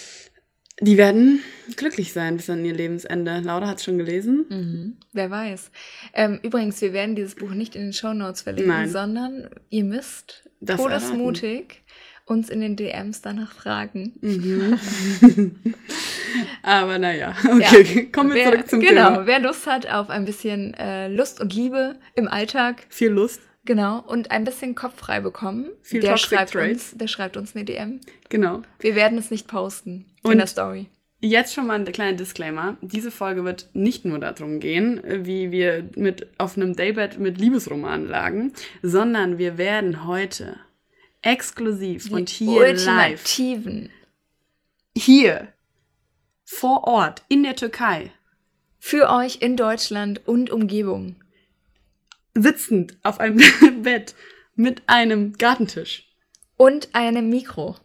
Die 0.83 0.96
werden 0.96 1.40
glücklich 1.76 2.12
sein 2.14 2.38
bis 2.38 2.48
an 2.48 2.64
ihr 2.64 2.72
Lebensende. 2.72 3.40
Laura 3.44 3.66
hat 3.68 3.76
es 3.78 3.85
schon 3.85 3.98
gelesen. 3.98 4.46
Mhm. 4.48 4.96
Wer 5.12 5.30
weiß. 5.30 5.70
Ähm, 6.14 6.40
übrigens, 6.42 6.80
wir 6.80 6.94
werden 6.94 7.14
dieses 7.16 7.35
Buch 7.35 7.50
nicht 7.50 7.76
in 7.76 7.83
den 7.83 7.92
Shownotes 7.92 8.40
verlinken, 8.42 8.72
Nein. 8.72 8.88
sondern 8.88 9.50
ihr 9.68 9.85
müsst 9.85 10.48
Das 10.61 10.80
todesmutig 10.80 11.83
uns 12.30 12.48
in 12.48 12.60
den 12.60 12.76
DMs 12.76 13.20
danach 13.22 13.52
fragen. 13.52 14.12
Mhm. 14.20 14.78
Aber 16.62 16.98
naja, 16.98 17.34
okay, 17.44 18.06
kommen 18.12 18.32
wir 18.34 18.44
zurück 18.44 18.68
zum 18.68 18.80
genau, 18.80 19.10
Thema. 19.10 19.26
wer 19.26 19.40
Lust 19.40 19.66
hat 19.66 19.90
auf 19.90 20.10
ein 20.10 20.24
bisschen 20.24 20.74
äh, 20.74 21.08
Lust 21.08 21.40
und 21.40 21.54
Liebe 21.54 21.96
im 22.14 22.28
Alltag, 22.28 22.84
Viel 22.88 23.10
Lust, 23.10 23.40
genau, 23.64 24.00
und 24.06 24.30
ein 24.30 24.44
bisschen 24.44 24.74
Kopf 24.74 24.96
frei 24.98 25.20
bekommen, 25.20 25.70
Viel 25.82 26.00
der 26.00 26.10
Toxic 26.10 26.28
schreibt, 26.38 26.52
Traits. 26.52 26.92
uns, 26.92 26.98
der 26.98 27.08
schreibt 27.08 27.36
uns 27.36 27.54
eine 27.56 27.64
DM. 27.64 28.00
genau. 28.28 28.62
Wir 28.78 28.94
werden 28.94 29.18
es 29.18 29.30
nicht 29.30 29.48
posten 29.48 30.06
in 30.24 30.30
Und- 30.30 30.38
der 30.38 30.46
Story. 30.46 30.86
Jetzt 31.22 31.52
schon 31.52 31.66
mal 31.66 31.74
ein 31.78 31.84
kleiner 31.84 32.16
Disclaimer. 32.16 32.78
Diese 32.80 33.10
Folge 33.10 33.44
wird 33.44 33.68
nicht 33.74 34.06
nur 34.06 34.18
darum 34.20 34.58
gehen, 34.58 35.02
wie 35.04 35.50
wir 35.50 35.84
mit 35.94 36.26
auf 36.38 36.56
einem 36.56 36.74
Daybed 36.74 37.18
mit 37.18 37.36
Liebesromanen 37.38 38.08
lagen, 38.08 38.54
sondern 38.80 39.36
wir 39.36 39.58
werden 39.58 40.06
heute 40.06 40.56
exklusiv 41.22 42.11
und 42.11 42.28
hier 42.28 42.72
live, 42.72 43.20
ultimativen 43.20 43.90
hier 44.96 45.52
vor 46.44 46.85
Ort 46.85 47.22
in 47.28 47.42
der 47.42 47.56
Türkei, 47.56 48.12
für 48.78 49.09
euch 49.11 49.40
in 49.40 49.56
Deutschland 49.56 50.26
und 50.26 50.50
Umgebung. 50.50 51.16
sitzend 52.35 52.98
auf 53.02 53.20
einem 53.20 53.40
Bett 53.83 54.14
mit 54.54 54.83
einem 54.87 55.33
Gartentisch 55.35 56.09
Und 56.56 56.88
einem 56.92 57.28
Mikro. 57.28 57.76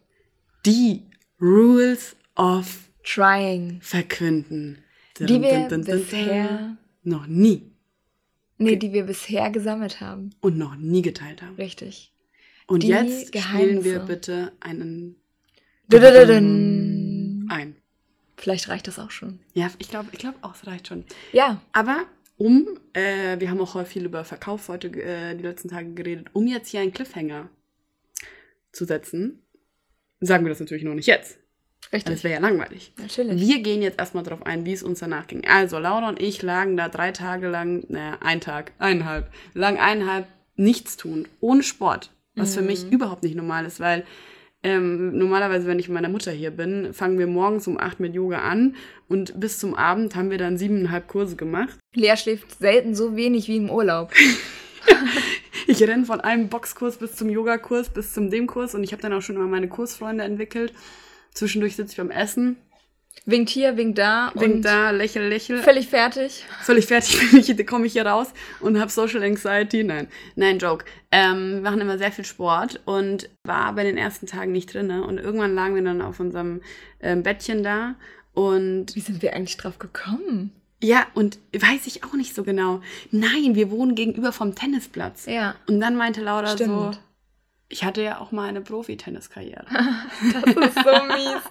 Die 0.65 1.03
Rules 1.39 2.15
of 2.35 2.89
Trying. 3.03 3.79
Verkünden. 3.81 4.83
Die 5.19 5.41
wir 5.41 5.67
bisher. 5.69 6.77
Noch 7.03 7.27
nie. 7.27 7.71
Nee, 8.57 8.77
die 8.77 8.93
wir 8.93 9.03
bisher 9.03 9.49
gesammelt 9.51 10.01
haben. 10.01 10.31
Und 10.41 10.57
noch 10.57 10.75
nie 10.75 11.01
geteilt 11.01 11.41
haben. 11.41 11.55
Richtig. 11.55 12.14
Und 12.67 12.83
Die 12.83 12.87
jetzt 12.87 13.27
spielen 13.37 13.83
wir 13.83 13.99
Geheimnisse. 13.99 13.99
bitte 14.07 14.51
einen 14.59 15.15
ein. 17.49 17.75
Vielleicht 18.37 18.67
reicht 18.69 18.87
das 18.87 18.99
auch 18.99 19.11
schon. 19.11 19.39
Ja, 19.53 19.69
ich 19.77 19.89
glaube 19.89 20.09
ich 20.11 20.19
glaub 20.19 20.35
auch, 20.41 20.55
es 20.55 20.65
reicht 20.67 20.87
schon. 20.87 21.05
Ja. 21.31 21.61
Aber 21.73 22.05
um, 22.37 22.67
äh, 22.93 23.39
wir 23.39 23.49
haben 23.49 23.61
auch 23.61 23.75
heute 23.75 23.89
viel 23.89 24.05
über 24.05 24.25
Verkauf 24.25 24.67
heute 24.67 24.87
äh, 24.87 25.35
die 25.35 25.43
letzten 25.43 25.69
Tage 25.69 25.93
geredet, 25.93 26.27
um 26.33 26.47
jetzt 26.47 26.69
hier 26.69 26.81
einen 26.81 26.91
Cliffhanger 26.91 27.49
zu 28.71 28.85
setzen, 28.85 29.41
sagen 30.19 30.43
wir 30.43 30.49
das 30.49 30.59
natürlich 30.59 30.83
noch 30.83 30.95
nicht 30.95 31.07
jetzt. 31.07 31.37
weil 31.91 32.01
Das 32.01 32.09
Richtig. 32.09 32.23
wäre 32.25 32.33
ja 32.33 32.39
langweilig. 32.41 32.91
Natürlich. 32.97 33.39
Wir 33.39 33.61
gehen 33.61 33.81
jetzt 33.81 33.99
erstmal 33.99 34.23
darauf 34.23 34.45
ein, 34.45 34.65
wie 34.65 34.73
es 34.73 34.83
uns 34.83 34.99
danach 34.99 35.27
ging. 35.27 35.45
Also, 35.47 35.79
Laura 35.79 36.09
und 36.09 36.21
ich 36.21 36.41
lagen 36.41 36.75
da 36.75 36.89
drei 36.89 37.11
Tage 37.11 37.47
lang, 37.47 37.85
naja, 37.87 38.17
ein 38.21 38.41
Tag, 38.41 38.73
eineinhalb, 38.79 39.31
lang 39.53 39.77
eineinhalb 39.77 40.27
nichts 40.55 40.97
tun, 40.97 41.27
ohne 41.39 41.63
Sport. 41.63 42.11
Was 42.35 42.55
für 42.55 42.61
mich 42.61 42.91
überhaupt 42.91 43.23
nicht 43.23 43.35
normal 43.35 43.65
ist, 43.65 43.79
weil 43.79 44.03
ähm, 44.63 45.17
normalerweise, 45.17 45.67
wenn 45.67 45.79
ich 45.79 45.87
mit 45.87 45.95
meiner 45.95 46.09
Mutter 46.09 46.31
hier 46.31 46.51
bin, 46.51 46.93
fangen 46.93 47.19
wir 47.19 47.27
morgens 47.27 47.67
um 47.67 47.79
acht 47.79 47.99
mit 47.99 48.13
Yoga 48.13 48.39
an 48.39 48.75
und 49.07 49.39
bis 49.39 49.59
zum 49.59 49.75
Abend 49.75 50.15
haben 50.15 50.31
wir 50.31 50.37
dann 50.37 50.57
siebeneinhalb 50.57 51.07
Kurse 51.07 51.35
gemacht. 51.35 51.77
Lea 51.93 52.17
schläft 52.17 52.57
selten 52.59 52.95
so 52.95 53.15
wenig 53.15 53.47
wie 53.47 53.57
im 53.57 53.69
Urlaub. 53.69 54.11
Ich 55.67 55.81
renne 55.81 56.05
von 56.05 56.21
einem 56.21 56.49
Boxkurs 56.49 56.97
bis 56.97 57.15
zum 57.15 57.29
Yogakurs, 57.29 57.89
bis 57.89 58.13
zum 58.13 58.29
dem 58.29 58.47
Kurs 58.47 58.75
und 58.75 58.83
ich 58.83 58.91
habe 58.91 59.01
dann 59.01 59.13
auch 59.13 59.21
schon 59.21 59.35
immer 59.35 59.47
meine 59.47 59.67
Kursfreunde 59.67 60.23
entwickelt. 60.23 60.73
Zwischendurch 61.31 61.75
sitze 61.75 61.91
ich 61.91 61.97
beim 61.97 62.11
Essen, 62.11 62.57
Winkt 63.25 63.49
hier, 63.49 63.75
winkt 63.75 63.97
da. 63.97 64.31
wink 64.35 64.55
und 64.55 64.61
da, 64.61 64.91
lächel, 64.91 65.27
lächel. 65.27 65.57
Völlig 65.63 65.87
fertig. 65.87 66.45
völlig 66.61 66.85
fertig 66.85 67.19
bin 67.31 67.39
ich, 67.59 67.67
komme 67.67 67.87
ich 67.87 67.93
hier 67.93 68.05
raus 68.05 68.27
und 68.59 68.79
habe 68.79 68.91
Social 68.91 69.23
Anxiety. 69.23 69.83
Nein, 69.83 70.07
nein, 70.35 70.59
Joke. 70.59 70.85
Ähm, 71.11 71.55
wir 71.55 71.61
machen 71.61 71.81
immer 71.81 71.97
sehr 71.97 72.11
viel 72.11 72.25
Sport 72.25 72.81
und 72.85 73.29
war 73.43 73.73
bei 73.73 73.83
den 73.83 73.97
ersten 73.97 74.27
Tagen 74.27 74.51
nicht 74.51 74.73
drin. 74.73 74.91
Und 74.91 75.17
irgendwann 75.17 75.55
lagen 75.55 75.73
wir 75.75 75.81
dann 75.83 76.01
auf 76.01 76.19
unserem 76.19 76.61
ähm, 77.01 77.23
Bettchen 77.23 77.63
da 77.63 77.95
und 78.33 78.95
Wie 78.95 78.99
sind 78.99 79.21
wir 79.21 79.33
eigentlich 79.33 79.57
drauf 79.57 79.79
gekommen? 79.79 80.51
ja, 80.83 81.07
und 81.15 81.39
weiß 81.53 81.87
ich 81.87 82.03
auch 82.03 82.13
nicht 82.13 82.35
so 82.35 82.43
genau. 82.43 82.81
Nein, 83.09 83.55
wir 83.55 83.71
wohnen 83.71 83.95
gegenüber 83.95 84.31
vom 84.31 84.53
Tennisplatz. 84.53 85.25
Ja. 85.25 85.55
Und 85.67 85.79
dann 85.79 85.95
meinte 85.95 86.21
Laura 86.21 86.49
so, 86.49 86.55
Stimmt. 86.57 86.99
Ich 87.67 87.83
hatte 87.83 88.01
ja 88.01 88.19
auch 88.19 88.31
mal 88.31 88.47
eine 88.47 88.61
Profi-Tenniskarriere. 88.61 89.65
Das 90.33 90.69
ist 90.69 90.75
so 90.75 91.03
mies. 91.05 91.41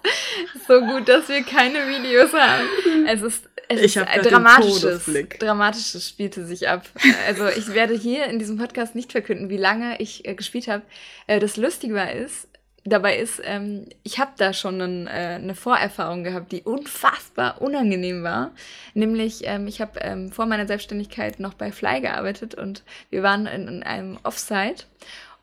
So 0.66 0.80
gut, 0.80 1.08
dass 1.08 1.28
wir 1.28 1.42
keine 1.42 1.86
Videos 1.88 2.32
haben. 2.32 2.64
Es 3.06 3.22
ist, 3.22 3.48
es 3.68 3.80
Ich 3.80 3.96
ist 3.96 4.06
ein 4.06 4.22
dramatisches. 4.22 5.10
Dramatisches 5.38 6.08
spielte 6.08 6.44
sich 6.44 6.68
ab. 6.68 6.84
Also 7.26 7.48
ich 7.48 7.74
werde 7.74 7.94
hier 7.94 8.26
in 8.26 8.38
diesem 8.38 8.58
Podcast 8.58 8.94
nicht 8.94 9.12
verkünden, 9.12 9.48
wie 9.50 9.56
lange 9.56 10.00
ich 10.00 10.26
äh, 10.26 10.34
gespielt 10.34 10.68
habe. 10.68 10.82
Äh, 11.26 11.40
das 11.40 11.56
Lustige 11.56 11.94
war 11.94 12.12
ist, 12.12 12.48
dabei 12.84 13.18
ist, 13.18 13.40
ähm, 13.44 13.86
ich 14.02 14.18
habe 14.18 14.32
da 14.36 14.52
schon 14.52 14.80
einen, 14.80 15.06
äh, 15.06 15.38
eine 15.40 15.54
Vorerfahrung 15.54 16.22
gehabt, 16.22 16.52
die 16.52 16.62
unfassbar 16.62 17.60
unangenehm 17.62 18.22
war. 18.22 18.52
Nämlich, 18.92 19.42
ähm, 19.44 19.66
ich 19.66 19.80
habe 19.80 20.00
ähm, 20.00 20.30
vor 20.30 20.46
meiner 20.46 20.66
Selbstständigkeit 20.66 21.40
noch 21.40 21.54
bei 21.54 21.72
Fly 21.72 22.00
gearbeitet 22.02 22.54
und 22.54 22.84
wir 23.10 23.22
waren 23.22 23.46
in, 23.46 23.68
in 23.68 23.82
einem 23.82 24.18
Offsite. 24.22 24.84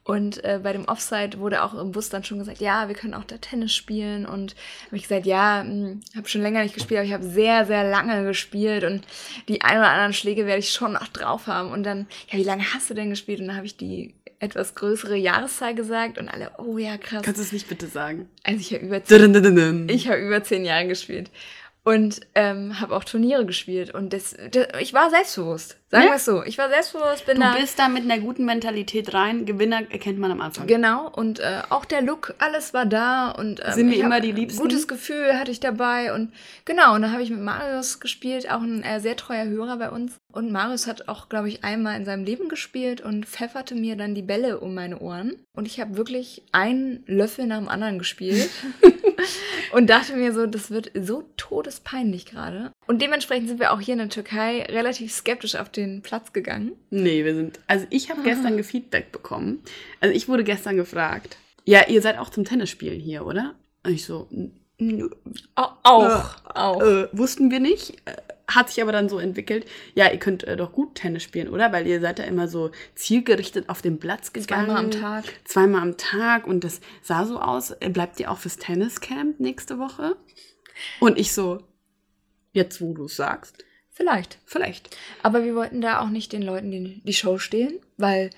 Und 0.03 0.43
äh, 0.43 0.59
bei 0.63 0.73
dem 0.73 0.85
Offside 0.85 1.37
wurde 1.37 1.63
auch 1.63 1.75
im 1.75 1.91
Bus 1.91 2.09
dann 2.09 2.23
schon 2.23 2.39
gesagt, 2.39 2.59
ja, 2.59 2.87
wir 2.87 2.95
können 2.95 3.13
auch 3.13 3.23
da 3.23 3.37
Tennis 3.37 3.73
spielen. 3.73 4.25
Und 4.25 4.55
habe 4.87 4.97
ich 4.97 5.03
gesagt, 5.03 5.27
ja, 5.27 5.63
habe 6.15 6.27
schon 6.27 6.41
länger 6.41 6.63
nicht 6.63 6.73
gespielt, 6.73 6.99
aber 6.99 7.07
ich 7.07 7.13
habe 7.13 7.23
sehr, 7.23 7.65
sehr 7.65 7.87
lange 7.87 8.23
gespielt 8.23 8.83
und 8.83 9.05
die 9.47 9.61
ein 9.61 9.77
oder 9.77 9.89
anderen 9.89 10.13
Schläge 10.13 10.47
werde 10.47 10.59
ich 10.59 10.71
schon 10.71 10.93
noch 10.93 11.07
drauf 11.07 11.45
haben. 11.47 11.71
Und 11.71 11.83
dann, 11.83 12.07
ja, 12.31 12.39
wie 12.39 12.43
lange 12.43 12.63
hast 12.73 12.89
du 12.89 12.95
denn 12.95 13.11
gespielt? 13.11 13.41
Und 13.41 13.47
dann 13.47 13.57
habe 13.57 13.67
ich 13.67 13.77
die 13.77 14.15
etwas 14.39 14.73
größere 14.73 15.15
Jahreszahl 15.15 15.75
gesagt 15.75 16.17
und 16.17 16.27
alle, 16.27 16.51
oh 16.57 16.79
ja, 16.79 16.97
krass. 16.97 17.21
Kannst 17.21 17.39
du 17.39 17.43
es 17.43 17.51
nicht 17.51 17.69
bitte 17.69 17.85
sagen? 17.85 18.27
Also 18.43 18.59
ich 18.59 18.73
habe 18.73 18.85
über 18.85 19.03
zehn 19.03 19.19
Dun, 19.21 19.33
dun, 19.33 19.43
dun, 19.43 19.55
dun. 19.55 19.89
ich 19.89 20.07
habe 20.07 20.19
über 20.19 20.43
zehn 20.43 20.65
Jahre 20.65 20.87
gespielt 20.87 21.29
und 21.83 22.21
ähm, 22.33 22.79
habe 22.79 22.95
auch 22.95 23.03
Turniere 23.03 23.45
gespielt 23.45 23.93
und 23.93 24.13
das, 24.13 24.35
das, 24.51 24.67
ich 24.79 24.93
war 24.93 25.11
selbstbewusst. 25.11 25.77
Sagen 25.91 26.05
Ja? 26.05 26.11
wir 26.11 26.15
es 26.15 26.25
so. 26.25 26.41
Ich 26.43 26.57
war 26.57 26.69
selbstbewusst, 26.69 27.25
bin 27.25 27.35
Du 27.35 27.41
da. 27.41 27.53
bist 27.53 27.77
da 27.77 27.89
mit 27.89 28.03
einer 28.03 28.19
guten 28.19 28.45
Mentalität 28.45 29.13
rein. 29.13 29.45
Gewinner 29.45 29.81
erkennt 29.91 30.19
man 30.19 30.31
am 30.31 30.39
Anfang. 30.39 30.65
Genau, 30.65 31.09
und 31.09 31.39
äh, 31.39 31.61
auch 31.69 31.83
der 31.83 32.01
Look, 32.01 32.33
alles 32.39 32.73
war 32.73 32.85
da 32.85 33.31
und 33.31 33.59
ähm, 33.65 33.73
Sind 33.73 33.91
hab 33.91 33.97
immer 33.99 34.21
die 34.21 34.31
Liebsten? 34.31 34.61
Gutes 34.61 34.87
Gefühl 34.87 35.37
hatte 35.37 35.51
ich 35.51 35.59
dabei 35.59 36.13
und 36.13 36.31
genau, 36.63 36.95
und 36.95 37.01
dann 37.01 37.11
habe 37.11 37.23
ich 37.23 37.29
mit 37.29 37.41
Marius 37.41 37.99
gespielt, 37.99 38.49
auch 38.49 38.61
ein 38.61 38.83
äh, 38.83 39.01
sehr 39.01 39.17
treuer 39.17 39.45
Hörer 39.45 39.77
bei 39.77 39.89
uns. 39.89 40.13
Und 40.31 40.49
Marius 40.53 40.87
hat 40.87 41.09
auch, 41.09 41.27
glaube 41.27 41.49
ich, 41.49 41.65
einmal 41.65 41.97
in 41.97 42.05
seinem 42.05 42.23
Leben 42.23 42.47
gespielt 42.47 43.01
und 43.01 43.25
pfefferte 43.25 43.75
mir 43.75 43.97
dann 43.97 44.15
die 44.15 44.21
Bälle 44.21 44.61
um 44.61 44.73
meine 44.73 44.99
Ohren. 44.99 45.35
Und 45.53 45.65
ich 45.67 45.81
habe 45.81 45.97
wirklich 45.97 46.43
einen 46.53 47.03
Löffel 47.05 47.47
nach 47.47 47.57
dem 47.57 47.67
anderen 47.67 47.99
gespielt 47.99 48.49
und 49.73 49.89
dachte 49.89 50.13
mir 50.15 50.33
so, 50.33 50.45
das 50.45 50.71
wird 50.71 50.91
so 50.95 51.23
todespeinlich 51.35 52.25
gerade. 52.25 52.71
Und 52.87 53.01
dementsprechend 53.01 53.49
sind 53.49 53.59
wir 53.59 53.73
auch 53.73 53.81
hier 53.81 53.93
in 53.93 53.99
der 53.99 54.09
Türkei 54.09 54.63
relativ 54.69 55.11
skeptisch 55.13 55.55
auf 55.55 55.69
den 55.69 55.80
Platz 56.01 56.33
gegangen. 56.33 56.73
Nee, 56.89 57.23
wir 57.25 57.35
sind. 57.35 57.59
Also 57.67 57.85
ich 57.89 58.09
habe 58.09 58.21
gestern 58.23 58.61
Feedback 58.63 59.11
bekommen. 59.11 59.61
Also 59.99 60.15
ich 60.15 60.27
wurde 60.27 60.43
gestern 60.43 60.75
gefragt. 60.75 61.37
Ja, 61.65 61.87
ihr 61.87 62.01
seid 62.01 62.17
auch 62.17 62.29
zum 62.29 62.43
Tennisspielen 62.45 62.99
hier, 62.99 63.25
oder? 63.25 63.55
Und 63.85 63.93
ich 63.93 64.05
so, 64.05 64.27
n- 64.31 64.59
n- 64.79 65.09
Auch, 65.55 66.35
auch. 66.53 66.81
äh, 66.81 67.07
wussten 67.11 67.51
wir 67.51 67.59
nicht. 67.59 67.91
Äh, 68.05 68.15
Hat 68.47 68.69
sich 68.69 68.81
aber 68.81 68.91
dann 68.91 69.07
so 69.09 69.17
entwickelt. 69.19 69.65
Ja, 69.95 70.11
ihr 70.11 70.17
könnt 70.19 70.43
äh, 70.43 70.57
doch 70.57 70.73
gut 70.73 70.95
Tennis 70.95 71.23
spielen, 71.23 71.47
oder? 71.49 71.71
Weil 71.71 71.87
ihr 71.87 72.01
seid 72.01 72.19
da 72.19 72.23
immer 72.23 72.47
so 72.47 72.71
zielgerichtet 72.95 73.69
auf 73.69 73.81
den 73.81 73.99
Platz 73.99 74.33
gegangen. 74.33 74.65
Zweimal 74.67 74.83
am 74.85 74.91
Tag. 74.91 75.23
Zweimal 75.45 75.81
am 75.81 75.97
Tag. 75.97 76.47
Und 76.47 76.63
das 76.63 76.81
sah 77.01 77.25
so 77.25 77.39
aus. 77.39 77.71
Äh, 77.79 77.89
Bleibt 77.89 78.19
ihr 78.19 78.29
auch 78.31 78.39
fürs 78.39 78.57
Tenniscamp 78.57 79.39
nächste 79.39 79.77
Woche? 79.79 80.15
Und 80.99 81.17
ich 81.19 81.31
so, 81.33 81.59
jetzt 82.53 82.81
wo 82.81 82.93
du 82.93 83.05
es 83.05 83.15
sagst, 83.15 83.63
Vielleicht. 83.91 84.37
vielleicht. 84.45 84.95
Aber 85.21 85.43
wir 85.43 85.55
wollten 85.55 85.81
da 85.81 85.99
auch 86.01 86.09
nicht 86.09 86.31
den 86.33 86.41
Leuten 86.41 86.71
die, 86.71 87.01
die 87.03 87.13
Show 87.13 87.37
stehlen, 87.37 87.73
weil 87.97 88.29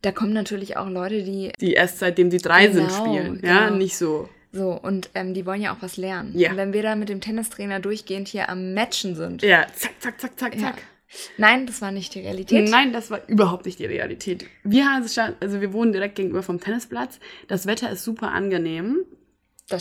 da 0.00 0.10
kommen 0.10 0.32
natürlich 0.32 0.76
auch 0.76 0.88
Leute, 0.88 1.22
die 1.22 1.52
Die 1.60 1.74
erst 1.74 1.98
seitdem 2.00 2.30
sie 2.30 2.38
drei 2.38 2.70
sind 2.70 2.88
Genau, 2.88 3.04
spielen. 3.04 3.40
Ja, 3.44 3.66
genau. 3.66 3.76
nicht 3.78 3.96
so. 3.96 4.28
so 4.52 4.72
und 4.72 5.10
ähm, 5.14 5.32
die 5.34 5.46
wollen 5.46 5.60
ja 5.62 5.72
auch 5.74 5.80
was 5.82 5.96
lernen. 5.96 6.32
Ja. 6.36 6.50
Und 6.50 6.56
wenn 6.56 6.72
wir 6.72 6.82
da 6.82 6.96
mit 6.96 7.08
dem 7.08 7.20
Tennistrainer 7.20 7.78
durchgehend 7.78 8.26
hier 8.28 8.48
am 8.48 8.74
Matchen 8.74 9.14
sind. 9.14 9.42
Ja, 9.42 9.66
zack, 9.74 9.92
zack, 10.00 10.20
zack, 10.20 10.38
zack, 10.38 10.54
Ja. 10.56 10.60
zack. 10.62 10.82
Nein, 11.36 11.66
das 11.66 11.82
war 11.82 11.92
nicht 11.92 12.14
die 12.14 12.20
Realität. 12.20 12.70
Nein, 12.70 12.94
das 12.94 13.10
war 13.10 13.20
überhaupt 13.28 13.66
nicht 13.66 13.78
die 13.78 13.84
Realität. 13.84 14.46
Wir, 14.64 14.86
haben 14.86 15.02
es 15.02 15.14
schon- 15.14 15.34
also 15.40 15.60
wir 15.60 15.74
wohnen 15.74 15.92
direkt 15.92 16.14
gegenüber 16.16 16.42
vom 16.42 16.58
Tennisplatz. 16.58 17.20
Das 17.48 17.66
Wetter 17.66 17.90
ist 17.90 18.02
super 18.02 18.30
angenehm. 18.32 19.04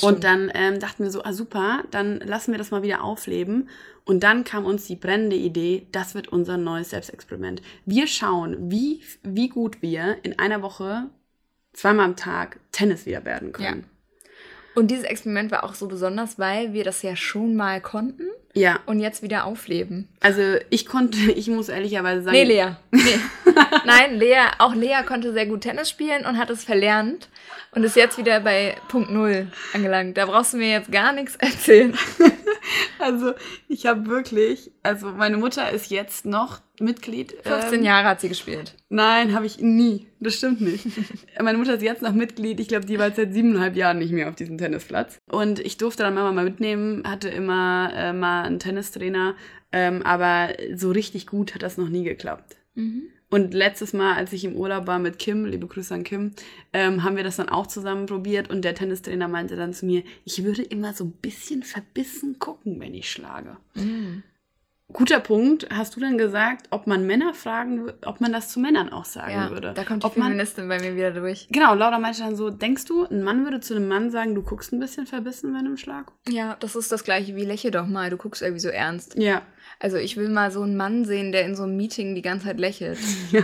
Und 0.03 0.23
dann 0.23 0.51
ähm, 0.53 0.79
dachten 0.79 1.03
wir 1.03 1.11
so, 1.11 1.23
ah 1.23 1.33
super, 1.33 1.83
dann 1.91 2.19
lassen 2.19 2.51
wir 2.51 2.57
das 2.57 2.71
mal 2.71 2.83
wieder 2.83 3.03
aufleben. 3.03 3.69
Und 4.05 4.23
dann 4.23 4.43
kam 4.43 4.65
uns 4.65 4.87
die 4.87 4.95
brennende 4.95 5.35
Idee, 5.35 5.87
das 5.91 6.15
wird 6.15 6.27
unser 6.29 6.57
neues 6.57 6.89
Selbstexperiment. 6.89 7.61
Wir 7.85 8.07
schauen, 8.07 8.71
wie, 8.71 9.01
wie 9.23 9.49
gut 9.49 9.81
wir 9.81 10.17
in 10.23 10.39
einer 10.39 10.61
Woche 10.61 11.09
zweimal 11.73 12.05
am 12.05 12.15
Tag 12.15 12.59
Tennis 12.71 13.05
wieder 13.05 13.25
werden 13.25 13.51
können. 13.51 13.85
Und 14.73 14.89
dieses 14.89 15.03
Experiment 15.03 15.51
war 15.51 15.63
auch 15.63 15.75
so 15.75 15.87
besonders, 15.87 16.39
weil 16.39 16.73
wir 16.73 16.83
das 16.83 17.01
ja 17.01 17.15
schon 17.15 17.55
mal 17.55 17.81
konnten 17.81 18.23
Ja, 18.53 18.79
und 18.85 18.99
jetzt 18.99 19.23
wieder 19.23 19.45
aufleben. 19.45 20.09
also 20.19 20.41
ich 20.69 20.85
konnte, 20.85 21.17
ich 21.35 21.47
muss 21.47 21.69
ehrlicherweise 21.69 22.23
sagen, 22.23 22.35
Nee, 22.35 22.43
Lea. 22.43 22.71
Nee. 22.91 23.19
Nein, 23.85 24.17
Lea, 24.17 24.47
auch 24.59 24.75
Lea 24.75 25.03
konnte 25.07 25.31
sehr 25.33 25.45
gut 25.45 25.61
Tennis 25.61 25.89
spielen 25.89 26.25
und 26.25 26.37
hat 26.37 26.49
es 26.49 26.63
verlernt 26.63 27.29
und 27.73 27.83
ist 27.83 27.95
jetzt 27.95 28.17
wieder 28.17 28.39
bei 28.41 28.75
Punkt 28.89 29.09
Null 29.11 29.47
angelangt. 29.73 30.17
Da 30.17 30.25
brauchst 30.25 30.53
du 30.53 30.57
mir 30.57 30.69
jetzt 30.71 30.91
gar 30.91 31.13
nichts 31.13 31.35
erzählen. 31.37 31.97
Also 32.99 33.33
ich 33.67 33.87
habe 33.87 34.05
wirklich, 34.05 34.71
also 34.83 35.07
meine 35.07 35.37
Mutter 35.37 35.71
ist 35.71 35.89
jetzt 35.89 36.25
noch 36.25 36.61
Mitglied. 36.81 37.35
15 37.43 37.79
ähm, 37.79 37.85
Jahre 37.85 38.07
hat 38.07 38.21
sie 38.21 38.29
gespielt. 38.29 38.75
Nein, 38.89 39.33
habe 39.33 39.45
ich 39.45 39.59
nie. 39.59 40.07
Das 40.19 40.35
stimmt 40.35 40.61
nicht. 40.61 40.85
meine 41.41 41.57
Mutter 41.57 41.75
ist 41.75 41.83
jetzt 41.83 42.01
noch 42.01 42.13
Mitglied. 42.13 42.59
Ich 42.59 42.67
glaube, 42.67 42.85
die 42.85 42.99
war 42.99 43.11
seit 43.11 43.33
siebeneinhalb 43.33 43.75
Jahren 43.75 43.99
nicht 43.99 44.11
mehr 44.11 44.29
auf 44.29 44.35
diesem 44.35 44.57
Tennisplatz. 44.57 45.17
Und 45.29 45.59
ich 45.59 45.77
durfte 45.77 46.03
dann 46.03 46.13
immer 46.13 46.31
mal 46.31 46.43
mitnehmen, 46.43 47.03
hatte 47.05 47.29
immer 47.29 47.91
äh, 47.93 48.13
mal 48.13 48.43
einen 48.43 48.59
Tennistrainer. 48.59 49.35
Ähm, 49.71 50.01
aber 50.03 50.49
so 50.75 50.91
richtig 50.91 51.27
gut 51.27 51.55
hat 51.55 51.63
das 51.63 51.77
noch 51.77 51.89
nie 51.89 52.03
geklappt. 52.03 52.57
Und 53.31 53.53
letztes 53.53 53.93
Mal, 53.93 54.15
als 54.15 54.33
ich 54.33 54.43
im 54.43 54.57
Urlaub 54.57 54.87
war 54.87 54.99
mit 54.99 55.17
Kim, 55.17 55.45
liebe 55.45 55.65
Grüße 55.65 55.93
an 55.93 56.03
Kim, 56.03 56.31
ähm, 56.73 57.03
haben 57.03 57.15
wir 57.15 57.23
das 57.23 57.37
dann 57.37 57.47
auch 57.47 57.65
zusammen 57.65 58.05
probiert 58.05 58.49
und 58.49 58.63
der 58.63 58.75
Tennistrainer 58.75 59.29
meinte 59.29 59.55
dann 59.55 59.73
zu 59.73 59.85
mir, 59.85 60.03
ich 60.25 60.43
würde 60.43 60.63
immer 60.63 60.93
so 60.93 61.05
ein 61.05 61.13
bisschen 61.13 61.63
verbissen 61.63 62.39
gucken, 62.39 62.81
wenn 62.81 62.93
ich 62.93 63.09
schlage. 63.09 63.55
Guter 64.93 65.19
Punkt. 65.19 65.67
Hast 65.73 65.95
du 65.95 65.99
dann 65.99 66.17
gesagt, 66.17 66.67
ob 66.69 66.87
man 66.87 67.05
Männer 67.05 67.33
fragen, 67.33 67.91
ob 68.05 68.21
man 68.21 68.31
das 68.31 68.49
zu 68.49 68.59
Männern 68.59 68.91
auch 68.91 69.05
sagen 69.05 69.31
Ja, 69.31 69.49
würde? 69.49 69.73
da 69.73 69.83
kommt 69.83 70.03
die 70.03 70.07
ob 70.07 70.17
man, 70.17 70.29
Feministin 70.29 70.67
bei 70.67 70.79
mir 70.79 70.95
wieder 70.95 71.11
durch. 71.11 71.47
Genau, 71.51 71.73
Laura 71.75 71.99
meinte 71.99 72.19
dann 72.21 72.35
so, 72.35 72.49
denkst 72.49 72.85
du, 72.85 73.05
ein 73.05 73.23
Mann 73.23 73.43
würde 73.43 73.59
zu 73.59 73.75
einem 73.75 73.87
Mann 73.87 74.11
sagen, 74.11 74.35
du 74.35 74.41
guckst 74.41 74.71
ein 74.73 74.79
bisschen 74.79 75.05
verbissen 75.07 75.53
bei 75.53 75.59
einem 75.59 75.77
Schlag? 75.77 76.11
Ja, 76.29 76.55
das 76.59 76.75
ist 76.75 76.91
das 76.91 77.03
gleiche 77.03 77.35
wie 77.35 77.45
lächle 77.45 77.71
doch 77.71 77.87
mal, 77.87 78.09
du 78.09 78.17
guckst 78.17 78.41
irgendwie 78.41 78.61
so 78.61 78.69
ernst. 78.69 79.15
Ja. 79.17 79.41
Also 79.83 79.97
ich 79.97 80.15
will 80.15 80.29
mal 80.29 80.51
so 80.51 80.61
einen 80.61 80.77
Mann 80.77 81.05
sehen, 81.05 81.31
der 81.31 81.43
in 81.43 81.55
so 81.55 81.63
einem 81.63 81.75
Meeting 81.75 82.13
die 82.13 82.21
ganze 82.21 82.45
Zeit 82.45 82.59
lächelt. 82.59 82.99
ja. 83.31 83.41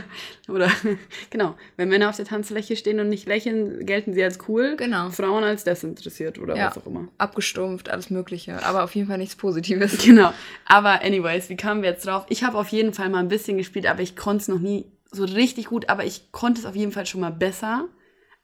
Oder, 0.47 0.69
genau, 1.31 1.55
wenn 1.77 1.89
Männer 1.89 2.09
auf 2.09 2.15
der 2.15 2.25
Tanzfläche 2.25 2.75
stehen 2.75 2.99
und 2.99 3.09
nicht 3.09 3.27
lächeln, 3.27 3.87
gelten 3.87 4.13
sie 4.13 4.23
als 4.23 4.37
cool. 4.47 4.75
Genau. 4.77 5.09
Frauen 5.09 5.43
als 5.43 5.63
desinteressiert 5.63 6.37
oder 6.37 6.55
Ja. 6.55 6.67
was 6.67 6.77
auch 6.77 6.85
immer. 6.85 7.07
Abgestumpft, 7.17 7.89
alles 7.89 8.11
mögliche. 8.11 8.63
Aber 8.63 8.83
auf 8.83 8.93
jeden 8.93 9.07
Fall 9.07 9.17
nichts 9.17 9.35
Positives. 9.35 9.97
Genau. 10.05 10.31
Aber 10.65 11.01
anyways, 11.03 11.49
wie 11.49 11.57
kamen 11.57 11.81
wir 11.81 11.89
jetzt 11.89 12.05
drauf? 12.05 12.25
Ich 12.29 12.43
habe 12.43 12.57
auf 12.59 12.67
jeden 12.69 12.93
Fall 12.93 13.09
mal 13.09 13.19
ein 13.19 13.29
bisschen 13.29 13.57
gespielt, 13.57 13.87
aber 13.87 14.01
ich 14.01 14.15
konnte 14.15 14.43
es 14.43 14.47
noch 14.47 14.59
nie 14.59 14.85
so 15.11 15.25
richtig 15.25 15.65
gut, 15.65 15.89
aber 15.89 16.05
ich 16.05 16.31
konnte 16.31 16.61
es 16.61 16.67
auf 16.67 16.75
jeden 16.75 16.91
Fall 16.91 17.07
schon 17.07 17.21
mal 17.21 17.31
besser 17.31 17.87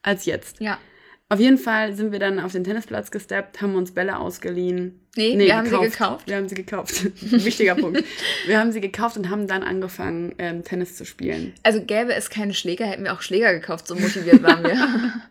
als 0.02 0.24
jetzt. 0.26 0.60
Ja. 0.60 0.78
Auf 1.34 1.40
jeden 1.40 1.58
Fall 1.58 1.96
sind 1.96 2.12
wir 2.12 2.20
dann 2.20 2.38
auf 2.38 2.52
den 2.52 2.62
Tennisplatz 2.62 3.10
gesteppt, 3.10 3.60
haben 3.60 3.74
uns 3.74 3.92
Bälle 3.92 4.20
ausgeliehen. 4.20 5.00
Nee, 5.16 5.36
wir 5.36 5.56
haben 5.56 5.68
sie 5.68 5.76
gekauft. 5.80 6.28
Wir 6.28 6.36
haben 6.36 6.48
sie 6.48 6.54
gekauft. 6.54 7.06
Wichtiger 7.32 7.74
Punkt. 7.74 8.04
Wir 8.46 8.60
haben 8.60 8.70
sie 8.70 8.80
gekauft 8.80 9.16
und 9.16 9.30
haben 9.30 9.48
dann 9.48 9.64
angefangen, 9.64 10.36
ähm, 10.38 10.62
Tennis 10.62 10.94
zu 10.94 11.04
spielen. 11.04 11.52
Also 11.64 11.82
gäbe 11.82 12.14
es 12.14 12.30
keine 12.30 12.54
Schläger, 12.54 12.86
hätten 12.86 13.02
wir 13.02 13.12
auch 13.12 13.20
Schläger 13.20 13.52
gekauft, 13.52 13.88
so 13.88 13.96
motiviert 13.96 14.44
waren 14.44 14.62
wir. 14.62 14.76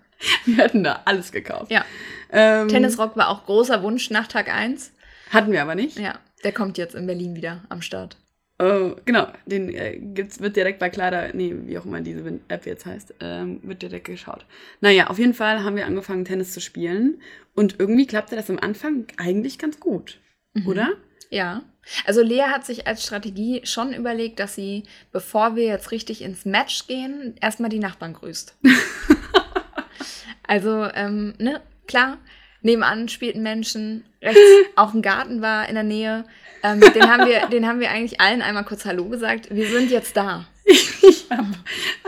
Wir 0.45 0.63
hatten 0.63 0.83
da 0.85 1.01
alles 1.03 1.31
gekauft. 1.33 1.69
ja. 1.69 1.83
Ähm, 2.31 2.69
Tennisrock 2.69 3.17
war 3.17 3.27
auch 3.27 3.45
großer 3.45 3.83
Wunsch 3.83 4.09
nach 4.09 4.27
Tag 4.27 4.53
1. 4.53 4.91
Hatten 5.31 5.51
wir 5.51 5.61
aber 5.61 5.75
nicht. 5.75 5.99
Ja, 5.99 6.17
der 6.43 6.53
kommt 6.53 6.77
jetzt 6.77 6.95
in 6.95 7.07
Berlin 7.07 7.35
wieder 7.35 7.61
am 7.67 7.81
Start. 7.81 8.15
Oh, 8.65 8.95
genau, 9.03 9.27
den 9.45 9.67
äh, 9.75 9.97
gibt's, 9.97 10.39
wird 10.39 10.55
direkt 10.55 10.79
bei 10.79 10.89
Kleider, 10.89 11.33
nee, 11.33 11.53
wie 11.65 11.77
auch 11.77 11.83
immer 11.83 11.99
diese 11.99 12.39
App 12.47 12.65
jetzt 12.65 12.85
heißt, 12.85 13.15
ähm, 13.19 13.59
wird 13.61 13.81
direkt 13.81 14.05
geschaut. 14.05 14.45
Naja, 14.79 15.07
auf 15.07 15.19
jeden 15.19 15.33
Fall 15.33 15.65
haben 15.65 15.75
wir 15.75 15.85
angefangen, 15.85 16.23
Tennis 16.23 16.53
zu 16.53 16.61
spielen. 16.61 17.21
Und 17.55 17.77
irgendwie 17.79 18.07
klappte 18.07 18.37
das 18.37 18.49
am 18.49 18.59
Anfang 18.59 19.05
eigentlich 19.17 19.59
ganz 19.59 19.81
gut, 19.81 20.21
oder? 20.65 20.93
Ja. 21.29 21.63
Also 22.05 22.21
Lea 22.21 22.43
hat 22.43 22.65
sich 22.65 22.87
als 22.87 23.03
Strategie 23.03 23.61
schon 23.65 23.93
überlegt, 23.93 24.39
dass 24.39 24.55
sie, 24.55 24.83
bevor 25.11 25.57
wir 25.57 25.65
jetzt 25.65 25.91
richtig 25.91 26.21
ins 26.21 26.45
Match 26.45 26.87
gehen, 26.87 27.35
erstmal 27.41 27.69
die 27.69 27.79
Nachbarn 27.79 28.13
grüßt. 28.13 28.57
also, 30.47 30.87
ähm, 30.93 31.33
ne, 31.37 31.59
klar, 31.85 32.17
nebenan 32.61 33.09
spielten 33.09 33.43
Menschen, 33.43 34.05
rechts 34.21 34.39
auch 34.77 34.93
ein 34.93 35.01
Garten 35.01 35.41
war 35.41 35.67
in 35.67 35.75
der 35.75 35.83
Nähe. 35.83 36.23
Ähm, 36.63 36.79
den, 36.79 37.03
haben 37.03 37.27
wir, 37.27 37.47
den 37.47 37.67
haben 37.67 37.79
wir 37.79 37.91
eigentlich 37.91 38.21
allen 38.21 38.41
einmal 38.41 38.63
kurz 38.63 38.85
Hallo 38.85 39.05
gesagt. 39.09 39.53
Wir 39.53 39.67
sind 39.67 39.91
jetzt 39.91 40.15
da. 40.17 40.45
Ich 41.05 41.29
habe 41.29 41.47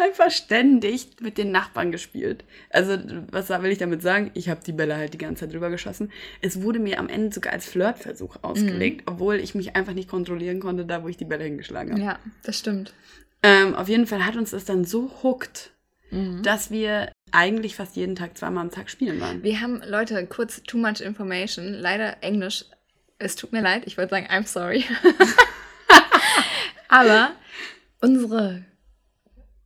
einfach 0.02 0.32
ständig 0.32 1.10
mit 1.20 1.38
den 1.38 1.52
Nachbarn 1.52 1.92
gespielt. 1.92 2.46
Also, 2.70 2.98
was 3.30 3.50
will 3.50 3.72
ich 3.72 3.78
damit 3.78 4.02
sagen? 4.02 4.32
Ich 4.36 4.48
habe 4.48 4.62
die 4.66 4.72
Bälle 4.72 4.96
halt 4.96 5.14
die 5.14 5.18
ganze 5.18 5.42
Zeit 5.42 5.54
drüber 5.54 5.70
geschossen. 5.70 6.12
Es 6.42 6.62
wurde 6.62 6.80
mir 6.80 7.00
am 7.00 7.10
Ende 7.10 7.34
sogar 7.34 7.52
als 7.52 7.66
Flirtversuch 7.66 8.38
ausgelegt, 8.44 9.04
obwohl 9.08 9.36
ich 9.36 9.54
mich 9.54 9.76
einfach 9.76 9.94
nicht 9.94 10.10
kontrollieren 10.10 10.62
konnte, 10.62 10.86
da 10.86 11.04
wo 11.04 11.10
ich 11.10 11.18
die 11.18 11.26
Bälle 11.26 11.44
hingeschlagen 11.44 11.92
habe. 11.92 12.02
Ja, 12.02 12.20
das 12.44 12.58
stimmt. 12.58 12.94
Ähm, 13.44 13.76
auf 13.76 13.90
jeden 13.90 14.08
Fall 14.08 14.26
hat 14.26 14.38
uns 14.38 14.52
das 14.52 14.64
dann 14.64 14.86
so 14.86 15.12
hooked, 15.24 15.72
Mhm. 16.12 16.44
dass 16.44 16.72
wir 16.72 17.12
eigentlich 17.32 17.76
fast 17.76 17.96
jeden 17.96 18.16
Tag 18.16 18.38
zweimal 18.38 18.64
am 18.64 18.72
Tag 18.72 18.90
spielen 18.90 19.20
waren. 19.20 19.44
Wir 19.44 19.60
haben, 19.60 19.82
Leute, 19.88 20.26
kurz 20.28 20.62
too 20.64 20.78
much 20.78 21.02
information. 21.02 21.74
Leider 21.74 22.18
Englisch. 22.22 22.66
Es 23.18 23.36
tut 23.36 23.52
mir 23.54 23.62
leid, 23.62 23.84
ich 23.86 23.98
wollte 23.98 24.12
sagen, 24.12 24.28
I'm 24.28 24.46
sorry. 24.46 24.84
Aber 26.88 27.32
unsere 28.02 28.64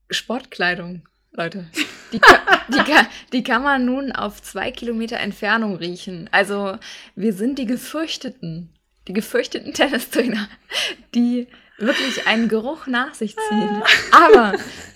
Sportkleidung, 0.09 1.03
Leute, 1.31 1.67
die, 2.12 2.19
ka- 2.19 2.62
die, 2.69 2.77
ka- 2.91 3.07
die 3.33 3.43
kann 3.43 3.63
man 3.63 3.85
nun 3.85 4.12
auf 4.12 4.41
zwei 4.41 4.71
Kilometer 4.71 5.17
Entfernung 5.17 5.75
riechen. 5.75 6.29
Also 6.31 6.77
wir 7.15 7.33
sind 7.33 7.59
die 7.59 7.65
Gefürchteten, 7.65 8.73
die 9.07 9.13
gefürchteten 9.13 9.73
Tennistrainer, 9.73 10.47
die 11.15 11.47
wirklich 11.77 12.27
einen 12.27 12.47
Geruch 12.49 12.88
nach 12.88 13.13
sich 13.13 13.35
ziehen. 13.35 13.83
Aber 14.12 14.53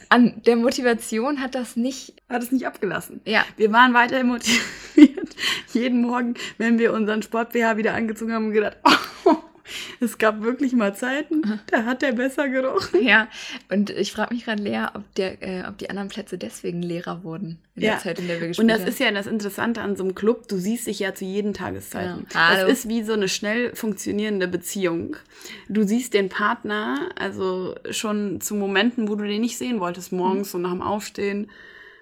an 0.10 0.42
der 0.46 0.56
Motivation 0.58 1.40
hat 1.42 1.56
das 1.56 1.76
nicht, 1.76 2.14
Hat 2.30 2.44
es 2.44 2.52
nicht 2.52 2.68
abgelassen. 2.68 3.22
ja, 3.26 3.46
Wir 3.58 3.72
waren 3.72 3.94
weiterhin 3.94 4.28
motiviert. 4.28 5.13
Jeden 5.74 6.02
Morgen, 6.02 6.36
wenn 6.58 6.80
wir 6.80 6.94
unseren 6.94 7.22
Sport-BH 7.22 7.78
wieder 7.78 7.94
angezogen 7.94 8.34
haben, 8.34 8.52
gedacht, 8.52 8.78
oh, 9.26 9.36
es 10.02 10.18
gab 10.18 10.42
wirklich 10.44 10.74
mal 10.74 10.94
Zeiten, 10.96 11.42
da 11.68 11.86
hat 11.86 12.02
der 12.02 12.12
besser 12.12 12.50
gerochen. 12.50 13.02
Ja, 13.02 13.28
und 13.72 13.90
ich 13.90 14.12
frage 14.12 14.34
mich 14.34 14.44
gerade, 14.46 14.62
Lea, 14.62 14.86
ob, 14.94 15.04
der, 15.16 15.42
äh, 15.42 15.64
ob 15.68 15.78
die 15.78 15.90
anderen 15.90 16.10
Plätze 16.10 16.38
deswegen 16.38 16.82
leerer 16.82 17.24
wurden 17.24 17.58
in 17.76 17.84
Ja. 17.84 17.92
der 17.92 18.00
Zeit, 18.00 18.20
in 18.20 18.28
der 18.28 18.42
wir 18.42 18.50
gespielt 18.50 18.64
Und 18.64 18.68
das 18.68 18.82
haben. 18.82 18.90
ist 18.90 19.00
ja 19.00 19.12
das 19.12 19.26
Interessante 19.26 19.82
an 19.82 19.96
so 19.96 20.04
einem 20.04 20.16
Club, 20.16 20.48
du 20.50 20.58
siehst 20.58 20.88
dich 20.88 21.00
ja 21.00 21.16
zu 21.16 21.24
jeden 21.26 21.54
Tageszeiten. 21.54 22.26
Genau. 22.30 22.36
Hallo. 22.36 22.68
Das 22.68 22.80
ist 22.80 22.90
wie 22.90 23.04
so 23.04 23.14
eine 23.14 23.30
schnell 23.30 23.74
funktionierende 23.74 24.48
Beziehung. 24.50 25.16
Du 25.70 25.84
siehst 25.84 26.14
den 26.14 26.28
Partner, 26.30 27.10
also 27.16 27.76
schon 27.90 28.42
zu 28.42 28.56
Momenten, 28.56 29.08
wo 29.08 29.16
du 29.16 29.24
den 29.26 29.42
nicht 29.42 29.58
sehen 29.58 29.80
wolltest, 29.80 30.12
morgens 30.12 30.54
und 30.54 30.64
nach 30.64 30.72
dem 30.72 30.82
Aufstehen, 30.82 31.50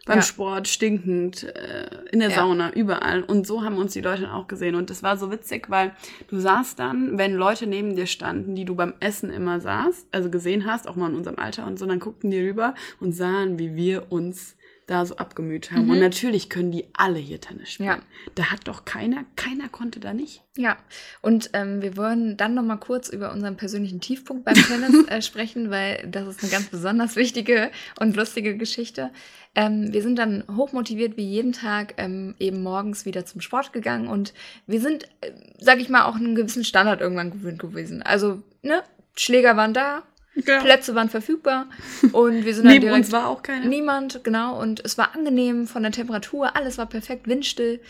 beim 0.05 0.17
Ja. 0.17 0.21
Sport, 0.23 0.67
stinkend, 0.67 1.43
äh, 1.43 1.87
in 2.11 2.19
der 2.19 2.29
Ja. 2.29 2.35
Sauna, 2.37 2.73
überall. 2.73 3.21
Und 3.23 3.45
so 3.45 3.63
haben 3.63 3.77
uns 3.77 3.93
die 3.93 4.01
Leute 4.01 4.23
dann 4.23 4.31
auch 4.31 4.47
gesehen. 4.47 4.75
Und 4.75 4.89
das 4.89 5.03
war 5.03 5.15
so 5.17 5.31
witzig, 5.31 5.69
weil 5.69 5.91
du 6.29 6.39
saßt 6.39 6.79
dann, 6.79 7.17
wenn 7.17 7.35
Leute 7.35 7.67
neben 7.67 7.95
dir 7.95 8.07
standen, 8.07 8.55
die 8.55 8.65
du 8.65 8.75
beim 8.75 8.93
Essen 8.99 9.29
immer 9.29 9.59
sahst, 9.59 10.07
also 10.11 10.29
gesehen 10.29 10.65
hast, 10.65 10.87
auch 10.87 10.95
mal 10.95 11.09
in 11.09 11.15
unserem 11.15 11.37
Alter 11.37 11.67
und 11.67 11.77
so, 11.77 11.85
dann 11.85 11.99
guckten 11.99 12.31
die 12.31 12.39
rüber 12.41 12.73
und 12.99 13.13
sahen, 13.13 13.59
wie 13.59 13.75
wir 13.75 14.11
uns 14.11 14.55
da 14.91 15.05
so 15.05 15.15
abgemüht 15.15 15.71
haben. 15.71 15.89
Und 15.89 15.99
natürlich 15.99 16.49
können 16.49 16.71
die 16.71 16.85
alle 16.93 17.17
hier 17.17 17.39
Tennis 17.39 17.71
spielen. 17.71 17.89
Ja. 17.89 17.99
Da 18.35 18.51
hat 18.51 18.67
doch 18.67 18.83
keiner, 18.83 19.23
keiner 19.37 19.69
konnte 19.69 19.99
da 20.01 20.13
nicht. 20.13 20.43
Ja, 20.57 20.77
und 21.21 21.51
ähm, 21.53 21.81
wir 21.81 21.95
wollen 21.95 22.35
dann 22.35 22.55
noch 22.55 22.63
mal 22.63 22.75
kurz 22.75 23.07
über 23.07 23.31
unseren 23.31 23.55
persönlichen 23.55 24.01
Tiefpunkt 24.01 24.43
beim 24.43 24.55
Tennis 24.55 25.07
äh, 25.07 25.21
sprechen, 25.21 25.69
weil 25.69 26.05
das 26.07 26.27
ist 26.27 26.43
eine 26.43 26.51
ganz 26.51 26.67
besonders 26.67 27.15
wichtige 27.15 27.71
und 27.99 28.17
lustige 28.17 28.57
Geschichte. 28.57 29.11
Ähm, 29.55 29.93
wir 29.93 30.01
sind 30.01 30.17
dann 30.17 30.43
hochmotiviert 30.53 31.15
wie 31.15 31.25
jeden 31.25 31.53
Tag 31.53 31.93
ähm, 31.97 32.35
eben 32.39 32.61
morgens 32.61 33.05
wieder 33.05 33.25
zum 33.25 33.39
Sport 33.39 33.71
gegangen 33.71 34.07
und 34.07 34.33
wir 34.67 34.81
sind, 34.81 35.05
äh, 35.21 35.31
sag 35.57 35.79
ich 35.79 35.87
mal, 35.87 36.03
auch 36.03 36.15
einen 36.15 36.35
gewissen 36.35 36.65
Standard 36.65 36.99
irgendwann 36.99 37.31
gewöhnt 37.31 37.59
gewesen. 37.59 38.01
Also, 38.01 38.43
ne, 38.61 38.83
Schläger 39.15 39.55
waren 39.55 39.73
da, 39.73 40.03
Plätze 40.33 40.95
waren 40.95 41.09
verfügbar 41.09 41.67
und 42.13 42.45
wir 42.45 42.53
sind 42.55 42.65
dann 42.65 42.73
Neben 42.73 42.85
direkt 42.85 43.05
uns 43.05 43.11
war 43.11 43.27
auch 43.27 43.43
keiner. 43.43 43.65
Niemand, 43.65 44.23
genau. 44.23 44.59
Und 44.61 44.83
es 44.85 44.97
war 44.97 45.13
angenehm 45.15 45.67
von 45.67 45.83
der 45.83 45.91
Temperatur, 45.91 46.55
alles 46.55 46.77
war 46.77 46.85
perfekt, 46.85 47.27
windstill. 47.27 47.81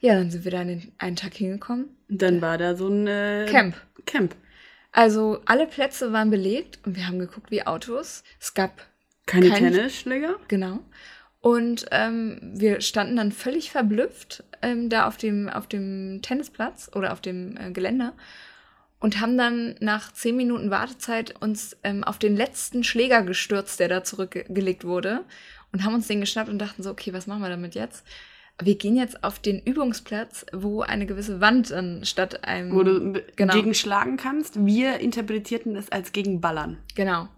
Ja, 0.00 0.14
dann 0.14 0.30
sind 0.30 0.44
wir 0.44 0.52
da 0.52 0.62
den 0.64 0.92
einen 0.98 1.16
Tag 1.16 1.34
hingekommen. 1.34 1.86
Dann 2.08 2.40
war 2.40 2.56
da 2.58 2.76
so 2.76 2.88
ein 2.88 3.06
äh, 3.06 3.46
Camp. 3.50 3.74
Camp. 4.06 4.34
Also 4.92 5.40
alle 5.44 5.66
Plätze 5.66 6.12
waren 6.12 6.30
belegt 6.30 6.78
und 6.86 6.96
wir 6.96 7.06
haben 7.06 7.18
geguckt 7.18 7.50
wie 7.50 7.66
Autos. 7.66 8.22
Es 8.40 8.54
gab, 8.54 8.86
Keine 9.26 9.48
Kein- 9.50 9.72
Tennisschläger? 9.72 10.36
genau. 10.48 10.78
Und 11.40 11.86
ähm, 11.92 12.40
wir 12.54 12.80
standen 12.80 13.14
dann 13.16 13.30
völlig 13.30 13.70
verblüfft 13.70 14.42
ähm, 14.60 14.88
da 14.88 15.06
auf 15.06 15.16
dem, 15.16 15.48
auf 15.48 15.66
dem 15.68 16.20
Tennisplatz 16.20 16.90
oder 16.94 17.12
auf 17.12 17.20
dem 17.20 17.56
äh, 17.56 17.70
Geländer 17.70 18.14
und 19.00 19.20
haben 19.20 19.38
dann 19.38 19.76
nach 19.80 20.12
zehn 20.12 20.36
Minuten 20.36 20.70
Wartezeit 20.70 21.40
uns 21.40 21.76
ähm, 21.84 22.04
auf 22.04 22.18
den 22.18 22.36
letzten 22.36 22.84
Schläger 22.84 23.22
gestürzt, 23.22 23.80
der 23.80 23.88
da 23.88 24.04
zurückgelegt 24.04 24.84
wurde 24.84 25.24
und 25.72 25.84
haben 25.84 25.94
uns 25.94 26.08
den 26.08 26.20
geschnappt 26.20 26.48
und 26.48 26.58
dachten 26.58 26.82
so, 26.82 26.90
okay, 26.90 27.12
was 27.12 27.26
machen 27.26 27.42
wir 27.42 27.50
damit 27.50 27.74
jetzt? 27.74 28.04
Wir 28.60 28.76
gehen 28.76 28.96
jetzt 28.96 29.22
auf 29.22 29.38
den 29.38 29.60
Übungsplatz, 29.62 30.44
wo 30.52 30.80
eine 30.80 31.06
gewisse 31.06 31.40
Wand 31.40 31.70
dann 31.70 32.04
statt 32.04 32.42
einem 32.44 32.74
Wo 32.74 32.82
du 32.82 33.22
Genau. 33.36 33.54
gegen 33.54 33.72
schlagen 33.72 34.16
kannst. 34.16 34.66
Wir 34.66 34.98
interpretierten 34.98 35.74
das 35.74 35.92
als 35.92 36.10
gegen 36.10 36.40
Ballern. 36.40 36.78
Genau. 36.96 37.28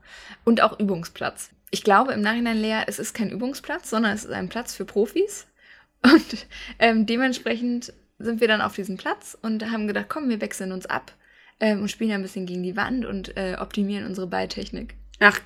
Und 0.45 0.63
auch 0.63 0.81
Übungsplatz. 0.81 1.51
Ich 1.71 1.85
glaube 1.85 2.13
im 2.15 2.23
Nachhinein, 2.23 2.57
Lea, 2.57 2.85
es 2.87 2.99
ist 2.99 3.13
kein 3.13 3.31
Übungsplatz, 3.31 3.91
sondern 3.91 4.13
es 4.13 4.25
ist 4.25 4.33
ein 4.33 4.49
Platz 4.49 4.75
für 4.75 4.87
Profis. 4.87 5.47
Und 6.03 6.47
ähm, 6.79 7.05
dementsprechend 7.05 7.93
sind 8.19 8.41
wir 8.41 8.49
dann 8.49 8.63
auf 8.63 8.75
diesem 8.75 8.97
Platz 8.97 9.37
und 9.43 9.71
haben 9.71 9.87
gedacht, 9.87 10.07
komm, 10.09 10.31
wir 10.31 10.41
wechseln 10.41 10.73
uns 10.73 10.87
ab 10.87 11.13
ähm, 11.61 11.83
und 11.83 11.91
spielen 11.91 12.13
ein 12.13 12.23
bisschen 12.23 12.47
gegen 12.47 12.63
die 12.63 12.77
Wand 12.77 13.05
und 13.05 13.37
äh, 13.37 13.57
optimieren 13.59 14.07
unsere 14.07 14.27
Balltechnik. 14.27 14.95
Ach, 15.21 15.39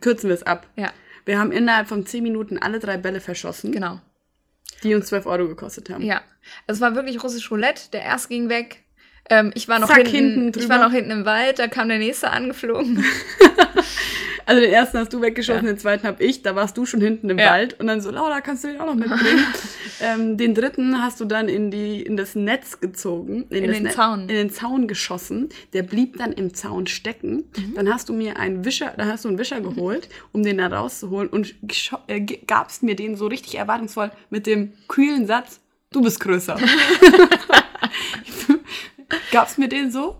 kürzen 0.00 0.28
wir 0.28 0.34
es 0.34 0.42
ab. 0.42 0.66
Ja, 0.76 0.92
Wir 1.24 1.38
haben 1.38 1.52
innerhalb 1.52 1.88
von 1.88 2.06
10 2.06 2.22
Minuten 2.22 2.58
alle 2.58 2.78
drei 2.78 2.98
Bälle 2.98 3.20
verschossen, 3.20 3.72
genau. 3.72 4.00
die 4.82 4.94
uns 4.94 5.06
12 5.06 5.26
Euro 5.26 5.48
gekostet 5.48 5.90
haben. 5.90 6.02
Ja. 6.02 6.20
Es 6.66 6.80
war 6.80 6.94
wirklich 6.94 7.22
russisch 7.22 7.50
Roulette. 7.50 7.90
Der 7.92 8.02
erste 8.02 8.28
ging 8.28 8.48
weg. 8.48 8.82
Ähm, 9.30 9.52
ich 9.54 9.68
war 9.68 9.78
noch 9.78 9.88
Zack, 9.88 10.08
hinten, 10.08 10.42
hinten 10.42 10.58
ich 10.58 10.68
war 10.68 10.78
noch 10.78 10.92
hinten 10.92 11.10
im 11.10 11.24
Wald, 11.24 11.58
da 11.58 11.68
kam 11.68 11.88
der 11.88 11.98
nächste 11.98 12.30
angeflogen. 12.30 13.04
Also 14.46 14.60
den 14.60 14.72
ersten 14.72 14.98
hast 14.98 15.12
du 15.12 15.20
weggeschossen, 15.20 15.66
ja. 15.66 15.72
den 15.72 15.78
zweiten 15.78 16.06
habe 16.06 16.22
ich. 16.22 16.42
Da 16.42 16.54
warst 16.54 16.76
du 16.76 16.86
schon 16.86 17.00
hinten 17.00 17.30
im 17.30 17.38
ja. 17.38 17.50
Wald 17.50 17.78
und 17.80 17.86
dann 17.86 18.00
so, 18.00 18.10
Laura, 18.10 18.40
kannst 18.40 18.64
du 18.64 18.68
den 18.68 18.80
auch 18.80 18.86
noch 18.86 18.94
mitbringen? 18.94 19.44
ähm, 20.00 20.36
den 20.36 20.54
dritten 20.54 21.02
hast 21.02 21.20
du 21.20 21.24
dann 21.24 21.48
in 21.48 21.70
die 21.70 22.02
in 22.02 22.16
das 22.16 22.34
Netz 22.34 22.80
gezogen, 22.80 23.46
in, 23.50 23.64
in 23.64 23.72
den 23.72 23.82
Net 23.84 23.92
Zaun, 23.92 24.22
in 24.22 24.28
den 24.28 24.50
Zaun 24.50 24.88
geschossen. 24.88 25.48
Der 25.72 25.82
blieb 25.82 26.16
dann 26.18 26.32
im 26.32 26.54
Zaun 26.54 26.86
stecken. 26.86 27.44
Mhm. 27.56 27.74
Dann 27.74 27.92
hast 27.92 28.08
du 28.08 28.12
mir 28.12 28.38
einen 28.38 28.64
Wischer, 28.64 28.92
dann 28.96 29.08
hast 29.08 29.24
du 29.24 29.28
einen 29.28 29.38
Wischer 29.38 29.60
geholt, 29.60 30.08
um 30.32 30.42
den 30.42 30.58
da 30.58 30.68
rauszuholen 30.68 31.28
und 31.28 31.54
äh, 32.06 32.20
gabst 32.20 32.82
mir 32.82 32.96
den 32.96 33.16
so 33.16 33.26
richtig 33.26 33.56
erwartungsvoll 33.56 34.10
mit 34.30 34.46
dem 34.46 34.72
kühlen 34.88 35.26
Satz: 35.26 35.60
Du 35.90 36.02
bist 36.02 36.20
größer. 36.20 36.56
gabst 39.32 39.58
mir 39.58 39.68
den 39.68 39.90
so 39.90 40.16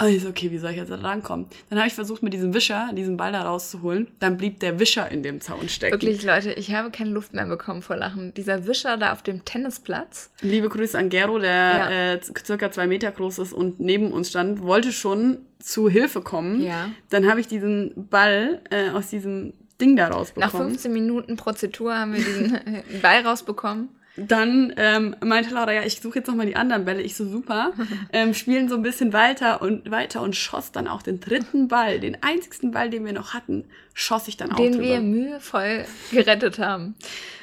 also 0.00 0.28
okay, 0.28 0.50
wie 0.50 0.58
soll 0.58 0.70
ich 0.70 0.76
jetzt 0.76 0.90
da 0.90 0.96
rankommen? 0.96 1.46
Dann 1.68 1.78
habe 1.78 1.88
ich 1.88 1.94
versucht, 1.94 2.22
mit 2.22 2.32
diesem 2.32 2.54
Wischer 2.54 2.90
diesen 2.94 3.16
Ball 3.16 3.32
da 3.32 3.42
rauszuholen. 3.42 4.08
Dann 4.18 4.36
blieb 4.36 4.60
der 4.60 4.78
Wischer 4.78 5.10
in 5.10 5.22
dem 5.22 5.40
Zaun 5.40 5.68
stecken. 5.68 5.92
Wirklich, 5.92 6.22
Leute, 6.22 6.52
ich 6.52 6.72
habe 6.74 6.90
keine 6.90 7.10
Luft 7.10 7.34
mehr 7.34 7.46
bekommen 7.46 7.82
vor 7.82 7.96
Lachen. 7.96 8.32
Dieser 8.34 8.66
Wischer 8.66 8.96
da 8.96 9.12
auf 9.12 9.22
dem 9.22 9.44
Tennisplatz. 9.44 10.30
Liebe 10.40 10.68
Grüße 10.68 10.98
an 10.98 11.08
Gero, 11.08 11.38
der 11.38 11.50
ja. 11.50 12.12
äh, 12.14 12.20
circa 12.44 12.70
zwei 12.70 12.86
Meter 12.86 13.10
groß 13.10 13.38
ist 13.38 13.52
und 13.52 13.80
neben 13.80 14.12
uns 14.12 14.30
stand, 14.30 14.62
wollte 14.62 14.92
schon 14.92 15.38
zu 15.58 15.88
Hilfe 15.88 16.22
kommen. 16.22 16.62
Ja. 16.62 16.90
Dann 17.10 17.28
habe 17.28 17.40
ich 17.40 17.46
diesen 17.46 18.08
Ball 18.08 18.62
äh, 18.70 18.90
aus 18.90 19.08
diesem 19.10 19.52
Ding 19.80 19.96
da 19.96 20.08
rausbekommen. 20.08 20.52
Nach 20.52 20.70
15 20.70 20.92
Minuten 20.92 21.36
Prozedur 21.36 21.96
haben 21.96 22.14
wir 22.14 22.24
diesen 22.24 22.58
Ball 23.02 23.20
rausbekommen. 23.26 23.88
Dann 24.16 24.72
ähm, 24.76 25.16
meinte 25.24 25.54
Laura, 25.54 25.72
ja, 25.72 25.82
ich 25.82 26.00
suche 26.00 26.18
jetzt 26.18 26.28
nochmal 26.28 26.46
die 26.46 26.56
anderen 26.56 26.84
Bälle. 26.84 27.02
Ich 27.02 27.16
so, 27.16 27.26
super. 27.26 27.72
Ähm, 28.12 28.34
spielen 28.34 28.68
so 28.68 28.74
ein 28.74 28.82
bisschen 28.82 29.12
weiter 29.12 29.62
und 29.62 29.90
weiter 29.90 30.22
und 30.22 30.34
schoss 30.34 30.72
dann 30.72 30.88
auch 30.88 31.02
den 31.02 31.20
dritten 31.20 31.68
Ball, 31.68 32.00
den 32.00 32.20
einzigsten 32.22 32.72
Ball, 32.72 32.90
den 32.90 33.04
wir 33.04 33.12
noch 33.12 33.34
hatten, 33.34 33.68
schoss 33.94 34.26
ich 34.26 34.36
dann 34.36 34.50
auch 34.50 34.56
Den 34.56 34.72
drüber. 34.72 34.84
wir 34.84 35.00
mühevoll 35.00 35.84
gerettet 36.10 36.58
haben. 36.58 36.96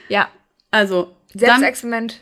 Ja. 0.09 0.29
Also. 0.71 1.15
Selbstexperiment 1.33 2.21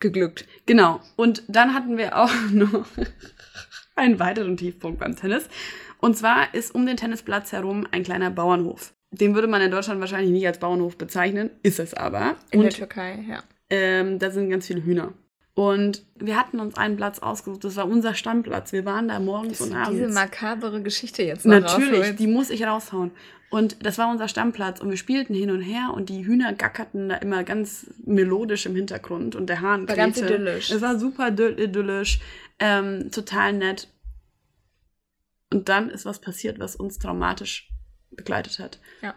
geglückt. 0.00 0.46
Genau. 0.66 1.00
Und 1.16 1.42
dann 1.48 1.74
hatten 1.74 1.98
wir 1.98 2.16
auch 2.16 2.32
noch 2.50 2.86
einen 3.94 4.18
weiteren 4.18 4.56
Tiefpunkt 4.56 5.00
beim 5.00 5.16
Tennis. 5.16 5.48
Und 5.98 6.16
zwar 6.16 6.54
ist 6.54 6.74
um 6.74 6.86
den 6.86 6.96
Tennisplatz 6.96 7.52
herum 7.52 7.86
ein 7.90 8.02
kleiner 8.02 8.30
Bauernhof. 8.30 8.94
Den 9.10 9.34
würde 9.34 9.48
man 9.48 9.62
in 9.62 9.70
Deutschland 9.70 10.00
wahrscheinlich 10.00 10.30
nicht 10.30 10.46
als 10.46 10.58
Bauernhof 10.58 10.98
bezeichnen, 10.98 11.50
ist 11.62 11.78
es 11.78 11.94
aber. 11.94 12.36
In 12.50 12.60
und 12.60 12.64
der 12.66 12.72
Türkei, 12.72 13.24
ja. 13.28 13.42
Ähm, 13.70 14.18
da 14.18 14.30
sind 14.30 14.50
ganz 14.50 14.66
viele 14.66 14.84
Hühner. 14.84 15.12
Und 15.56 16.04
wir 16.16 16.36
hatten 16.36 16.60
uns 16.60 16.76
einen 16.76 16.96
Platz 16.96 17.18
ausgesucht, 17.18 17.64
das 17.64 17.76
war 17.76 17.88
unser 17.88 18.12
Stammplatz. 18.12 18.72
Wir 18.72 18.84
waren 18.84 19.08
da 19.08 19.18
morgens 19.18 19.62
und 19.62 19.72
abends. 19.72 19.92
Diese 19.98 20.08
makabere 20.12 20.82
Geschichte 20.82 21.22
jetzt 21.22 21.46
noch 21.46 21.60
Natürlich, 21.60 21.92
rausholen. 21.92 22.16
die 22.16 22.26
muss 22.26 22.50
ich 22.50 22.64
raushauen. 22.64 23.10
Und 23.48 23.86
das 23.86 23.96
war 23.96 24.10
unser 24.10 24.28
Stammplatz 24.28 24.80
und 24.80 24.90
wir 24.90 24.98
spielten 24.98 25.32
hin 25.32 25.50
und 25.50 25.62
her 25.62 25.92
und 25.94 26.10
die 26.10 26.26
Hühner 26.26 26.52
gackerten 26.52 27.08
da 27.08 27.16
immer 27.16 27.42
ganz 27.42 27.86
melodisch 28.04 28.66
im 28.66 28.76
Hintergrund 28.76 29.34
und 29.34 29.46
der 29.46 29.62
Hahn 29.62 29.88
War 29.88 29.96
ganz 29.96 30.18
idyllisch. 30.18 30.70
Es 30.70 30.82
war 30.82 30.98
super 30.98 31.28
idyllisch, 31.28 32.20
ähm, 32.58 33.10
total 33.10 33.54
nett. 33.54 33.88
Und 35.50 35.70
dann 35.70 35.88
ist 35.88 36.04
was 36.04 36.20
passiert, 36.20 36.58
was 36.58 36.76
uns 36.76 36.98
traumatisch 36.98 37.70
begleitet 38.10 38.58
hat. 38.58 38.78
Ja. 39.00 39.14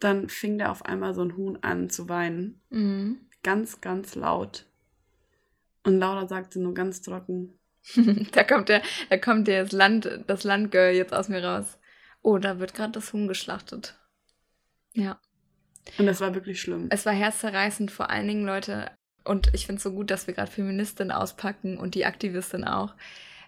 Dann 0.00 0.28
fing 0.28 0.58
da 0.58 0.72
auf 0.72 0.84
einmal 0.84 1.14
so 1.14 1.22
ein 1.22 1.36
Huhn 1.36 1.58
an 1.62 1.90
zu 1.90 2.08
weinen. 2.08 2.60
Mhm 2.70 3.20
ganz, 3.44 3.80
ganz 3.80 4.16
laut. 4.16 4.66
Und 5.84 6.00
Laura 6.00 6.26
sagte 6.26 6.58
nur 6.58 6.74
ganz 6.74 7.02
trocken. 7.02 7.56
da 8.32 8.42
kommt 8.42 8.68
der, 8.68 8.82
da 9.10 9.18
kommt 9.18 9.46
der 9.46 9.62
das 9.62 9.72
Land, 9.72 10.08
das 10.26 10.42
Landgirl 10.42 10.94
jetzt 10.94 11.14
aus 11.14 11.28
mir 11.28 11.44
raus. 11.44 11.78
Oh, 12.22 12.38
da 12.38 12.58
wird 12.58 12.74
gerade 12.74 12.92
das 12.92 13.12
Huhn 13.12 13.28
geschlachtet. 13.28 13.96
Ja. 14.94 15.20
Und 15.98 16.06
das 16.06 16.20
war 16.20 16.34
wirklich 16.34 16.60
schlimm. 16.60 16.88
Es 16.90 17.04
war 17.04 17.12
herzzerreißend, 17.12 17.90
vor 17.90 18.08
allen 18.08 18.26
Dingen, 18.26 18.46
Leute, 18.46 18.90
und 19.24 19.52
ich 19.52 19.66
finde 19.66 19.78
es 19.78 19.82
so 19.82 19.92
gut, 19.92 20.10
dass 20.10 20.26
wir 20.26 20.34
gerade 20.34 20.50
Feministin 20.50 21.10
auspacken 21.10 21.76
und 21.76 21.94
die 21.94 22.06
Aktivistin 22.06 22.64
auch. 22.64 22.94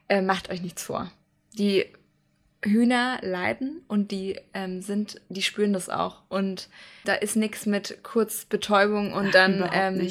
Äh, 0.09 0.21
macht 0.21 0.51
euch 0.51 0.61
nichts 0.61 0.83
vor. 0.83 1.11
Die 1.55 1.87
Hühner 2.67 3.19
leiden 3.23 3.83
und 3.89 4.11
die 4.11 4.39
ähm, 4.55 4.83
sind, 4.83 5.21
die 5.29 5.43
spüren 5.43 5.73
das 5.73 5.89
auch. 5.89 6.23
Und 6.29 6.69
da 7.05 7.15
ist 7.15 7.37
nichts 7.37 7.67
mit 7.67 8.03
Kurzbetäubung 8.03 9.13
und 9.13 9.35
dann 9.35 9.69
ähm, 9.73 10.09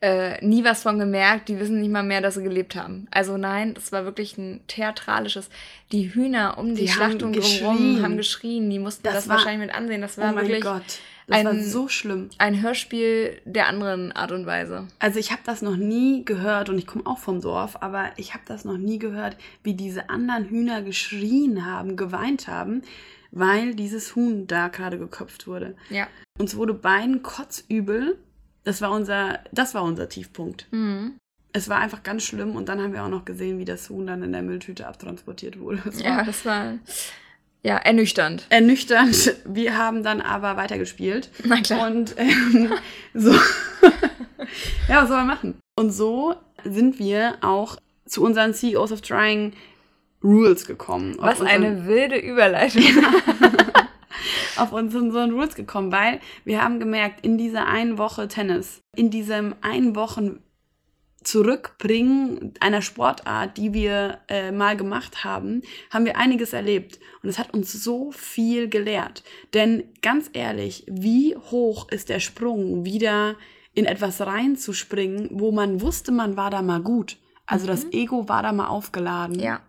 äh, 0.00 0.44
nie 0.44 0.64
was 0.64 0.82
von 0.82 0.98
gemerkt. 0.98 1.48
Die 1.48 1.58
wissen 1.58 1.80
nicht 1.80 1.90
mal 1.90 2.02
mehr, 2.02 2.20
dass 2.20 2.34
sie 2.34 2.42
gelebt 2.42 2.76
haben. 2.76 3.08
Also 3.10 3.36
nein, 3.36 3.74
das 3.74 3.92
war 3.92 4.04
wirklich 4.04 4.38
ein 4.38 4.60
theatralisches. 4.66 5.50
Die 5.92 6.14
Hühner 6.14 6.58
um 6.58 6.74
die, 6.74 6.82
die 6.82 6.88
Schlachtung 6.88 7.32
drumherum 7.32 8.02
haben 8.02 8.16
geschrien. 8.16 8.70
Die 8.70 8.78
mussten 8.78 9.04
das, 9.04 9.14
das 9.14 9.28
war, 9.28 9.36
wahrscheinlich 9.36 9.68
mit 9.68 9.76
ansehen. 9.76 10.00
Das 10.00 10.18
war 10.18 10.32
oh 10.32 10.36
wirklich. 10.36 10.62
Gott. 10.62 11.00
Das 11.28 11.40
ein, 11.40 11.46
war 11.46 11.54
so 11.56 11.88
schlimm. 11.88 12.30
Ein 12.38 12.62
Hörspiel 12.62 13.40
der 13.44 13.68
anderen 13.68 14.12
Art 14.12 14.32
und 14.32 14.46
Weise. 14.46 14.88
Also 14.98 15.18
ich 15.18 15.30
habe 15.30 15.42
das 15.44 15.60
noch 15.60 15.76
nie 15.76 16.24
gehört 16.24 16.70
und 16.70 16.78
ich 16.78 16.86
komme 16.86 17.06
auch 17.06 17.18
vom 17.18 17.42
Dorf, 17.42 17.76
aber 17.82 18.10
ich 18.16 18.32
habe 18.32 18.44
das 18.46 18.64
noch 18.64 18.78
nie 18.78 18.98
gehört, 18.98 19.36
wie 19.62 19.74
diese 19.74 20.08
anderen 20.08 20.46
Hühner 20.46 20.80
geschrien 20.80 21.66
haben, 21.66 21.96
geweint 21.96 22.48
haben, 22.48 22.80
weil 23.30 23.74
dieses 23.74 24.16
Huhn 24.16 24.46
da 24.46 24.68
gerade 24.68 24.98
geköpft 24.98 25.46
wurde. 25.46 25.76
Ja. 25.90 26.08
Uns 26.38 26.56
wurde 26.56 26.72
beiden 26.72 27.22
kotzübel. 27.22 28.16
Das 28.64 28.80
war 28.80 28.90
unser, 28.90 29.40
das 29.52 29.74
war 29.74 29.82
unser 29.82 30.08
Tiefpunkt. 30.08 30.66
Mhm. 30.70 31.18
Es 31.52 31.68
war 31.68 31.78
einfach 31.78 32.02
ganz 32.02 32.24
schlimm 32.24 32.56
und 32.56 32.70
dann 32.70 32.80
haben 32.80 32.94
wir 32.94 33.04
auch 33.04 33.08
noch 33.08 33.26
gesehen, 33.26 33.58
wie 33.58 33.64
das 33.66 33.90
Huhn 33.90 34.06
dann 34.06 34.22
in 34.22 34.32
der 34.32 34.42
Mülltüte 34.42 34.86
abtransportiert 34.86 35.60
wurde. 35.60 35.82
Das 35.84 36.00
ja, 36.00 36.24
das 36.24 36.46
war 36.46 36.78
ja, 37.62 37.76
ernüchternd. 37.76 38.46
Ernüchternd. 38.50 39.36
Wir 39.44 39.76
haben 39.76 40.02
dann 40.02 40.20
aber 40.20 40.56
weitergespielt. 40.56 41.30
Na 41.44 41.60
klar. 41.60 41.86
Und 41.88 42.14
ähm, 42.16 42.72
so. 43.14 43.32
ja, 44.88 45.02
was 45.02 45.08
soll 45.08 45.18
man 45.18 45.26
machen? 45.26 45.60
Und 45.76 45.90
so 45.90 46.34
sind 46.64 46.98
wir 46.98 47.38
auch 47.40 47.76
zu 48.06 48.22
unseren 48.24 48.54
CEOs 48.54 48.92
of 48.92 49.00
Trying 49.00 49.52
Rules 50.22 50.66
gekommen. 50.66 51.16
Was 51.18 51.40
eine 51.40 51.86
wilde 51.86 52.16
Überleitung. 52.16 52.82
auf 54.56 54.72
unseren 54.72 55.30
Rules 55.30 55.54
gekommen, 55.54 55.92
weil 55.92 56.20
wir 56.44 56.62
haben 56.62 56.80
gemerkt, 56.80 57.24
in 57.24 57.38
dieser 57.38 57.66
einen 57.66 57.98
Woche 57.98 58.28
Tennis, 58.28 58.80
in 58.96 59.10
diesem 59.10 59.54
einen 59.60 59.94
Wochen 59.94 60.40
Zurückbringen 61.24 62.54
einer 62.60 62.80
Sportart, 62.80 63.56
die 63.56 63.74
wir 63.74 64.20
äh, 64.28 64.52
mal 64.52 64.76
gemacht 64.76 65.24
haben, 65.24 65.62
haben 65.90 66.04
wir 66.04 66.16
einiges 66.16 66.52
erlebt. 66.52 67.00
Und 67.22 67.28
es 67.28 67.38
hat 67.38 67.52
uns 67.52 67.72
so 67.72 68.12
viel 68.12 68.68
gelehrt. 68.68 69.24
Denn 69.52 69.84
ganz 70.00 70.30
ehrlich, 70.32 70.84
wie 70.88 71.36
hoch 71.36 71.88
ist 71.90 72.08
der 72.08 72.20
Sprung, 72.20 72.84
wieder 72.84 73.36
in 73.74 73.84
etwas 73.84 74.20
reinzuspringen, 74.20 75.28
wo 75.32 75.52
man 75.52 75.80
wusste, 75.80 76.12
man 76.12 76.36
war 76.36 76.50
da 76.50 76.62
mal 76.62 76.80
gut. 76.80 77.16
Also 77.46 77.66
mhm. 77.66 77.70
das 77.70 77.86
Ego 77.92 78.28
war 78.28 78.42
da 78.42 78.52
mal 78.52 78.68
aufgeladen. 78.68 79.38
Ja. 79.38 79.60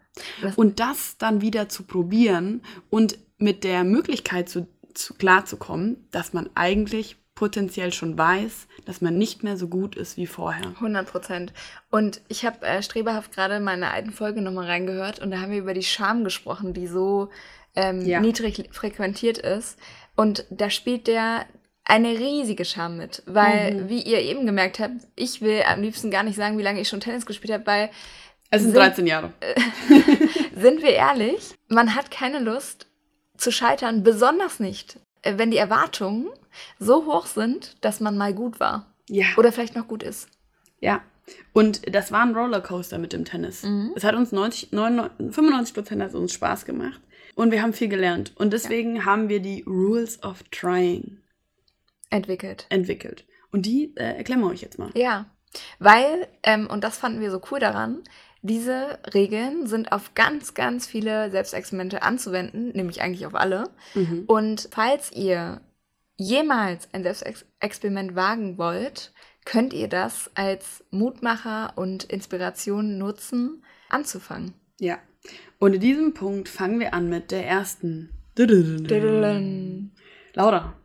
Das 0.41 0.55
und 0.55 0.79
das 0.79 1.17
dann 1.17 1.41
wieder 1.41 1.69
zu 1.69 1.83
probieren 1.83 2.61
und 2.89 3.17
mit 3.37 3.63
der 3.63 3.83
Möglichkeit 3.83 4.49
zu, 4.49 4.67
zu 4.93 5.13
klarzukommen, 5.13 6.07
dass 6.11 6.33
man 6.33 6.49
eigentlich 6.55 7.17
potenziell 7.39 7.93
schon 7.93 8.17
weiß, 8.17 8.67
dass 8.83 8.99
man 8.99 9.17
nicht 9.17 9.43
mehr 9.43 9.55
so 9.55 9.69
gut 9.69 9.95
ist 9.95 10.17
wie 10.17 10.27
vorher. 10.27 10.67
100 10.75 11.09
Prozent. 11.09 11.53
Und 11.89 12.19
ich 12.27 12.45
habe 12.45 12.65
äh, 12.65 12.83
streberhaft 12.83 13.33
gerade 13.33 13.61
meine 13.61 13.91
alten 13.91 14.11
Folge 14.11 14.41
nochmal 14.41 14.65
reingehört 14.65 15.19
und 15.19 15.31
da 15.31 15.39
haben 15.39 15.53
wir 15.53 15.59
über 15.59 15.73
die 15.73 15.83
Scham 15.83 16.25
gesprochen, 16.25 16.73
die 16.73 16.85
so 16.85 17.29
ähm, 17.77 18.01
ja. 18.01 18.19
niedrig 18.19 18.67
frequentiert 18.73 19.37
ist. 19.37 19.79
Und 20.17 20.43
da 20.49 20.69
spielt 20.69 21.07
der 21.07 21.45
eine 21.85 22.09
riesige 22.09 22.65
Scham 22.65 22.97
mit, 22.97 23.23
weil, 23.25 23.73
mhm. 23.73 23.89
wie 23.89 24.01
ihr 24.01 24.19
eben 24.19 24.45
gemerkt 24.45 24.79
habt, 24.79 24.95
ich 25.15 25.41
will 25.41 25.63
am 25.65 25.81
liebsten 25.81 26.11
gar 26.11 26.23
nicht 26.23 26.35
sagen, 26.35 26.57
wie 26.57 26.63
lange 26.63 26.81
ich 26.81 26.89
schon 26.89 26.99
Tennis 26.99 27.25
gespielt 27.25 27.53
habe, 27.53 27.65
weil. 27.65 27.89
Es 28.49 28.63
sind, 28.63 28.71
sind 28.71 28.81
13 28.81 29.07
Jahre. 29.07 29.31
sind 30.57 30.81
wir 30.81 30.91
ehrlich? 30.91 31.53
Man 31.69 31.95
hat 31.95 32.11
keine 32.11 32.39
Lust 32.39 32.87
zu 33.37 33.49
scheitern, 33.49 34.03
besonders 34.03 34.59
nicht, 34.59 34.99
äh, 35.21 35.35
wenn 35.37 35.51
die 35.51 35.57
Erwartungen 35.57 36.27
so 36.79 37.05
hoch 37.05 37.25
sind, 37.25 37.77
dass 37.81 37.99
man 37.99 38.17
mal 38.17 38.33
gut 38.33 38.59
war. 38.59 38.93
Ja. 39.09 39.25
Oder 39.37 39.51
vielleicht 39.51 39.75
noch 39.75 39.87
gut 39.87 40.03
ist. 40.03 40.27
Ja. 40.79 41.01
Und 41.53 41.93
das 41.93 42.11
war 42.11 42.21
ein 42.21 42.35
Rollercoaster 42.35 42.97
mit 42.97 43.13
dem 43.13 43.25
Tennis. 43.25 43.63
Mhm. 43.63 43.93
Es 43.95 44.03
hat 44.03 44.15
uns 44.15 44.31
90, 44.31 44.71
99, 44.71 45.35
95 45.35 45.73
Prozent 45.73 46.01
hat 46.01 46.13
uns 46.15 46.33
Spaß 46.33 46.65
gemacht. 46.65 47.01
Und 47.35 47.51
wir 47.51 47.61
haben 47.61 47.73
viel 47.73 47.87
gelernt. 47.87 48.33
Und 48.35 48.51
deswegen 48.51 48.97
ja. 48.97 49.05
haben 49.05 49.29
wir 49.29 49.39
die 49.39 49.63
Rules 49.67 50.21
of 50.23 50.43
Trying 50.51 51.19
entwickelt. 52.09 52.65
Entwickelt. 52.69 53.25
Und 53.51 53.65
die 53.65 53.95
äh, 53.95 54.17
erklären 54.17 54.41
wir 54.41 54.47
euch 54.47 54.61
jetzt 54.61 54.79
mal. 54.79 54.91
Ja. 54.95 55.25
Weil, 55.79 56.27
ähm, 56.43 56.67
und 56.67 56.83
das 56.83 56.97
fanden 56.97 57.21
wir 57.21 57.31
so 57.31 57.41
cool 57.51 57.59
daran, 57.59 58.03
diese 58.41 58.99
Regeln 59.13 59.67
sind 59.67 59.91
auf 59.91 60.13
ganz, 60.13 60.53
ganz 60.53 60.87
viele 60.87 61.29
Selbstexperimente 61.29 62.03
anzuwenden, 62.03 62.69
nämlich 62.69 63.01
eigentlich 63.01 63.25
auf 63.25 63.35
alle. 63.35 63.69
Mhm. 63.95 64.23
Und 64.27 64.69
falls 64.71 65.11
ihr 65.11 65.61
jemals 66.19 66.89
ein 66.93 67.03
Selbstexperiment 67.03 68.15
wagen 68.15 68.57
wollt, 68.57 69.13
könnt 69.45 69.73
ihr 69.73 69.87
das 69.87 70.29
als 70.35 70.83
Mutmacher 70.91 71.73
und 71.75 72.03
Inspiration 72.03 72.97
nutzen, 72.97 73.63
anzufangen. 73.89 74.53
Ja. 74.79 74.99
Und 75.57 75.73
in 75.73 75.79
diesem 75.79 76.13
Punkt 76.13 76.49
fangen 76.49 76.79
wir 76.79 76.93
an 76.93 77.09
mit 77.09 77.31
der 77.31 77.47
ersten 77.47 78.09
Laura, 80.33 80.75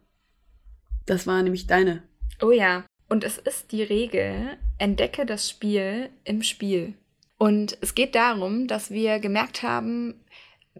das 1.07 1.27
war 1.27 1.43
nämlich 1.43 1.67
deine. 1.67 2.03
Oh 2.41 2.51
ja. 2.51 2.85
Und 3.09 3.23
es 3.23 3.39
ist 3.39 3.71
die 3.71 3.83
Regel, 3.83 4.57
entdecke 4.79 5.27
das 5.27 5.49
Spiel 5.49 6.11
im 6.25 6.43
Spiel. 6.43 6.95
Und 7.39 7.77
es 7.81 7.95
geht 7.95 8.15
darum, 8.15 8.67
dass 8.67 8.91
wir 8.91 9.19
gemerkt 9.19 9.63
haben, 9.63 10.25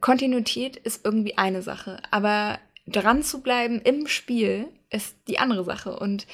Kontinuität 0.01 0.77
ist 0.77 1.05
irgendwie 1.05 1.37
eine 1.39 1.63
Sache, 1.63 2.01
aber 2.11 2.59
dran 2.87 3.23
zu 3.23 3.41
bleiben 3.41 3.81
im 3.81 4.07
Spiel 4.07 4.69
ist 4.91 5.17
die 5.29 5.39
andere 5.39 5.65
Sache. 5.65 5.97
Und 5.99 6.27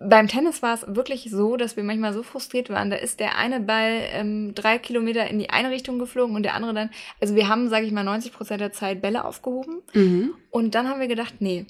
beim 0.00 0.28
Tennis 0.28 0.62
war 0.62 0.74
es 0.74 0.84
wirklich 0.86 1.28
so, 1.30 1.56
dass 1.56 1.76
wir 1.76 1.82
manchmal 1.82 2.12
so 2.12 2.22
frustriert 2.22 2.70
waren. 2.70 2.90
Da 2.90 2.96
ist 2.96 3.18
der 3.18 3.36
eine 3.36 3.60
Ball 3.60 4.02
ähm, 4.12 4.54
drei 4.54 4.78
Kilometer 4.78 5.26
in 5.28 5.38
die 5.38 5.50
eine 5.50 5.70
Richtung 5.70 5.98
geflogen 5.98 6.36
und 6.36 6.44
der 6.44 6.54
andere 6.54 6.74
dann. 6.74 6.90
Also 7.20 7.34
wir 7.34 7.48
haben, 7.48 7.68
sage 7.68 7.86
ich 7.86 7.92
mal, 7.92 8.04
90 8.04 8.32
Prozent 8.32 8.60
der 8.60 8.72
Zeit 8.72 9.02
Bälle 9.02 9.24
aufgehoben. 9.24 9.82
Mhm. 9.94 10.34
Und 10.50 10.74
dann 10.74 10.88
haben 10.88 11.00
wir 11.00 11.08
gedacht, 11.08 11.36
nee, 11.40 11.66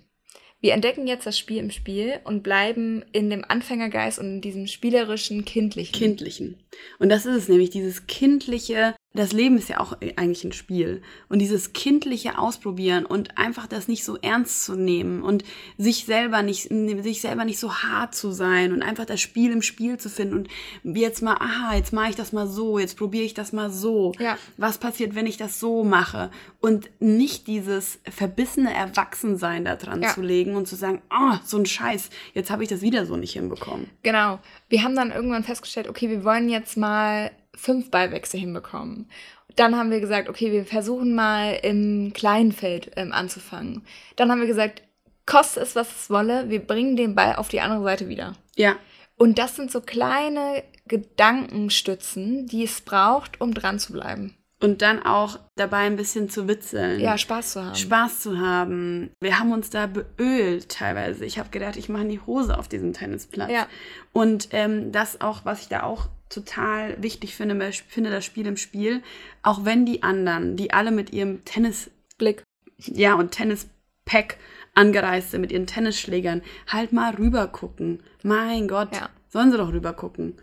wir 0.61 0.75
entdecken 0.75 1.07
jetzt 1.07 1.25
das 1.25 1.39
Spiel 1.39 1.59
im 1.59 1.71
Spiel 1.71 2.21
und 2.25 2.43
bleiben 2.43 3.05
in 3.13 3.31
dem 3.31 3.45
Anfängergeist 3.47 4.19
und 4.19 4.27
in 4.27 4.41
diesem 4.41 4.67
spielerischen, 4.67 5.45
kindlichen. 5.45 5.95
Kindlichen. 5.95 6.59
Und 6.99 7.11
das 7.11 7.27
ist 7.27 7.37
es 7.37 7.49
nämlich, 7.49 7.71
dieses 7.71 8.09
kindliche, 8.09 8.95
das 9.15 9.33
Leben 9.33 9.57
ist 9.57 9.69
ja 9.71 9.81
auch 9.81 9.97
eigentlich 10.17 10.45
ein 10.45 10.53
Spiel. 10.53 11.03
Und 11.29 11.39
dieses 11.39 11.73
kindliche 11.73 12.39
Ausprobieren 12.39 13.07
und 13.07 13.39
einfach 13.39 13.67
das 13.67 13.89
nicht 13.89 14.05
so 14.05 14.17
ernst 14.19 14.65
zu 14.65 14.77
nehmen 14.77 15.23
und 15.23 15.45
sich 15.79 16.05
selber 16.05 16.43
nicht, 16.43 16.69
sich 16.69 17.21
selber 17.23 17.45
nicht 17.47 17.59
so 17.59 17.73
hart 17.75 18.15
zu 18.15 18.31
sein 18.33 18.73
und 18.73 18.83
einfach 18.83 19.07
das 19.07 19.21
Spiel 19.21 19.51
im 19.51 19.63
Spiel 19.63 19.97
zu 19.97 20.11
finden 20.11 20.47
und 20.85 20.97
jetzt 20.97 21.23
mal, 21.23 21.37
aha, 21.41 21.75
jetzt 21.75 21.93
mache 21.93 22.11
ich 22.11 22.17
das 22.17 22.33
mal 22.33 22.47
so, 22.47 22.79
jetzt 22.79 22.99
probiere 22.99 23.25
ich 23.25 23.35
das 23.35 23.53
mal 23.53 23.71
so. 23.71 24.13
Ja. 24.19 24.37
Was 24.59 24.77
passiert, 24.79 25.15
wenn 25.15 25.27
ich 25.27 25.39
das 25.39 25.59
so 25.59 25.85
mache? 25.85 26.31
Und 26.61 26.91
nicht 27.01 27.47
dieses 27.47 27.99
verbissene 28.05 28.73
Erwachsensein 28.75 29.65
da 29.65 29.77
dran 29.77 30.03
Ja. 30.03 30.11
zu 30.15 30.21
legen 30.21 30.55
und 30.55 30.69
zu 30.69 30.77
sagen, 30.77 31.01
oh, 31.11 31.37
so 31.45 31.57
ein 31.57 31.67
Scheiß, 31.67 32.11
jetzt 32.35 32.51
habe 32.51 32.63
ich 32.63 32.69
das 32.69 32.83
wieder 32.83 33.07
so 33.07 33.17
nicht 33.17 33.33
hinbekommen. 33.33 33.89
Genau. 34.03 34.39
Wir 34.69 34.83
haben 34.83 34.95
dann 34.95 35.11
irgendwann 35.11 35.45
festgestellt, 35.45 35.89
okay, 35.89 36.11
wir 36.11 36.25
wollen 36.25 36.49
jetzt 36.51 36.77
mal 36.77 37.31
fünf 37.59 37.91
Ballwechsel 37.91 38.41
hinbekommen. 38.41 39.09
Dann 39.57 39.77
haben 39.77 39.91
wir 39.91 40.01
gesagt, 40.01 40.29
okay, 40.29 40.53
wir 40.53 40.65
versuchen 40.65 41.15
mal 41.15 41.59
im 41.63 42.13
kleinen 42.15 42.53
Feld 42.53 42.93
ähm, 42.97 43.13
anzufangen. 43.13 43.83
Dann 44.17 44.31
haben 44.31 44.41
wir 44.41 44.47
gesagt, 44.47 44.83
koste 45.27 45.61
es, 45.61 45.75
was 45.75 45.89
es 45.89 46.11
wolle, 46.11 46.49
wir 46.49 46.61
bringen 46.61 46.97
den 46.97 47.15
Ball 47.15 47.35
auf 47.37 47.49
die 47.49 47.61
andere 47.61 47.83
Seite 47.83 48.09
wieder. 48.09 48.35
Ja, 48.57 48.77
Und 49.17 49.39
das 49.39 49.57
sind 49.57 49.71
so 49.73 49.81
kleine 49.81 50.63
Gedankenstützen, 50.87 52.47
die 52.47 52.65
es 52.65 52.81
braucht, 52.81 53.41
um 53.41 53.55
dran 53.55 53.79
zu 53.79 53.93
bleiben. 53.93 54.35
und 54.61 54.83
dann 54.83 55.05
auch 55.05 55.39
dabei 55.55 55.87
ein 55.87 55.95
bisschen 55.97 56.29
zu 56.31 56.49
witzeln. 56.49 56.99
Ja, 56.99 57.17
Spaß 57.17 57.53
zu 57.53 57.65
haben. 57.65 57.75
Spaß 57.77 58.21
zu 58.21 58.39
haben. 58.41 59.11
Wir 59.21 59.39
haben 59.39 59.53
uns 59.53 59.71
da 59.71 59.87
beölt 59.87 60.69
teilweise. 60.69 61.25
Ich 61.25 61.39
habe 61.39 61.51
gedacht, 61.51 61.77
ich 61.77 61.89
mache 61.89 62.07
die 62.07 62.21
Hose 62.21 62.59
auf 62.59 62.67
diesem 62.67 62.93
Tennisplatz. 62.93 63.53
Ja. 63.53 63.69
Und 64.13 64.49
ähm, 64.51 64.91
das 64.91 65.21
auch, 65.21 65.45
was 65.45 65.61
ich 65.63 65.69
da 65.69 65.85
auch 65.85 66.09
total 66.31 67.03
wichtig 67.03 67.35
finde, 67.35 67.73
finde 67.73 68.11
das 68.11 68.25
Spiel 68.25 68.47
im 68.47 68.57
Spiel, 68.57 69.03
auch 69.43 69.65
wenn 69.65 69.87
die 69.87 70.03
anderen, 70.03 70.57
die 70.57 70.73
alle 70.73 70.91
mit 70.91 71.13
ihrem 71.13 71.45
Tennis, 71.45 71.91
Blick. 72.19 72.43
ja, 72.79 73.15
und 73.15 73.31
Tennispack 73.33 74.37
angereist 74.75 75.31
sind, 75.33 75.41
mit 75.41 75.53
ihren 75.53 75.67
Tennisschlägern, 75.67 76.43
halt 76.67 76.93
mal 76.93 77.15
rüber 77.15 77.49
gucken. 77.49 78.03
Mein 78.23 78.69
Gott, 78.69 78.95
Ja. 78.95 79.09
sollen 79.29 79.51
sie 79.51 79.59
doch 79.59 79.73
rüber 79.73 79.93
gucken. 79.93 80.37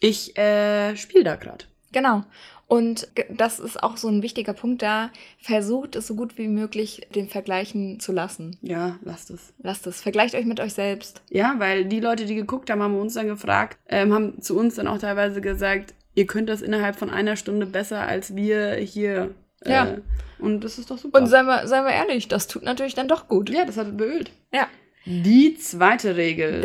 Ich 0.00 0.36
äh, 0.38 0.96
spiele 0.96 1.24
da 1.24 1.36
gerade. 1.36 1.64
Genau. 1.92 2.24
Und 2.68 3.08
das 3.30 3.58
ist 3.58 3.82
auch 3.82 3.96
so 3.96 4.08
ein 4.08 4.22
wichtiger 4.22 4.52
Punkt 4.52 4.82
da. 4.82 5.10
Versucht 5.40 5.96
es 5.96 6.06
so 6.06 6.14
gut 6.14 6.36
wie 6.36 6.48
möglich, 6.48 7.08
den 7.14 7.26
Vergleichen 7.28 7.98
zu 7.98 8.12
lassen. 8.12 8.58
Ja, 8.60 8.98
lasst 9.02 9.30
es. 9.30 9.54
Lasst 9.62 9.86
es. 9.86 10.02
Vergleicht 10.02 10.34
euch 10.34 10.44
mit 10.44 10.60
euch 10.60 10.74
selbst. 10.74 11.22
Ja, 11.30 11.54
weil 11.56 11.86
die 11.86 12.00
Leute, 12.00 12.26
die 12.26 12.34
geguckt 12.34 12.68
haben, 12.70 12.82
haben 12.82 12.98
uns 12.98 13.14
dann 13.14 13.26
gefragt, 13.26 13.78
ähm, 13.88 14.12
haben 14.12 14.42
zu 14.42 14.56
uns 14.58 14.74
dann 14.74 14.86
auch 14.86 14.98
teilweise 14.98 15.40
gesagt, 15.40 15.94
ihr 16.14 16.26
könnt 16.26 16.50
das 16.50 16.60
innerhalb 16.60 16.96
von 16.96 17.08
einer 17.08 17.36
Stunde 17.36 17.64
besser 17.64 18.02
als 18.06 18.36
wir 18.36 18.74
hier. 18.74 19.34
Äh, 19.64 19.70
Ja. 19.72 19.96
Und 20.38 20.62
das 20.62 20.78
ist 20.78 20.90
doch 20.90 20.98
super. 20.98 21.18
Und 21.20 21.26
seien 21.26 21.46
wir, 21.46 21.66
seien 21.66 21.84
wir 21.84 21.92
ehrlich, 21.92 22.28
das 22.28 22.48
tut 22.48 22.64
natürlich 22.64 22.94
dann 22.94 23.08
doch 23.08 23.28
gut. 23.28 23.48
ja, 23.48 23.64
das 23.64 23.78
hat 23.78 23.96
beölt. 23.96 24.30
Ja. 24.52 24.68
Die 25.06 25.56
zweite 25.56 26.16
Regel. 26.16 26.60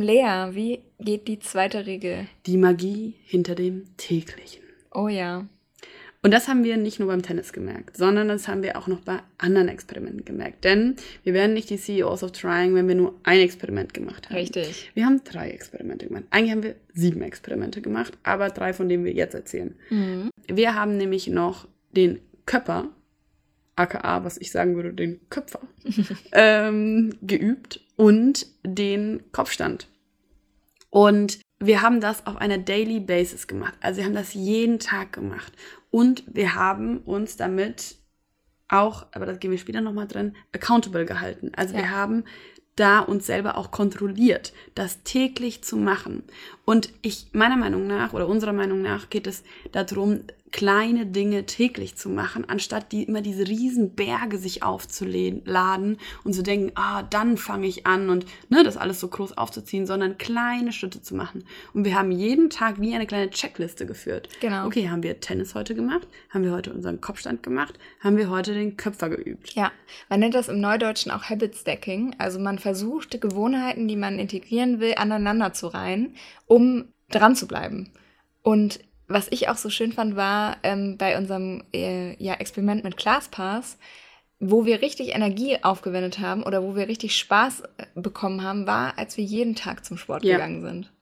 Lea, 0.00 0.50
wie 0.52 0.80
geht 1.00 1.26
die 1.26 1.40
zweite 1.40 1.86
Regel? 1.86 2.28
Die 2.46 2.56
Magie 2.56 3.14
hinter 3.24 3.56
dem 3.56 3.96
täglichen. 3.96 4.62
Oh 4.94 5.08
ja. 5.08 5.46
Und 6.24 6.30
das 6.32 6.48
haben 6.48 6.64
wir 6.64 6.78
nicht 6.78 6.98
nur 6.98 7.08
beim 7.08 7.20
Tennis 7.20 7.52
gemerkt, 7.52 7.98
sondern 7.98 8.28
das 8.28 8.48
haben 8.48 8.62
wir 8.62 8.78
auch 8.78 8.86
noch 8.86 9.00
bei 9.00 9.18
anderen 9.36 9.68
Experimenten 9.68 10.24
gemerkt. 10.24 10.64
Denn 10.64 10.96
wir 11.22 11.34
wären 11.34 11.52
nicht 11.52 11.68
die 11.68 11.76
CEOs 11.76 12.22
of 12.22 12.32
Trying, 12.32 12.74
wenn 12.74 12.88
wir 12.88 12.94
nur 12.94 13.14
ein 13.24 13.40
Experiment 13.40 13.92
gemacht 13.92 14.30
haben. 14.30 14.36
Richtig. 14.36 14.90
Wir 14.94 15.04
haben 15.04 15.22
drei 15.22 15.50
Experimente 15.50 16.06
gemacht. 16.06 16.24
Eigentlich 16.30 16.52
haben 16.52 16.62
wir 16.62 16.76
sieben 16.94 17.20
Experimente 17.20 17.82
gemacht, 17.82 18.16
aber 18.22 18.48
drei, 18.48 18.72
von 18.72 18.88
denen 18.88 19.04
wir 19.04 19.12
jetzt 19.12 19.34
erzählen. 19.34 19.74
Mhm. 19.90 20.30
Wir 20.46 20.74
haben 20.74 20.96
nämlich 20.96 21.28
noch 21.28 21.68
den 21.92 22.20
Köpper, 22.46 22.88
aka, 23.76 24.24
was 24.24 24.38
ich 24.38 24.50
sagen 24.50 24.76
würde, 24.76 24.94
den 24.94 25.20
Köpfer, 25.28 25.60
ähm, 26.32 27.12
geübt 27.20 27.80
und 27.96 28.46
den 28.62 29.24
Kopfstand. 29.30 29.88
Und 30.88 31.40
wir 31.66 31.82
haben 31.82 32.00
das 32.00 32.26
auf 32.26 32.36
einer 32.36 32.58
Daily 32.58 33.00
Basis 33.00 33.46
gemacht. 33.46 33.74
Also 33.80 33.98
wir 33.98 34.04
haben 34.04 34.14
das 34.14 34.34
jeden 34.34 34.78
Tag 34.78 35.12
gemacht. 35.12 35.52
Und 35.90 36.24
wir 36.26 36.54
haben 36.54 36.98
uns 36.98 37.36
damit 37.36 37.96
auch, 38.68 39.06
aber 39.12 39.26
das 39.26 39.38
gehen 39.38 39.50
wir 39.50 39.58
später 39.58 39.80
nochmal 39.80 40.08
drin, 40.08 40.34
accountable 40.52 41.04
gehalten. 41.04 41.52
Also 41.54 41.74
Ja. 41.74 41.80
wir 41.80 41.90
haben 41.90 42.24
da 42.76 42.98
uns 43.00 43.26
selber 43.26 43.56
auch 43.56 43.70
kontrolliert, 43.70 44.52
das 44.74 45.02
täglich 45.04 45.62
zu 45.62 45.76
machen. 45.76 46.24
Und 46.64 46.92
ich, 47.02 47.28
meiner 47.32 47.56
Meinung 47.56 47.86
nach 47.86 48.12
oder 48.12 48.28
unserer 48.28 48.52
Meinung 48.52 48.82
nach 48.82 49.10
geht 49.10 49.26
es 49.28 49.44
darum, 49.70 50.20
kleine 50.54 51.04
Dinge 51.04 51.46
täglich 51.46 51.96
zu 51.96 52.08
machen, 52.08 52.48
anstatt 52.48 52.92
die 52.92 53.02
immer 53.02 53.22
diese 53.22 53.48
riesen 53.48 53.96
Berge 53.96 54.38
sich 54.38 54.62
aufzuladen 54.62 55.98
und 56.22 56.32
zu 56.32 56.44
denken, 56.44 56.70
ah, 56.76 57.02
dann 57.02 57.36
fange 57.36 57.66
ich 57.66 57.88
an 57.88 58.08
und 58.08 58.24
ne, 58.50 58.62
das 58.62 58.76
alles 58.76 59.00
so 59.00 59.08
groß 59.08 59.36
aufzuziehen, 59.36 59.84
sondern 59.84 60.16
kleine 60.16 60.70
Schritte 60.70 61.02
zu 61.02 61.16
machen. 61.16 61.42
Und 61.72 61.84
wir 61.84 61.98
haben 61.98 62.12
jeden 62.12 62.50
Tag 62.50 62.80
wie 62.80 62.94
eine 62.94 63.08
kleine 63.08 63.30
Checkliste 63.30 63.84
geführt. 63.84 64.28
Genau. 64.38 64.66
Okay, 64.66 64.88
haben 64.88 65.02
wir 65.02 65.18
Tennis 65.18 65.56
heute 65.56 65.74
gemacht? 65.74 66.06
Haben 66.30 66.44
wir 66.44 66.52
heute 66.52 66.72
unseren 66.72 67.00
Kopfstand 67.00 67.42
gemacht? 67.42 67.76
Haben 67.98 68.16
wir 68.16 68.30
heute 68.30 68.54
den 68.54 68.76
Köpfer 68.76 69.08
geübt? 69.08 69.54
Ja, 69.54 69.72
man 70.08 70.20
nennt 70.20 70.36
das 70.36 70.48
im 70.48 70.60
Neudeutschen 70.60 71.10
auch 71.10 71.24
Habit 71.24 71.56
Stacking. 71.56 72.14
Also 72.18 72.38
man 72.38 72.60
versucht, 72.60 73.20
Gewohnheiten, 73.20 73.88
die 73.88 73.96
man 73.96 74.20
integrieren 74.20 74.78
will, 74.78 74.94
aneinander 74.98 75.52
zu 75.52 75.66
reihen, 75.66 76.14
um 76.46 76.84
dran 77.10 77.34
zu 77.34 77.48
bleiben. 77.48 77.90
Und 78.42 78.78
was 79.08 79.28
ich 79.30 79.48
auch 79.48 79.56
so 79.56 79.70
schön 79.70 79.92
fand, 79.92 80.16
war 80.16 80.56
ähm, 80.62 80.96
bei 80.98 81.16
unserem 81.18 81.62
äh, 81.74 82.14
ja, 82.22 82.34
Experiment 82.34 82.84
mit 82.84 82.96
ClassPass, 82.96 83.78
wo 84.40 84.64
wir 84.64 84.82
richtig 84.82 85.14
Energie 85.14 85.58
aufgewendet 85.62 86.18
haben 86.18 86.42
oder 86.42 86.62
wo 86.62 86.74
wir 86.76 86.88
richtig 86.88 87.16
Spaß 87.16 87.60
äh, 87.76 87.86
bekommen 87.94 88.42
haben, 88.42 88.66
war, 88.66 88.98
als 88.98 89.16
wir 89.16 89.24
jeden 89.24 89.54
Tag 89.54 89.84
zum 89.84 89.96
Sport 89.96 90.24
Ja. 90.24 90.36
gegangen 90.36 90.62
sind. 90.62 90.92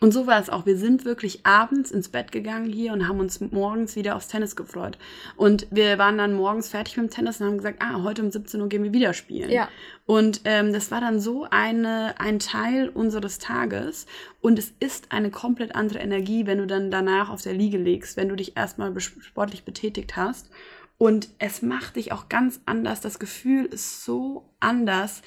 Und 0.00 0.12
so 0.12 0.26
war 0.26 0.40
es 0.40 0.48
auch. 0.48 0.64
Wir 0.64 0.76
sind 0.76 1.04
wirklich 1.04 1.44
abends 1.44 1.90
ins 1.90 2.08
Bett 2.08 2.32
gegangen 2.32 2.70
hier 2.70 2.92
und 2.92 3.06
haben 3.06 3.20
uns 3.20 3.40
morgens 3.40 3.96
wieder 3.96 4.16
aufs 4.16 4.28
Tennis 4.28 4.56
gefreut. 4.56 4.98
Und 5.36 5.66
wir 5.70 5.98
waren 5.98 6.16
dann 6.16 6.34
morgens 6.34 6.70
fertig 6.70 6.96
mit 6.96 7.06
dem 7.06 7.10
Tennis 7.10 7.40
und 7.40 7.46
haben 7.46 7.58
gesagt, 7.58 7.82
ah, 7.82 8.02
heute 8.02 8.22
um 8.22 8.30
17 8.30 8.60
Uhr 8.60 8.68
gehen 8.68 8.82
wir 8.82 8.92
wieder 8.92 9.12
spielen. 9.12 9.50
Ja. 9.50 9.68
Und 10.06 10.40
ähm, 10.44 10.72
das 10.72 10.90
war 10.90 11.00
dann 11.00 11.20
so 11.20 11.46
eine, 11.50 12.14
ein 12.18 12.38
Teil 12.38 12.88
unseres 12.88 13.38
Tages. 13.38 14.06
Und 14.40 14.58
es 14.58 14.72
ist 14.80 15.12
eine 15.12 15.30
komplett 15.30 15.74
andere 15.74 15.98
Energie, 15.98 16.46
wenn 16.46 16.58
du 16.58 16.66
dann 16.66 16.90
danach 16.90 17.28
auf 17.28 17.42
der 17.42 17.54
Liege 17.54 17.78
legst, 17.78 18.16
wenn 18.16 18.28
du 18.28 18.36
dich 18.36 18.56
erstmal 18.56 18.98
sportlich 18.98 19.64
betätigt 19.64 20.16
hast. 20.16 20.48
Und 20.96 21.28
es 21.38 21.62
macht 21.62 21.96
dich 21.96 22.10
auch 22.10 22.28
ganz 22.28 22.60
anders. 22.66 23.00
Das 23.00 23.18
Gefühl 23.18 23.66
ist 23.66 24.04
so 24.04 24.50
anders, 24.58 25.22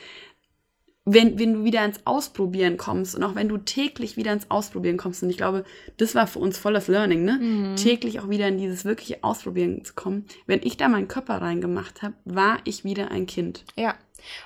wenn, 1.14 1.39
wenn 1.39 1.53
du 1.53 1.64
wieder 1.64 1.84
ins 1.84 1.99
Ausprobieren 2.05 2.78
kommst 2.78 3.16
und 3.16 3.24
auch 3.24 3.36
wenn 3.36 3.49
du 3.49 3.57
täglich 3.57 4.18
wieder 4.18 4.34
ins 4.34 4.49
Ausprobieren 4.49 4.97
kommst. 4.97 5.24
Und 5.24 5.30
ich 5.30 5.38
glaube, 5.38 5.64
das 5.97 6.16
war 6.16 6.28
für 6.28 6.39
uns 6.39 6.57
voll 6.57 6.74
das 6.74 6.88
Learning, 6.88 7.24
ne? 7.24 7.39
Mhm. 7.41 7.76
Täglich 7.76 8.20
auch 8.20 8.30
wieder 8.30 8.47
in 8.47 8.57
dieses 8.57 8.86
wirkliche 8.86 9.24
Ausprobieren 9.24 9.84
zu 9.84 9.93
kommen. 9.93 10.26
Wenn 10.45 10.62
ich 10.64 10.78
da 10.78 10.88
meinen 10.88 11.07
Körper 11.07 11.41
reingemacht 11.41 12.01
habe, 12.01 12.14
war 12.26 12.59
ich 12.64 12.84
wieder 12.84 13.12
ein 13.12 13.26
Kind. 13.26 13.64
Ja. 13.76 13.95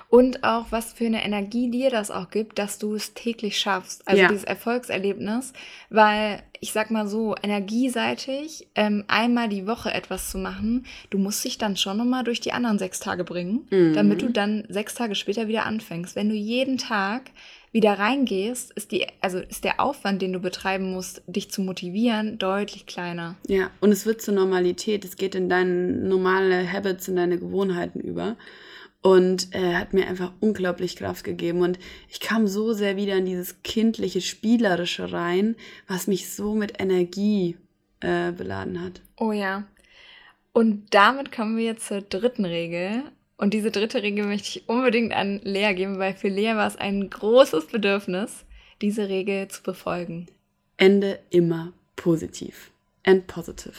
Und 0.08 0.44
auch, 0.44 0.66
was 0.70 0.92
für 0.92 1.06
eine 1.06 1.24
Energie 1.24 1.70
dir 1.70 1.90
das 1.90 2.10
auch 2.10 2.30
gibt, 2.30 2.58
dass 2.58 2.78
du 2.78 2.94
es 2.94 3.14
täglich 3.14 3.58
schaffst. 3.58 4.06
Also 4.06 4.22
Ja. 4.22 4.28
dieses 4.28 4.44
Erfolgserlebnis. 4.44 5.52
Weil, 5.90 6.42
ich 6.60 6.72
sag 6.72 6.90
mal 6.90 7.06
so, 7.06 7.34
energieseitig 7.42 8.66
ähm, 8.74 9.04
einmal 9.08 9.48
die 9.48 9.66
Woche 9.66 9.92
etwas 9.92 10.30
zu 10.30 10.38
machen, 10.38 10.86
du 11.10 11.18
musst 11.18 11.44
dich 11.44 11.58
dann 11.58 11.76
schon 11.76 11.96
nochmal 11.98 12.24
durch 12.24 12.40
die 12.40 12.52
anderen 12.52 12.78
sechs 12.78 13.00
Tage 13.00 13.24
bringen, 13.24 13.66
Mhm. 13.70 13.92
damit 13.94 14.22
du 14.22 14.28
dann 14.30 14.64
sechs 14.68 14.94
Tage 14.94 15.14
später 15.14 15.48
wieder 15.48 15.66
anfängst. 15.66 16.16
Wenn 16.16 16.28
du 16.28 16.34
jeden 16.34 16.78
Tag 16.78 17.30
wieder 17.72 17.98
reingehst, 17.98 18.72
ist 18.72 18.90
die, 18.90 19.06
also 19.20 19.38
ist 19.38 19.64
der 19.64 19.80
Aufwand, 19.80 20.22
den 20.22 20.32
du 20.32 20.38
betreiben 20.40 20.92
musst, 20.92 21.22
dich 21.26 21.50
zu 21.50 21.60
motivieren, 21.60 22.38
deutlich 22.38 22.86
kleiner. 22.86 23.34
Ja, 23.48 23.70
und 23.80 23.92
es 23.92 24.06
wird 24.06 24.22
zur 24.22 24.32
Normalität. 24.34 25.04
Es 25.04 25.16
geht 25.16 25.34
in 25.34 25.48
deine 25.50 25.92
normale 25.92 26.70
Habits, 26.72 27.08
in 27.08 27.16
deine 27.16 27.38
Gewohnheiten 27.38 28.00
über. 28.00 28.36
Und 29.06 29.54
er 29.54 29.70
äh, 29.70 29.74
hat 29.76 29.92
mir 29.92 30.08
einfach 30.08 30.32
unglaublich 30.40 30.96
Kraft 30.96 31.22
gegeben. 31.22 31.60
Und 31.60 31.78
ich 32.08 32.18
kam 32.18 32.48
so 32.48 32.72
sehr 32.72 32.96
wieder 32.96 33.14
in 33.14 33.26
dieses 33.26 33.62
kindliche, 33.62 34.20
spielerische 34.20 35.12
rein, 35.12 35.54
was 35.86 36.08
mich 36.08 36.34
so 36.34 36.56
mit 36.56 36.80
Energie 36.80 37.56
äh, 38.00 38.32
beladen 38.32 38.82
hat. 38.82 39.00
Oh 39.16 39.30
ja. 39.30 39.62
Und 40.52 40.92
damit 40.92 41.30
kommen 41.30 41.56
wir 41.56 41.66
jetzt 41.66 41.86
zur 41.86 42.00
dritten 42.00 42.44
Regel. 42.44 43.04
Und 43.36 43.54
diese 43.54 43.70
dritte 43.70 44.02
Regel 44.02 44.26
möchte 44.26 44.58
ich 44.58 44.68
unbedingt 44.68 45.12
an 45.12 45.40
Lea 45.44 45.72
geben, 45.74 46.00
weil 46.00 46.14
für 46.14 46.26
Lea 46.26 46.56
war 46.56 46.66
es 46.66 46.74
ein 46.74 47.08
großes 47.08 47.68
Bedürfnis, 47.68 48.44
diese 48.82 49.08
Regel 49.08 49.46
zu 49.46 49.62
befolgen. 49.62 50.26
Ende 50.78 51.20
immer 51.30 51.72
positiv. 51.94 52.72
End 53.04 53.28
positive. 53.28 53.76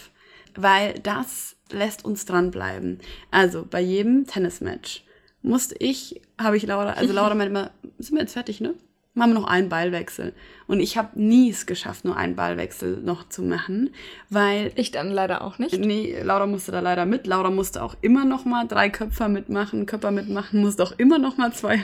Weil 0.55 0.93
das 0.93 1.57
lässt 1.69 2.05
uns 2.05 2.23
dranbleiben. 2.23 2.99
Also 3.29 3.67
bei 3.69 3.81
jedem 3.81 4.25
Tennismatch 4.25 5.03
musste 5.47 5.75
ich, 5.79 6.21
habe 6.39 6.57
ich 6.57 6.63
Laura, 6.63 6.91
also 6.91 7.13
Laura 7.13 7.35
meinte 7.35 7.51
immer, 7.51 7.71
sind 7.97 8.15
wir 8.15 8.21
jetzt 8.21 8.33
fertig, 8.33 8.61
ne? 8.61 8.75
machen 9.17 9.31
wir 9.31 9.39
noch 9.39 9.47
einen 9.47 9.67
Ballwechsel. 9.67 10.33
Und 10.67 10.79
ich 10.79 10.97
habe 10.97 11.19
nie 11.19 11.49
es 11.49 11.65
geschafft, 11.65 12.05
nur 12.05 12.15
einen 12.15 12.35
Ballwechsel 12.35 12.97
noch 12.97 13.27
zu 13.27 13.41
machen, 13.41 13.89
weil... 14.29 14.71
Ich 14.75 14.91
dann 14.91 15.11
leider 15.11 15.41
auch 15.41 15.57
nicht. 15.57 15.77
Nee, 15.77 16.21
Laura 16.21 16.45
musste 16.45 16.71
da 16.71 16.79
leider 16.79 17.05
mit. 17.05 17.25
Laura 17.27 17.49
musste 17.49 17.81
auch 17.81 17.95
immer 18.01 18.25
noch 18.25 18.45
mal 18.45 18.67
drei 18.67 18.89
Köpfer 18.89 19.27
mitmachen, 19.27 19.85
Köpfer 19.87 20.11
mitmachen, 20.11 20.61
musste 20.61 20.83
auch 20.83 20.93
immer 20.97 21.17
noch 21.17 21.37
mal 21.37 21.51
zwei... 21.51 21.75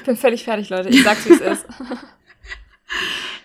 Ich 0.00 0.06
bin 0.06 0.16
völlig 0.16 0.44
fertig, 0.44 0.70
Leute. 0.70 0.88
Ich 0.88 1.04
sag's, 1.04 1.28
wie 1.28 1.34
es 1.34 1.40
ist. 1.58 1.66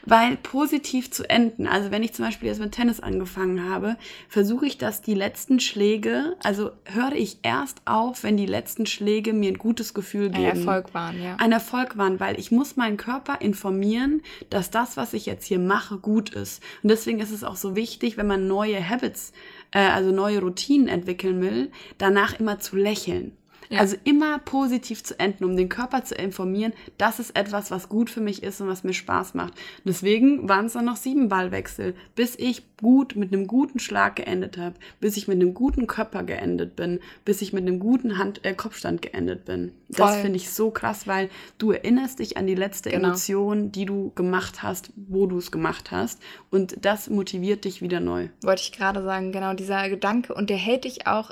Weil 0.06 0.38
positiv 0.38 1.12
zu 1.12 1.30
enden. 1.30 1.68
Also 1.68 1.91
wenn 1.91 2.04
ich 2.04 2.14
zum 2.14 2.26
Beispiel 2.26 2.49
jetzt 2.49 2.60
mit 2.60 2.74
Tennis 2.74 2.99
angefangen 2.99 3.70
habe, 3.70 3.97
versuche 4.28 4.66
ich, 4.66 4.78
dass 4.78 5.01
die 5.01 5.14
letzten 5.14 5.60
Schläge, 5.60 6.36
also 6.43 6.72
höre 6.86 7.14
ich 7.14 7.39
erst 7.43 7.82
auf, 7.86 8.24
wenn 8.24 8.38
die 8.38 8.45
letzten 8.45 8.86
Schläge 8.86 9.34
mir 9.34 9.49
ein 9.49 9.58
gutes 9.58 9.93
Gefühl 9.93 10.30
geben. 10.30 10.45
Ein 10.45 10.58
Erfolg 10.58 10.93
waren, 10.93 11.22
ja. 11.22 11.36
Ein 11.38 11.51
Erfolg 11.51 11.97
waren, 11.97 12.20
weil 12.20 12.39
ich 12.39 12.51
muss 12.51 12.76
meinen 12.76 12.97
Körper 12.97 13.41
informieren, 13.41 14.22
dass 14.49 14.72
das, 14.72 14.97
was 14.97 15.14
ich 15.14 15.26
jetzt 15.26 15.45
hier 15.45 15.60
mache, 15.60 15.97
gut 15.97 16.30
ist. 16.30 16.62
Und 16.82 16.89
deswegen 16.89 17.20
ist 17.20 17.32
es 17.32 17.43
auch 17.43 17.56
so 17.56 17.76
wichtig, 17.76 18.18
wenn 18.18 18.28
man 18.28 18.47
neue 18.47 18.88
Habits, 18.88 19.34
äh, 19.72 19.80
also 19.80 20.12
neue 20.12 20.39
Routinen 20.39 20.88
entwickeln 20.88 21.41
will, 21.41 21.72
danach 21.97 22.39
immer 22.39 22.60
zu 22.60 22.76
lächeln. 22.76 23.38
Ja. 23.74 23.80
Also 23.80 23.97
immer 24.03 24.39
positiv 24.39 25.03
zu 25.03 25.19
enden, 25.19 25.45
um 25.45 25.57
den 25.57 25.67
Körper 25.67 26.03
zu 26.03 26.15
informieren, 26.15 26.74
das 26.97 27.19
ist 27.19 27.36
etwas, 27.36 27.71
was 27.71 27.89
gut 27.89 28.09
für 28.09 28.21
mich 28.21 28.43
ist 28.43 28.61
und 28.61 28.67
was 28.67 28.84
mir 28.84 28.93
Spaß 28.93 29.34
macht. 29.34 29.53
deswegen 29.84 30.47
waren 30.47 30.67
es 30.67 30.74
dann 30.74 30.86
noch 30.86 30.95
sieben 30.95 31.28
Ballwechsel, 31.28 31.95
bis 32.15 32.36
ich 32.38 32.63
gut 32.78 33.15
mit 33.15 33.34
einem 33.34 33.47
guten 33.47 33.80
Schlag 33.80 34.17
geendet 34.17 34.57
habe, 34.57 34.76
bis 34.99 35.17
ich 35.17 35.28
mit 35.28 35.38
einem 35.41 35.53
guten 35.53 35.88
Körper 35.88 36.24
geendet 36.24 36.76
bin, 36.76 36.99
bis 37.26 37.41
ich 37.41 37.53
mit 37.53 37.63
einem 37.63 37.80
guten 37.80 38.17
Hand 38.17 38.45
äh, 38.45 38.53
Kopfstand 38.53 39.01
geendet 39.01 39.45
bin. 39.45 39.71
Voll. 39.89 40.05
Das 40.05 40.17
finde 40.17 40.38
ich 40.38 40.51
so 40.51 40.69
krass, 40.69 41.07
weil 41.07 41.30
du 41.57 41.71
erinnerst 41.71 42.19
dich 42.19 42.38
an 42.38 42.45
die 42.45 42.55
letzte 42.55 42.91
genau. 42.91 43.09
Emotion, 43.09 43.71
die 43.71 43.86
du 43.86 44.11
gemacht 44.15 44.61
hast, 44.61 44.91
wo 44.95 45.26
du 45.26 45.38
es 45.38 45.51
gemacht 45.51 45.91
hast 45.91 46.21
und 46.51 46.86
das 46.86 47.09
motiviert 47.09 47.65
dich 47.65 47.82
wieder 47.82 47.99
neu. 47.99 48.28
Wollte 48.43 48.61
ich 48.61 48.71
gerade 48.71 49.03
sagen, 49.03 49.32
genau 49.32 49.53
dieser 49.53 49.89
Gedanke 49.89 50.34
und 50.34 50.49
der 50.49 50.57
hält 50.57 50.84
dich 50.84 51.07
auch 51.07 51.32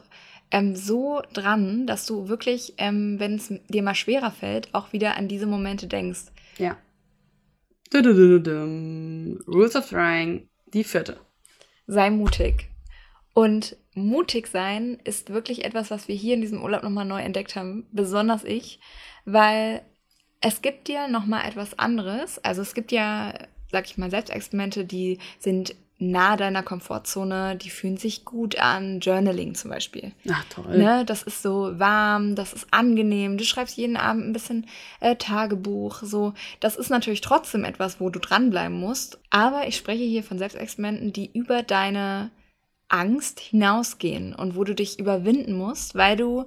ähm, 0.51 0.75
so 0.75 1.21
dran, 1.33 1.87
dass 1.87 2.05
du 2.05 2.27
wirklich, 2.27 2.73
ähm, 2.77 3.19
wenn 3.19 3.35
es 3.35 3.53
dir 3.69 3.83
mal 3.83 3.95
schwerer 3.95 4.31
fällt, 4.31 4.73
auch 4.73 4.93
wieder 4.93 5.17
an 5.17 5.27
diese 5.27 5.47
Momente 5.47 5.87
denkst. 5.87 6.25
Ja. 6.57 6.77
Rules 9.47 9.75
of 9.75 9.89
Trying, 9.89 10.49
die 10.73 10.83
vierte. 10.83 11.19
Sei 11.87 12.09
mutig. 12.09 12.69
Und 13.33 13.77
mutig 13.93 14.47
sein 14.47 14.99
ist 15.03 15.29
wirklich 15.29 15.63
etwas, 15.65 15.91
was 15.91 16.07
wir 16.07 16.15
hier 16.15 16.35
in 16.35 16.41
diesem 16.41 16.61
Urlaub 16.61 16.83
nochmal 16.83 17.05
neu 17.05 17.21
entdeckt 17.21 17.55
haben, 17.55 17.87
besonders 17.91 18.43
ich, 18.43 18.79
weil 19.25 19.81
es 20.41 20.61
gibt 20.61 20.87
dir 20.87 21.07
nochmal 21.07 21.47
etwas 21.47 21.77
anderes. 21.79 22.43
Also 22.43 22.61
es 22.61 22.73
gibt 22.73 22.91
ja, 22.91 23.33
sag 23.71 23.85
ich 23.85 23.97
mal, 23.97 24.09
Selbstexperimente, 24.09 24.85
die 24.85 25.19
sind 25.39 25.75
nah 26.01 26.35
deiner 26.35 26.63
Komfortzone, 26.63 27.55
die 27.55 27.69
fühlen 27.69 27.97
sich 27.97 28.25
gut 28.25 28.57
an. 28.57 28.99
Journaling 28.99 29.53
zum 29.55 29.69
Beispiel. 29.69 30.11
Ach 30.29 30.43
toll. 30.49 30.77
Ne, 30.77 31.05
das 31.05 31.23
ist 31.23 31.41
so 31.41 31.79
warm, 31.79 32.35
das 32.35 32.53
ist 32.53 32.67
angenehm. 32.71 33.37
Du 33.37 33.43
schreibst 33.43 33.77
jeden 33.77 33.97
Abend 33.97 34.25
ein 34.25 34.33
bisschen 34.33 34.65
äh, 34.99 35.15
Tagebuch. 35.15 36.01
So, 36.01 36.33
das 36.59 36.75
ist 36.75 36.89
natürlich 36.89 37.21
trotzdem 37.21 37.63
etwas, 37.63 37.99
wo 37.99 38.09
du 38.09 38.19
dranbleiben 38.19 38.77
musst. 38.77 39.19
Aber 39.29 39.67
ich 39.67 39.77
spreche 39.77 40.03
hier 40.03 40.23
von 40.23 40.39
Selbstexperimenten, 40.39 41.13
die 41.13 41.31
über 41.31 41.61
deine 41.61 42.31
Angst 42.89 43.39
hinausgehen 43.39 44.35
und 44.35 44.55
wo 44.55 44.63
du 44.63 44.73
dich 44.73 44.99
überwinden 44.99 45.53
musst, 45.53 45.95
weil 45.95 46.17
du 46.17 46.45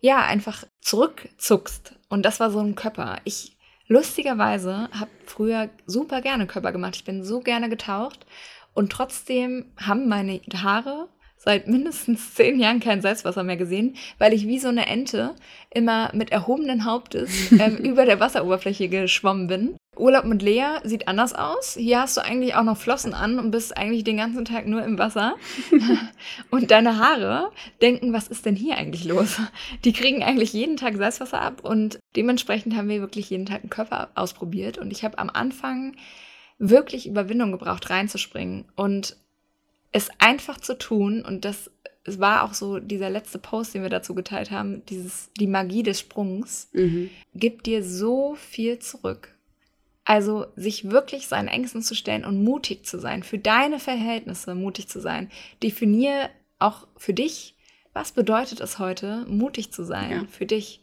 ja 0.00 0.24
einfach 0.24 0.64
zurückzuckst. 0.80 1.94
Und 2.08 2.22
das 2.24 2.40
war 2.40 2.50
so 2.50 2.60
ein 2.60 2.76
Körper. 2.76 3.18
Ich 3.24 3.56
lustigerweise 3.88 4.88
habe 4.92 5.10
früher 5.26 5.68
super 5.86 6.22
gerne 6.22 6.46
Körper 6.46 6.72
gemacht. 6.72 6.96
Ich 6.96 7.04
bin 7.04 7.24
so 7.24 7.40
gerne 7.40 7.68
getaucht 7.68 8.26
und 8.74 8.90
trotzdem 8.90 9.66
haben 9.76 10.08
meine 10.08 10.40
Haare 10.62 11.08
seit 11.44 11.66
mindestens 11.66 12.34
zehn 12.34 12.60
Jahren 12.60 12.78
kein 12.78 13.02
Salzwasser 13.02 13.42
mehr 13.42 13.56
gesehen, 13.56 13.96
weil 14.18 14.32
ich 14.32 14.46
wie 14.46 14.60
so 14.60 14.68
eine 14.68 14.86
Ente 14.86 15.34
immer 15.70 16.10
mit 16.14 16.30
erhobenen 16.30 16.84
Hauptes 16.84 17.50
ähm, 17.52 17.76
über 17.84 18.06
der 18.06 18.20
Wasseroberfläche 18.20 18.88
geschwommen 18.88 19.48
bin. 19.48 19.76
Urlaub 19.96 20.24
mit 20.24 20.40
Lea 20.40 20.78
sieht 20.84 21.06
anders 21.08 21.34
aus. 21.34 21.74
Hier 21.74 22.00
hast 22.00 22.16
du 22.16 22.22
eigentlich 22.22 22.54
auch 22.54 22.62
noch 22.62 22.78
Flossen 22.78 23.12
an 23.12 23.38
und 23.38 23.50
bist 23.50 23.76
eigentlich 23.76 24.04
den 24.04 24.16
ganzen 24.16 24.44
Tag 24.44 24.66
nur 24.66 24.82
im 24.84 24.98
Wasser. 24.98 25.34
und 26.50 26.70
deine 26.70 26.98
Haare 26.98 27.50
denken, 27.82 28.12
was 28.12 28.28
ist 28.28 28.46
denn 28.46 28.56
hier 28.56 28.78
eigentlich 28.78 29.04
los? 29.04 29.38
Die 29.84 29.92
kriegen 29.92 30.22
eigentlich 30.22 30.52
jeden 30.52 30.76
Tag 30.76 30.96
Salzwasser 30.96 31.42
ab 31.42 31.62
und 31.62 31.98
dementsprechend 32.16 32.74
haben 32.74 32.88
wir 32.88 33.00
wirklich 33.00 33.28
jeden 33.28 33.46
Tag 33.46 33.62
einen 33.62 33.70
Körper 33.70 34.10
ausprobiert. 34.14 34.78
Und 34.78 34.92
ich 34.92 35.04
habe 35.04 35.18
am 35.18 35.28
Anfang 35.28 35.94
wirklich 36.62 37.08
Überwindung 37.08 37.50
gebraucht, 37.50 37.90
reinzuspringen 37.90 38.64
und 38.76 39.16
es 39.90 40.08
einfach 40.18 40.58
zu 40.58 40.78
tun. 40.78 41.22
Und 41.24 41.44
das 41.44 41.70
es 42.04 42.18
war 42.18 42.42
auch 42.42 42.54
so 42.54 42.78
dieser 42.80 43.10
letzte 43.10 43.38
Post, 43.38 43.74
den 43.74 43.82
wir 43.82 43.90
dazu 43.90 44.14
geteilt 44.14 44.50
haben, 44.50 44.84
dieses, 44.86 45.30
die 45.38 45.46
Magie 45.46 45.84
des 45.84 46.00
Sprungs, 46.00 46.68
mhm. 46.72 47.10
gibt 47.34 47.66
dir 47.66 47.84
so 47.84 48.34
viel 48.34 48.78
zurück. 48.80 49.34
Also 50.04 50.46
sich 50.56 50.90
wirklich 50.90 51.28
seinen 51.28 51.46
Ängsten 51.46 51.80
zu 51.80 51.94
stellen 51.94 52.24
und 52.24 52.42
mutig 52.42 52.84
zu 52.84 52.98
sein, 52.98 53.22
für 53.22 53.38
deine 53.38 53.78
Verhältnisse 53.78 54.56
mutig 54.56 54.88
zu 54.88 55.00
sein. 55.00 55.30
Definier 55.62 56.28
auch 56.58 56.88
für 56.96 57.14
dich, 57.14 57.54
was 57.92 58.10
bedeutet 58.10 58.60
es 58.60 58.80
heute, 58.80 59.24
mutig 59.28 59.72
zu 59.72 59.84
sein 59.84 60.10
ja. 60.10 60.24
für 60.28 60.46
dich. 60.46 60.80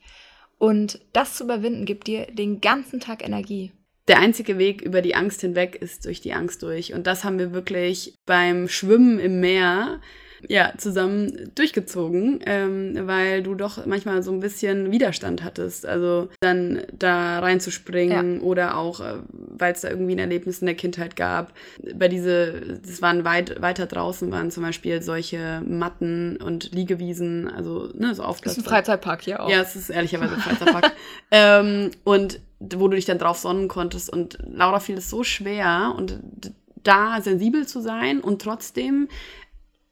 Und 0.58 1.02
das 1.12 1.36
zu 1.36 1.44
überwinden, 1.44 1.84
gibt 1.84 2.08
dir 2.08 2.28
den 2.28 2.62
ganzen 2.62 3.02
Tag 3.02 3.26
Energie 3.26 3.74
der 4.10 4.20
einzige 4.20 4.58
Weg 4.58 4.82
über 4.82 5.02
die 5.02 5.16
Angst 5.16 5.42
hinweg 5.42 5.78
ist 5.80 6.06
durch 6.06 6.20
die 6.20 6.34
Angst 6.34 6.64
durch. 6.64 6.94
Und 6.94 7.08
das 7.08 7.24
haben 7.24 7.40
wir 7.40 7.54
wirklich 7.54 8.16
beim 8.26 8.68
Schwimmen 8.68 9.20
im 9.20 9.40
Meer 9.40 10.02
ja, 10.48 10.74
zusammen 10.78 11.52
durchgezogen, 11.56 12.40
ähm, 12.46 12.98
weil 13.04 13.44
du 13.44 13.56
doch 13.56 13.86
manchmal 13.86 14.24
so 14.24 14.32
ein 14.32 14.40
bisschen 14.40 14.92
Widerstand 14.92 15.44
hattest. 15.44 15.86
Also 15.86 16.30
dann 16.40 16.84
da 16.98 17.40
reinzuspringen 17.40 18.38
ja. 18.38 18.42
oder 18.42 18.78
auch, 18.78 19.02
äh, 19.02 19.16
weil 19.32 19.74
es 19.74 19.82
da 19.82 19.90
irgendwie 19.90 20.14
ein 20.14 20.20
Erlebnis 20.20 20.60
in 20.60 20.68
der 20.68 20.76
Kindheit 20.76 21.16
gab. 21.16 21.54
Bei 21.94 22.08
diese, 22.08 22.80
das 22.86 23.02
waren 23.02 23.26
weit, 23.26 23.62
weiter 23.62 23.86
draußen 23.86 24.32
waren 24.32 24.52
zum 24.52 24.64
Beispiel 24.64 25.02
solche 25.02 25.62
Matten 25.68 26.38
und 26.38 26.74
Liegewiesen, 26.74 27.50
also 27.50 27.90
ne, 27.94 28.16
so 28.16 28.24
auf 28.24 28.42
Das 28.42 28.54
ist 28.54 28.60
ein 28.60 28.64
Freizeitpark 28.64 29.22
hier 29.22 29.44
auch. 29.44 29.50
Ja, 29.50 29.62
es 29.62 29.76
ist 29.76 29.90
ehrlicherweise 29.90 30.36
ein 30.36 30.42
Freizeitpark. 30.42 30.92
ähm, 31.32 31.92
und 32.04 32.40
wo 32.60 32.88
du 32.88 32.96
dich 32.96 33.06
dann 33.06 33.20
drauf 33.20 33.38
sonnen 33.38 33.68
konntest. 33.68 34.10
Und 34.10 34.38
Laura 34.46 34.80
fiel 34.80 34.98
es 34.98 35.10
so 35.10 35.24
schwer 35.24 35.94
und 35.98 36.20
da 36.84 37.22
sensibel 37.22 37.68
zu 37.68 37.82
sein 37.82 38.22
und 38.22 38.42
trotzdem 38.42 39.08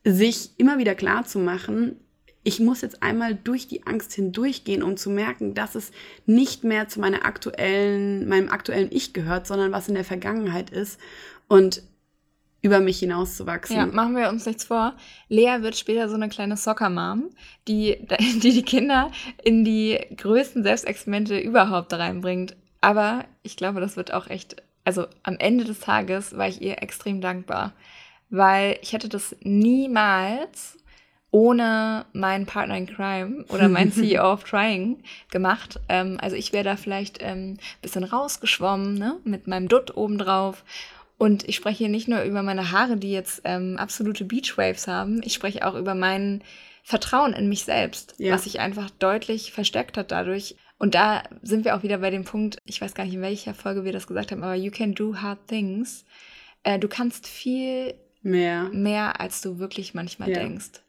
sich 0.04 0.52
immer 0.58 0.78
wieder 0.78 0.96
klar 0.96 1.26
zu 1.26 1.40
machen, 1.40 2.00
ich 2.44 2.62
muss 2.62 2.82
jetzt 2.82 3.04
einmal 3.04 3.36
durch 3.36 3.68
die 3.68 3.86
Angst 3.86 4.14
hindurchgehen, 4.14 4.82
um 4.82 4.96
zu 4.96 5.10
merken, 5.10 5.54
dass 5.54 5.76
es 5.76 5.92
nicht 6.26 6.64
mehr 6.64 6.88
zu 6.88 7.02
meiner 7.02 7.26
aktuellen, 7.26 8.26
meinem 8.30 8.48
aktuellen 8.48 8.88
Ich 8.90 9.12
gehört, 9.12 9.48
sondern 9.48 9.74
was 9.74 9.90
in 9.90 9.96
der 9.96 10.06
Vergangenheit 10.06 10.70
ist 10.70 10.98
und 11.50 11.84
über 12.68 12.80
mich 12.82 13.00
hinauszuwachsen. 13.00 13.76
Ja, 13.76 13.86
machen 13.86 14.16
wir 14.16 14.30
uns 14.30 14.46
nichts 14.46 14.66
vor. 14.66 14.94
Lea 15.30 15.62
wird 15.62 15.78
später 15.78 16.10
so 16.10 16.16
eine 16.16 16.30
kleine 16.30 16.58
Soccer-Mom, 16.58 17.30
die, 17.68 18.06
die 18.44 18.52
die 18.52 18.64
Kinder 18.64 19.12
in 19.44 19.64
die 19.64 19.98
größten 20.16 20.64
Selbstexperimente 20.64 21.40
überhaupt 21.40 21.94
reinbringt. 21.94 22.56
Aber 22.82 23.24
ich 23.42 23.56
glaube, 23.56 23.80
das 23.80 23.96
wird 23.96 24.14
auch 24.14 24.28
echt, 24.28 24.58
also 24.84 25.08
am 25.24 25.38
Ende 25.40 25.64
des 25.64 25.80
Tages 25.80 26.38
war 26.38 26.48
ich 26.48 26.62
ihr 26.62 26.82
extrem 26.84 27.22
dankbar, 27.22 27.74
weil 28.30 28.78
ich 28.82 28.94
hätte 28.94 29.10
das 29.10 29.36
niemals 29.42 30.78
ohne 31.32 32.06
meinen 32.14 32.46
Partner 32.46 32.78
in 32.78 32.88
Crime 32.88 33.46
oder 33.50 33.70
mein 33.70 33.92
CEO 33.94 34.34
of 34.34 34.44
Trying 34.44 35.04
gemacht. 35.32 35.80
Ähm, 35.90 36.18
also 36.22 36.36
ich 36.36 36.54
wäre 36.54 36.64
da 36.64 36.76
vielleicht 36.76 37.22
ein 37.24 37.38
ähm, 37.38 37.58
bisschen 37.82 38.04
rausgeschwommen, 38.04 38.96
ne? 38.96 39.18
mit 39.24 39.48
meinem 39.48 39.68
Dutt 39.68 39.96
obendrauf. 39.96 40.64
Und 41.18 41.48
ich 41.48 41.56
spreche 41.56 41.80
hier 41.80 41.90
nicht 41.90 42.08
nur 42.08 42.22
über 42.24 42.44
meine 42.44 42.72
Haare, 42.72 42.98
die 42.98 43.12
jetzt 43.12 43.42
ähm, 43.44 43.78
absolute 43.78 44.24
Beachwaves 44.24 44.88
haben, 44.88 45.22
ich 45.24 45.34
spreche 45.34 45.68
auch 45.68 45.74
über 45.74 45.96
mein 45.96 46.44
Vertrauen 46.84 47.34
in 47.34 47.50
mich 47.50 47.66
selbst, 47.66 48.14
ja. 48.18 48.34
was 48.34 48.44
sich 48.44 48.60
einfach 48.60 48.90
deutlich 48.92 49.52
verstärkt 49.52 49.98
hat 49.98 50.12
dadurch. 50.12 50.56
Und 50.78 50.94
da 50.94 51.24
sind 51.42 51.66
wir 51.66 51.76
auch 51.76 51.84
wieder 51.84 51.98
bei 51.98 52.12
dem 52.12 52.24
Punkt, 52.24 52.60
ich 52.66 52.80
weiß 52.80 52.94
gar 52.94 53.04
nicht, 53.04 53.16
in 53.16 53.22
welcher 53.22 53.56
Folge 53.56 53.84
wir 53.84 53.92
das 53.92 54.08
gesagt 54.08 54.32
haben, 54.32 54.44
aber 54.44 54.56
you 54.56 54.72
can 54.72 54.94
do 54.94 55.16
hard 55.16 55.40
things. 55.48 56.06
Äh, 56.64 56.78
du 56.78 56.88
kannst 56.88 57.28
viel 57.28 57.96
mehr. 58.22 58.70
mehr, 58.72 59.20
als 59.20 59.42
du 59.42 59.58
wirklich 59.58 59.96
manchmal 59.96 60.30
ja. 60.30 60.40
denkst. 60.40 60.84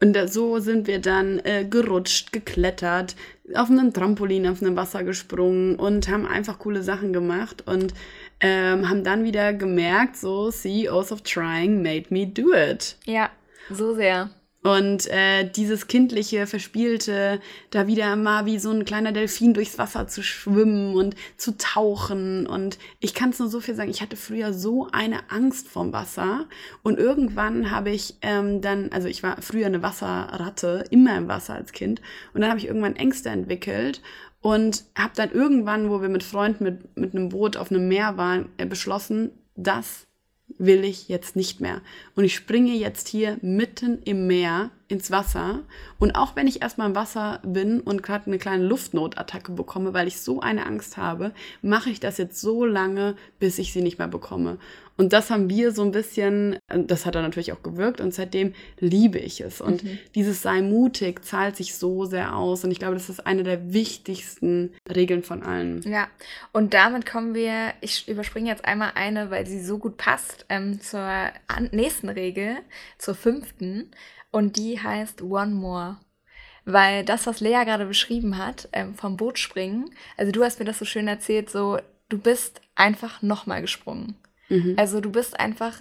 Und 0.00 0.16
so 0.28 0.58
sind 0.58 0.86
wir 0.86 1.00
dann 1.00 1.38
äh, 1.40 1.64
gerutscht, 1.68 2.32
geklettert, 2.32 3.16
auf 3.54 3.70
einem 3.70 3.92
Trampolin, 3.92 4.46
auf 4.46 4.62
einem 4.62 4.76
Wasser 4.76 5.04
gesprungen 5.04 5.76
und 5.76 6.08
haben 6.08 6.26
einfach 6.26 6.58
coole 6.58 6.82
Sachen 6.82 7.12
gemacht 7.12 7.66
und 7.66 7.94
ähm, 8.40 8.88
haben 8.88 9.04
dann 9.04 9.24
wieder 9.24 9.52
gemerkt, 9.52 10.16
so 10.16 10.50
CEOs 10.50 11.12
of 11.12 11.22
Trying 11.22 11.82
made 11.82 12.06
me 12.10 12.26
do 12.26 12.52
it. 12.52 12.96
Ja, 13.04 13.30
so 13.70 13.94
sehr. 13.94 14.30
Und 14.64 15.08
äh, 15.08 15.44
dieses 15.44 15.88
kindliche, 15.88 16.46
verspielte, 16.46 17.38
da 17.68 17.86
wieder 17.86 18.16
mal 18.16 18.46
wie 18.46 18.58
so 18.58 18.70
ein 18.70 18.86
kleiner 18.86 19.12
Delfin 19.12 19.52
durchs 19.52 19.76
Wasser 19.76 20.08
zu 20.08 20.22
schwimmen 20.22 20.94
und 20.94 21.16
zu 21.36 21.58
tauchen. 21.58 22.46
Und 22.46 22.78
ich 22.98 23.12
kann 23.12 23.28
es 23.28 23.38
nur 23.38 23.48
so 23.48 23.60
viel 23.60 23.74
sagen, 23.74 23.90
ich 23.90 24.00
hatte 24.00 24.16
früher 24.16 24.54
so 24.54 24.88
eine 24.90 25.30
Angst 25.30 25.68
vorm 25.68 25.92
Wasser. 25.92 26.46
Und 26.82 26.98
irgendwann 26.98 27.70
habe 27.70 27.90
ich 27.90 28.14
ähm, 28.22 28.62
dann, 28.62 28.90
also 28.90 29.06
ich 29.06 29.22
war 29.22 29.42
früher 29.42 29.66
eine 29.66 29.82
Wasserratte, 29.82 30.84
immer 30.88 31.18
im 31.18 31.28
Wasser 31.28 31.56
als 31.56 31.72
Kind. 31.72 32.00
Und 32.32 32.40
dann 32.40 32.48
habe 32.48 32.58
ich 32.58 32.66
irgendwann 32.66 32.96
Ängste 32.96 33.28
entwickelt 33.28 34.00
und 34.44 34.84
habe 34.94 35.14
dann 35.16 35.30
irgendwann, 35.30 35.88
wo 35.88 36.02
wir 36.02 36.10
mit 36.10 36.22
Freunden 36.22 36.64
mit, 36.64 36.98
mit 36.98 37.14
einem 37.14 37.30
Boot 37.30 37.56
auf 37.56 37.70
einem 37.70 37.88
Meer 37.88 38.18
waren, 38.18 38.50
äh, 38.58 38.66
beschlossen, 38.66 39.30
dass 39.56 40.06
will 40.58 40.84
ich 40.84 41.08
jetzt 41.08 41.34
nicht 41.34 41.62
mehr. 41.62 41.80
Und 42.14 42.24
ich 42.24 42.34
springe 42.34 42.74
jetzt 42.74 43.08
hier 43.08 43.38
mitten 43.40 44.02
im 44.02 44.26
Meer 44.26 44.70
ins 44.94 45.10
Wasser. 45.10 45.60
Und 45.98 46.12
auch 46.12 46.36
wenn 46.36 46.46
ich 46.46 46.62
erstmal 46.62 46.88
im 46.88 46.94
Wasser 46.94 47.40
bin 47.42 47.80
und 47.80 48.02
gerade 48.02 48.26
eine 48.26 48.38
kleine 48.38 48.64
Luftnotattacke 48.64 49.52
bekomme, 49.52 49.92
weil 49.92 50.08
ich 50.08 50.20
so 50.20 50.40
eine 50.40 50.66
Angst 50.66 50.96
habe, 50.96 51.32
mache 51.62 51.90
ich 51.90 52.00
das 52.00 52.16
jetzt 52.16 52.40
so 52.40 52.64
lange, 52.64 53.16
bis 53.38 53.58
ich 53.58 53.72
sie 53.72 53.82
nicht 53.82 53.98
mehr 53.98 54.08
bekomme. 54.08 54.58
Und 54.96 55.12
das 55.12 55.30
haben 55.30 55.50
wir 55.50 55.72
so 55.72 55.82
ein 55.82 55.90
bisschen, 55.90 56.56
das 56.68 57.04
hat 57.04 57.16
dann 57.16 57.24
natürlich 57.24 57.52
auch 57.52 57.62
gewirkt 57.62 58.00
und 58.00 58.14
seitdem 58.14 58.54
liebe 58.78 59.18
ich 59.18 59.40
es. 59.40 59.60
Und 59.60 59.82
mhm. 59.82 59.98
dieses 60.14 60.42
sei 60.42 60.62
mutig 60.62 61.24
zahlt 61.24 61.56
sich 61.56 61.74
so 61.74 62.04
sehr 62.04 62.36
aus. 62.36 62.62
Und 62.62 62.70
ich 62.70 62.78
glaube, 62.78 62.94
das 62.94 63.08
ist 63.08 63.26
eine 63.26 63.42
der 63.42 63.72
wichtigsten 63.72 64.72
Regeln 64.94 65.24
von 65.24 65.42
allen. 65.42 65.82
Ja, 65.82 66.06
und 66.52 66.74
damit 66.74 67.06
kommen 67.06 67.34
wir, 67.34 67.72
ich 67.80 68.08
überspringe 68.08 68.48
jetzt 68.48 68.64
einmal 68.64 68.92
eine, 68.94 69.30
weil 69.30 69.46
sie 69.46 69.64
so 69.64 69.78
gut 69.78 69.96
passt, 69.96 70.46
ähm, 70.48 70.80
zur 70.80 71.08
nächsten 71.72 72.08
Regel, 72.08 72.58
zur 72.98 73.16
fünften. 73.16 73.90
Und 74.34 74.56
die 74.56 74.82
heißt 74.82 75.22
One 75.22 75.54
More. 75.54 75.96
Weil 76.64 77.04
das, 77.04 77.28
was 77.28 77.38
Lea 77.38 77.62
gerade 77.64 77.86
beschrieben 77.86 78.36
hat, 78.36 78.68
ähm, 78.72 78.96
vom 78.96 79.16
Boot 79.16 79.38
springen, 79.38 79.90
also 80.16 80.32
du 80.32 80.42
hast 80.42 80.58
mir 80.58 80.64
das 80.64 80.80
so 80.80 80.84
schön 80.84 81.06
erzählt, 81.06 81.50
so, 81.50 81.78
du 82.08 82.18
bist 82.18 82.60
einfach 82.74 83.22
nochmal 83.22 83.60
gesprungen. 83.60 84.16
Mhm. 84.48 84.74
Also 84.76 85.00
du 85.00 85.12
bist 85.12 85.38
einfach 85.38 85.78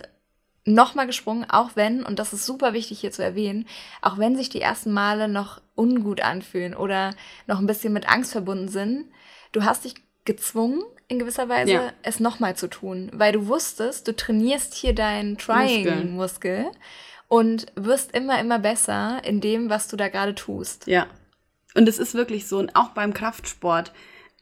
nochmal 0.65 1.07
gesprungen, 1.07 1.49
auch 1.49 1.71
wenn, 1.73 2.03
und 2.03 2.19
das 2.19 2.31
ist 2.31 2.45
super 2.45 2.73
wichtig 2.73 2.99
hier 2.99 3.11
zu 3.11 3.23
erwähnen, 3.23 3.67
auch 4.03 4.19
wenn 4.19 4.35
sich 4.35 4.49
die 4.49 4.61
ersten 4.61 4.91
Male 4.91 5.27
noch 5.27 5.59
ungut 5.73 6.21
anfühlen 6.21 6.75
oder 6.75 7.15
noch 7.47 7.57
ein 7.57 7.65
bisschen 7.65 7.91
mit 7.91 8.07
Angst 8.07 8.33
verbunden 8.33 8.67
sind, 8.67 9.07
du 9.51 9.63
hast 9.63 9.83
dich 9.83 9.95
gezwungen, 10.25 10.83
in 11.07 11.17
gewisser 11.17 11.49
Weise, 11.49 11.71
ja. 11.71 11.93
es 12.03 12.19
nochmal 12.19 12.55
zu 12.55 12.67
tun, 12.67 13.09
weil 13.13 13.31
du 13.31 13.47
wusstest, 13.47 14.07
du 14.07 14.15
trainierst 14.15 14.75
hier 14.75 14.93
deinen 14.93 15.39
Trying-Muskel 15.39 16.71
und 17.33 17.65
wirst 17.73 18.15
immer, 18.15 18.39
immer 18.39 18.59
besser 18.59 19.19
in 19.25 19.41
dem, 19.41 19.67
was 19.67 19.87
du 19.87 19.97
da 19.97 20.07
gerade 20.07 20.35
tust. 20.35 20.85
Ja. 20.85 21.07
Und 21.73 21.89
es 21.89 21.97
ist 21.97 22.13
wirklich 22.13 22.47
so, 22.47 22.59
und 22.59 22.75
auch 22.75 22.89
beim 22.89 23.11
Kraftsport 23.11 23.91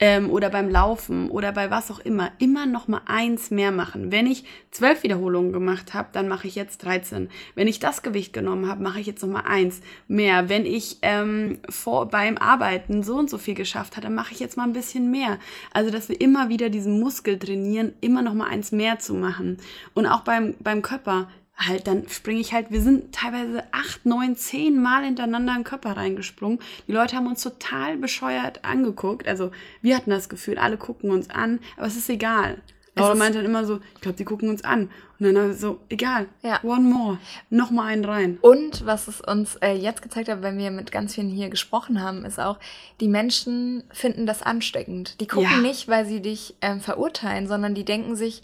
ähm, 0.02 0.30
oder 0.30 0.50
beim 0.50 0.70
Laufen 0.70 1.30
oder 1.30 1.54
bei 1.54 1.72
was 1.72 1.89
auch 1.89 2.00
immer, 2.00 2.34
immer 2.39 2.66
noch 2.66 2.89
mal 2.89 3.00
eins 3.06 3.50
mehr 3.50 3.72
machen. 3.72 4.12
Wenn 4.12 4.28
ich 4.28 4.44
zwölf 4.72 5.04
Wiederholungen 5.04 5.54
gemacht 5.54 5.94
habe, 5.94 6.10
dann 6.12 6.28
mache 6.28 6.48
ich 6.48 6.56
jetzt 6.56 6.84
13. 6.84 7.30
Wenn 7.56 7.70
ich 7.70 7.80
das 7.80 8.02
Gewicht 8.02 8.34
genommen 8.34 8.68
habe, 8.68 8.84
mache 8.84 9.00
ich 9.00 9.08
jetzt 9.08 9.22
noch 9.22 9.30
mal 9.30 9.46
eins 9.46 9.80
mehr. 10.10 10.50
Wenn 10.50 10.66
ich 10.66 10.98
ähm, 11.02 11.60
vor, 11.70 12.10
beim 12.10 12.38
Arbeiten 12.38 13.04
so 13.04 13.16
und 13.16 13.30
so 13.30 13.38
viel 13.38 13.56
geschafft 13.56 13.96
habe, 13.96 14.08
dann 14.08 14.16
mache 14.16 14.34
ich 14.34 14.42
jetzt 14.42 14.58
mal 14.58 14.64
ein 14.64 14.74
bisschen 14.74 15.10
mehr. 15.12 15.39
Also, 15.74 15.92
dass 15.92 16.10
wir 16.10 16.20
immer 16.20 16.50
wieder 16.50 16.70
diesen 16.70 17.00
Muskel 17.00 17.39
trainieren, 17.39 17.94
immer 18.02 18.22
noch 18.22 18.34
mal 18.34 18.50
eins 18.50 18.74
mehr 18.74 19.00
zu 19.00 19.14
machen. 19.14 19.60
Und 19.94 20.08
auch 20.08 20.22
beim, 20.22 20.56
beim 20.60 20.82
Körper, 20.82 21.30
halt, 21.68 21.88
dann 21.88 22.07
springe 22.09 22.39
ich 22.39 22.53
halt, 22.53 22.72
wir 22.72 22.82
sind 22.82 23.14
teilweise 23.14 23.64
acht, 23.72 24.05
neun, 24.05 24.36
zehn 24.36 24.82
Mal 24.82 25.05
hintereinander 25.05 25.53
in 25.53 25.59
den 25.59 25.64
Körper 25.64 25.97
reingesprungen. 25.97 26.59
Die 26.88 26.91
Leute 26.91 27.16
haben 27.16 27.28
uns 27.28 27.43
total 27.43 27.97
bescheuert 27.97 28.64
angeguckt. 28.64 29.28
Also 29.28 29.51
wir 29.82 29.95
hatten 29.95 30.09
das 30.09 30.30
Gefühl, 30.30 30.57
alle 30.57 30.78
gucken 30.78 31.12
uns 31.12 31.30
an, 31.30 31.59
aber 31.78 31.88
es 31.88 31.97
ist 31.97 32.09
egal. 32.09 32.62
Laura 32.95 33.16
meinte 33.16 33.38
dann 33.38 33.45
immer 33.45 33.66
so, 33.66 33.80
ich 33.95 34.01
glaube, 34.01 34.18
die 34.18 34.26
gucken 34.26 34.49
uns 34.49 34.64
an. 34.64 34.89
Und 35.20 35.34
dann 35.34 35.55
so, 35.55 35.80
egal, 35.89 36.28
ja. 36.41 36.59
one 36.64 36.82
more, 36.82 37.20
noch 37.49 37.72
mal 37.72 37.86
einen 37.86 38.03
rein. 38.03 38.38
Und 38.41 38.86
was 38.86 39.07
es 39.07 39.22
uns 39.22 39.55
äh, 39.57 39.74
jetzt 39.74 40.01
gezeigt 40.01 40.30
hat, 40.30 40.41
wenn 40.41 40.57
wir 40.57 40.72
mit 40.72 40.91
ganz 40.91 41.16
vielen 41.16 41.30
hier 41.30 41.49
gesprochen 41.49 42.01
haben, 42.01 42.26
ist 42.26 42.39
auch, 42.39 42.59
die 42.99 43.07
Menschen 43.07 43.84
finden 43.91 44.26
das 44.26 44.41
ansteckend. 44.41 45.22
Die 45.22 45.28
gucken 45.28 45.49
ja. 45.51 45.57
nicht, 45.57 45.88
weil 45.88 46.05
sie 46.05 46.22
dich 46.22 46.55
ähm, 46.62 46.82
verurteilen, 46.82 47.47
sondern 47.47 47.76
die 47.76 47.86
denken 47.86 48.16
sich, 48.16 48.41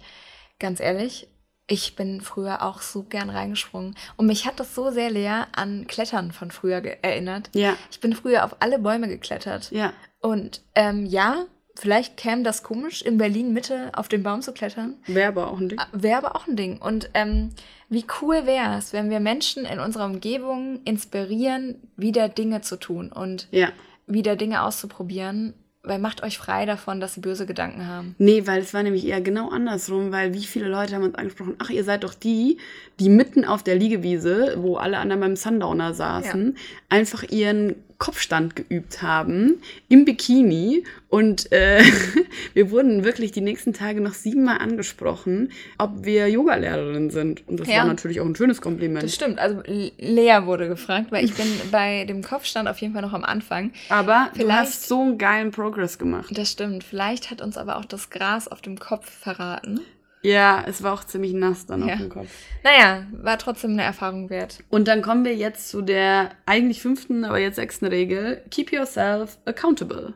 ganz 0.59 0.80
ehrlich, 0.80 1.28
ich 1.68 1.95
bin 1.95 2.22
früher 2.22 2.63
auch 2.63 2.82
so 2.82 3.03
gern 3.03 3.30
reingesprungen. 3.30 3.95
Und 4.15 4.28
mich 4.28 4.47
hat 4.47 4.59
das 4.59 4.74
so 4.74 4.89
sehr 4.89 5.11
leer 5.11 5.47
an 5.51 5.86
Klettern 5.88 6.32
von 6.32 6.49
früher 6.49 6.82
erinnert. 7.03 7.49
Ja. 7.53 7.76
Ich 7.91 7.99
bin 7.99 8.13
früher 8.13 8.45
auf 8.45 8.55
alle 8.61 8.80
Bäume 8.80 9.09
geklettert. 9.09 9.70
Ja. 9.72 9.91
Und 10.22 10.61
ähm, 10.76 11.05
ja, 11.05 11.45
vielleicht 11.76 12.15
käme 12.15 12.43
das 12.43 12.63
komisch, 12.63 13.01
in 13.01 13.18
Berlin 13.18 13.53
Mitte 13.53 13.91
auf 13.93 14.07
den 14.07 14.24
Baum 14.24 14.41
zu 14.41 14.53
klettern. 14.53 14.95
Wäre 15.07 15.28
aber 15.28 15.51
auch 15.51 15.59
ein 15.59 15.70
Ding. 15.70 15.80
Wäre 15.91 16.18
aber 16.18 16.36
auch 16.38 16.47
ein 16.47 16.55
Ding. 16.55 16.78
Und 16.82 17.09
ähm, 17.13 17.49
wie 17.89 18.05
cool 18.22 18.45
wäre 18.45 18.78
es, 18.78 18.93
wenn 18.93 19.09
wir 19.09 19.20
Menschen 19.20 19.65
in 19.65 19.80
unserer 19.80 20.05
Umgebung 20.05 20.82
inspirieren, 20.86 21.82
wieder 21.97 22.30
Dinge 22.30 22.61
zu 22.61 22.78
tun 22.78 23.11
und 23.11 23.49
ja. 23.51 23.70
wieder 24.05 24.38
Dinge 24.38 24.63
auszuprobieren 24.63 25.53
weil 25.88 26.00
macht 26.00 26.24
euch 26.24 26.38
frei 26.38 26.66
davon, 26.66 27.00
dass 27.00 27.14
sie 27.14 27.22
böse 27.22 27.46
Gedanken 27.46 27.88
haben. 27.88 28.16
Nee, 28.18 28.46
weil 28.46 28.62
es 28.62 28.74
war 28.74 28.84
nämlich 28.84 29.06
eher 29.06 29.22
genau 29.22 29.50
andersrum, 29.50 30.12
weil 30.12 30.34
wie 30.34 30.44
viele 30.44 30.68
Leute 30.68 30.96
haben 30.96 31.04
uns 31.04 31.16
angesprochen, 31.16 31.56
ach, 31.60 31.70
ihr 31.70 31.84
seid 31.84 32.04
doch 32.04 32.14
die, 32.14 32.58
die 33.00 33.10
mitten 33.10 33.46
auf 33.46 33.64
der 33.64 33.76
Liegewiese, 33.76 34.56
wo 34.58 34.78
alle 34.78 34.98
anderen 34.98 35.22
beim 35.22 35.36
Sundowner 35.36 35.94
saßen, 35.94 36.54
ja. 36.56 36.62
einfach 36.90 37.24
ihren 37.24 37.76
Kopfstand 37.98 38.56
geübt 38.56 39.02
haben 39.02 39.62
im 39.89 40.06
Bikini 40.06 40.84
und 41.10 41.52
äh, 41.52 41.84
wir 42.54 42.70
wurden 42.70 43.04
wirklich 43.04 43.32
die 43.32 43.41
nächsten 43.41 43.74
Tage 43.74 44.02
noch 44.02 44.14
siebenmal 44.14 44.60
angesprochen, 44.60 45.52
ob 45.78 46.06
wir 46.06 46.28
Yogalehrerin 46.30 47.10
sind. 47.10 47.48
Und 47.48 47.60
das 47.60 47.68
ja. 47.68 47.78
war 47.78 47.86
natürlich 47.86 48.22
auch 48.22 48.26
ein 48.26 48.36
schönes 48.36 48.62
Kompliment. 48.62 49.04
Das 49.04 49.16
stimmt. 49.16 49.39
Also 49.39 49.62
Lea 49.66 50.41
wurde 50.43 50.68
gefragt, 50.68 51.12
weil 51.12 51.26
ich 51.26 51.34
bin 51.34 51.48
bei 51.72 52.06
dem 52.06 52.24
Kopfstand 52.24 52.68
auf 52.68 52.78
jeden 52.80 52.93
Fall 52.93 53.02
noch 53.02 53.14
am 53.14 53.24
Anfang. 53.24 53.72
Aber 53.89 54.30
Vielleicht, 54.34 54.50
du 54.50 54.54
hast 54.54 54.88
so 54.88 55.02
einen 55.02 55.18
geilen 55.18 55.52
Progress 55.52 55.98
gemacht. 55.98 56.38
Das 56.38 56.52
stimmt. 56.52 56.84
Vielleicht 56.84 57.32
hat 57.32 57.41
uns 57.41 57.58
aber 57.58 57.78
auch 57.78 57.86
das 57.86 58.10
Gras 58.10 58.48
auf 58.48 58.62
dem 58.62 58.78
Kopf 58.78 59.10
verraten. 59.10 59.82
Ja, 60.22 60.63
es 60.68 60.84
war 60.84 60.93
auch 60.93 61.03
ziemlich 61.03 61.34
nass 61.34 61.65
dann 61.65 61.88
ja. 61.88 61.93
auf 61.93 61.99
dem 61.99 62.09
Kopf. 62.09 62.30
Naja, 62.63 63.05
war 63.11 63.38
trotzdem 63.38 63.72
eine 63.72 63.84
Erfahrung 63.84 64.30
wert. 64.30 64.63
Und 64.70 64.88
dann 64.88 65.01
kommen 65.01 65.24
wir 65.26 65.36
jetzt 65.36 65.70
zu 65.70 65.82
der 65.82 66.32
eigentlich 66.45 66.82
fünften, 66.82 67.24
aber 67.24 67.39
jetzt 67.39 67.55
sechsten 67.55 67.86
Regel. 67.86 68.41
Keep 68.49 68.72
yourself 68.72 69.38
accountable. 69.45 70.13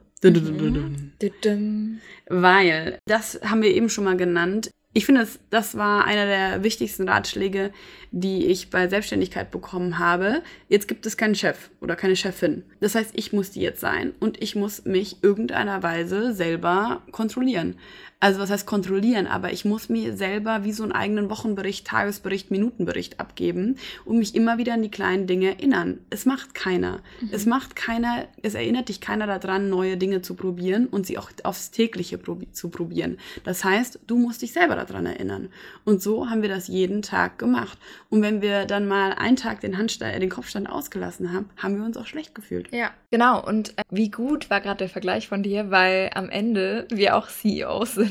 Mhm. 1.55 1.99
Weil, 2.27 2.99
das 3.05 3.39
haben 3.43 3.61
wir 3.61 3.73
eben 3.73 3.89
schon 3.89 4.03
mal 4.03 4.17
genannt. 4.17 4.71
Ich 4.93 5.05
finde, 5.05 5.21
das, 5.21 5.39
das 5.49 5.77
war 5.77 6.03
einer 6.03 6.25
der 6.25 6.63
wichtigsten 6.63 7.07
Ratschläge, 7.07 7.71
die 8.11 8.47
ich 8.47 8.69
bei 8.69 8.89
Selbstständigkeit 8.89 9.49
bekommen 9.49 9.99
habe. 9.99 10.43
Jetzt 10.67 10.89
gibt 10.89 11.05
es 11.05 11.15
keinen 11.15 11.35
Chef 11.35 11.69
oder 11.79 11.95
keine 11.95 12.17
Chefin. 12.17 12.63
Das 12.81 12.95
heißt, 12.95 13.11
ich 13.15 13.31
muss 13.31 13.51
die 13.51 13.61
jetzt 13.61 13.79
sein 13.79 14.13
und 14.19 14.41
ich 14.43 14.55
muss 14.55 14.83
mich 14.83 15.23
irgendeiner 15.23 15.81
Weise 15.81 16.33
selber 16.33 17.03
kontrollieren. 17.11 17.77
Also 18.21 18.39
was 18.39 18.51
heißt 18.51 18.67
kontrollieren? 18.67 19.25
Aber 19.25 19.51
ich 19.51 19.65
muss 19.65 19.89
mir 19.89 20.15
selber 20.15 20.63
wie 20.63 20.73
so 20.73 20.83
einen 20.83 20.91
eigenen 20.91 21.31
Wochenbericht, 21.31 21.87
Tagesbericht, 21.87 22.51
Minutenbericht 22.51 23.19
abgeben 23.19 23.77
und 24.05 24.19
mich 24.19 24.35
immer 24.35 24.59
wieder 24.59 24.75
an 24.75 24.83
die 24.83 24.91
kleinen 24.91 25.25
Dinge 25.25 25.47
erinnern. 25.47 25.97
Es 26.11 26.27
macht 26.27 26.53
keiner. 26.53 26.99
Mhm. 27.19 27.29
Es 27.31 27.47
macht 27.47 27.75
keiner, 27.75 28.27
es 28.43 28.53
erinnert 28.53 28.89
dich 28.89 29.01
keiner 29.01 29.25
daran, 29.25 29.69
neue 29.69 29.97
Dinge 29.97 30.21
zu 30.21 30.35
probieren 30.35 30.85
und 30.85 31.07
sie 31.07 31.17
auch 31.17 31.31
aufs 31.43 31.71
tägliche 31.71 32.19
probi 32.19 32.51
zu 32.51 32.69
probieren. 32.69 33.17
Das 33.43 33.63
heißt, 33.63 34.01
du 34.05 34.17
musst 34.17 34.43
dich 34.43 34.53
selber 34.53 34.75
daran 34.75 35.07
erinnern. 35.07 35.49
Und 35.83 36.03
so 36.03 36.29
haben 36.29 36.43
wir 36.43 36.49
das 36.49 36.67
jeden 36.67 37.01
Tag 37.01 37.39
gemacht. 37.39 37.79
Und 38.11 38.21
wenn 38.21 38.43
wir 38.43 38.65
dann 38.65 38.87
mal 38.87 39.13
einen 39.13 39.35
Tag 39.35 39.61
den 39.61 39.79
Handstand, 39.79 40.15
äh, 40.15 40.19
den 40.19 40.29
Kopfstand 40.29 40.69
ausgelassen 40.69 41.33
haben, 41.33 41.49
haben 41.57 41.77
wir 41.77 41.85
uns 41.85 41.97
auch 41.97 42.05
schlecht 42.05 42.35
gefühlt. 42.35 42.71
Ja, 42.71 42.91
genau. 43.09 43.43
Und 43.43 43.75
äh, 43.79 43.83
wie 43.89 44.11
gut 44.11 44.51
war 44.51 44.61
gerade 44.61 44.77
der 44.77 44.89
Vergleich 44.89 45.27
von 45.27 45.41
dir, 45.41 45.71
weil 45.71 46.11
am 46.13 46.29
Ende 46.29 46.87
wir 46.91 47.15
auch 47.15 47.27
CEOs 47.27 47.95
sind. 47.95 48.10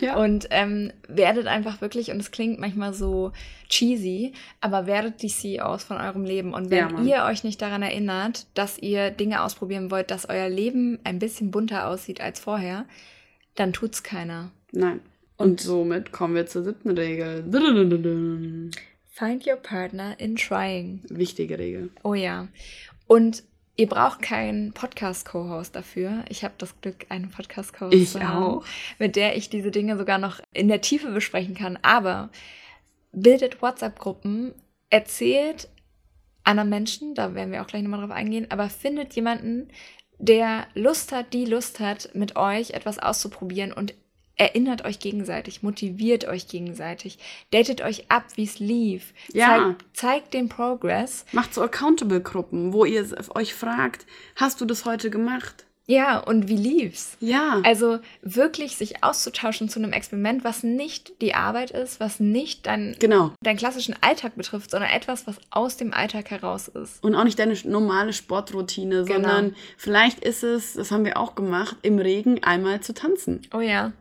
Ja. 0.00 0.16
Und 0.16 0.48
ähm, 0.50 0.92
werdet 1.08 1.46
einfach 1.46 1.80
wirklich, 1.80 2.10
und 2.10 2.20
es 2.20 2.30
klingt 2.30 2.58
manchmal 2.58 2.94
so 2.94 3.32
cheesy, 3.68 4.32
aber 4.60 4.86
werdet 4.86 5.22
die 5.22 5.28
CEOs 5.28 5.84
von 5.84 5.96
eurem 5.98 6.24
Leben. 6.24 6.52
Und 6.54 6.70
wenn 6.70 7.06
ja, 7.06 7.24
ihr 7.26 7.30
euch 7.30 7.44
nicht 7.44 7.60
daran 7.62 7.82
erinnert, 7.82 8.46
dass 8.54 8.78
ihr 8.78 9.10
Dinge 9.10 9.42
ausprobieren 9.42 9.90
wollt, 9.90 10.10
dass 10.10 10.28
euer 10.28 10.48
Leben 10.48 10.98
ein 11.04 11.18
bisschen 11.18 11.50
bunter 11.50 11.88
aussieht 11.88 12.20
als 12.20 12.40
vorher, 12.40 12.86
dann 13.54 13.72
tut's 13.72 14.02
keiner. 14.02 14.50
Nein. 14.72 15.00
Und, 15.36 15.50
und 15.50 15.60
somit 15.60 16.12
kommen 16.12 16.34
wir 16.34 16.46
zur 16.46 16.62
siebten 16.62 16.90
Regel. 16.90 17.44
Find 19.10 19.46
your 19.46 19.56
partner 19.56 20.18
in 20.18 20.36
trying. 20.36 21.00
Wichtige 21.08 21.58
Regel. 21.58 21.90
Oh 22.02 22.14
ja. 22.14 22.48
Und 23.06 23.44
ihr 23.76 23.88
braucht 23.88 24.22
keinen 24.22 24.72
Podcast-Co-Host 24.72 25.74
dafür. 25.74 26.24
Ich 26.28 26.44
habe 26.44 26.54
das 26.58 26.80
Glück, 26.80 27.06
einen 27.08 27.30
Podcast-Co-Host 27.30 28.12
zu 28.12 28.22
haben, 28.22 28.64
mit 28.98 29.16
der 29.16 29.36
ich 29.36 29.50
diese 29.50 29.70
Dinge 29.70 29.96
sogar 29.96 30.18
noch 30.18 30.40
in 30.52 30.68
der 30.68 30.80
Tiefe 30.80 31.10
besprechen 31.10 31.54
kann. 31.54 31.78
Aber 31.82 32.30
bildet 33.12 33.62
WhatsApp-Gruppen, 33.62 34.54
erzählt 34.90 35.68
anderen 36.44 36.68
Menschen, 36.68 37.14
da 37.14 37.34
werden 37.34 37.52
wir 37.52 37.62
auch 37.62 37.66
gleich 37.66 37.82
nochmal 37.82 38.00
drauf 38.00 38.10
eingehen, 38.10 38.50
aber 38.50 38.68
findet 38.68 39.14
jemanden, 39.14 39.68
der 40.18 40.66
Lust 40.74 41.10
hat, 41.10 41.32
die 41.32 41.46
Lust 41.46 41.80
hat, 41.80 42.10
mit 42.14 42.36
euch 42.36 42.70
etwas 42.70 42.98
auszuprobieren 42.98 43.72
und 43.72 43.94
erinnert 44.36 44.84
euch 44.84 44.98
gegenseitig, 44.98 45.62
motiviert 45.62 46.26
euch 46.26 46.48
gegenseitig, 46.48 47.18
datet 47.50 47.82
euch 47.82 48.10
ab, 48.10 48.24
wie 48.36 48.44
es 48.44 48.58
lief, 48.58 49.14
ja. 49.32 49.46
zeigt, 49.46 49.84
zeigt 49.96 50.34
den 50.34 50.48
Progress. 50.48 51.24
Macht 51.32 51.54
so 51.54 51.62
Accountable-Gruppen, 51.62 52.72
wo 52.72 52.84
ihr 52.84 53.06
euch 53.34 53.54
fragt, 53.54 54.06
hast 54.36 54.60
du 54.60 54.64
das 54.64 54.84
heute 54.84 55.10
gemacht? 55.10 55.64
Ja, 55.86 56.18
und 56.18 56.48
wie 56.48 56.56
lief's? 56.56 57.16
Ja. 57.20 57.60
Also 57.62 57.98
wirklich 58.22 58.76
sich 58.76 59.04
auszutauschen 59.04 59.68
zu 59.68 59.78
einem 59.78 59.92
Experiment, 59.92 60.42
was 60.42 60.62
nicht 60.62 61.20
die 61.20 61.34
Arbeit 61.34 61.72
ist, 61.72 62.00
was 62.00 62.20
nicht 62.20 62.66
dein, 62.66 62.96
genau. 62.98 63.32
deinen 63.42 63.58
klassischen 63.58 63.94
Alltag 64.00 64.34
betrifft, 64.34 64.70
sondern 64.70 64.90
etwas, 64.90 65.26
was 65.26 65.36
aus 65.50 65.76
dem 65.76 65.92
Alltag 65.92 66.30
heraus 66.30 66.68
ist. 66.68 67.04
Und 67.04 67.14
auch 67.14 67.24
nicht 67.24 67.38
deine 67.38 67.54
normale 67.64 68.14
Sportroutine, 68.14 69.04
genau. 69.04 69.14
sondern 69.14 69.56
vielleicht 69.76 70.24
ist 70.24 70.42
es, 70.42 70.72
das 70.72 70.90
haben 70.90 71.04
wir 71.04 71.18
auch 71.18 71.34
gemacht, 71.34 71.76
im 71.82 71.98
Regen 71.98 72.42
einmal 72.42 72.80
zu 72.80 72.94
tanzen. 72.94 73.42
Oh 73.52 73.60
ja. 73.60 73.92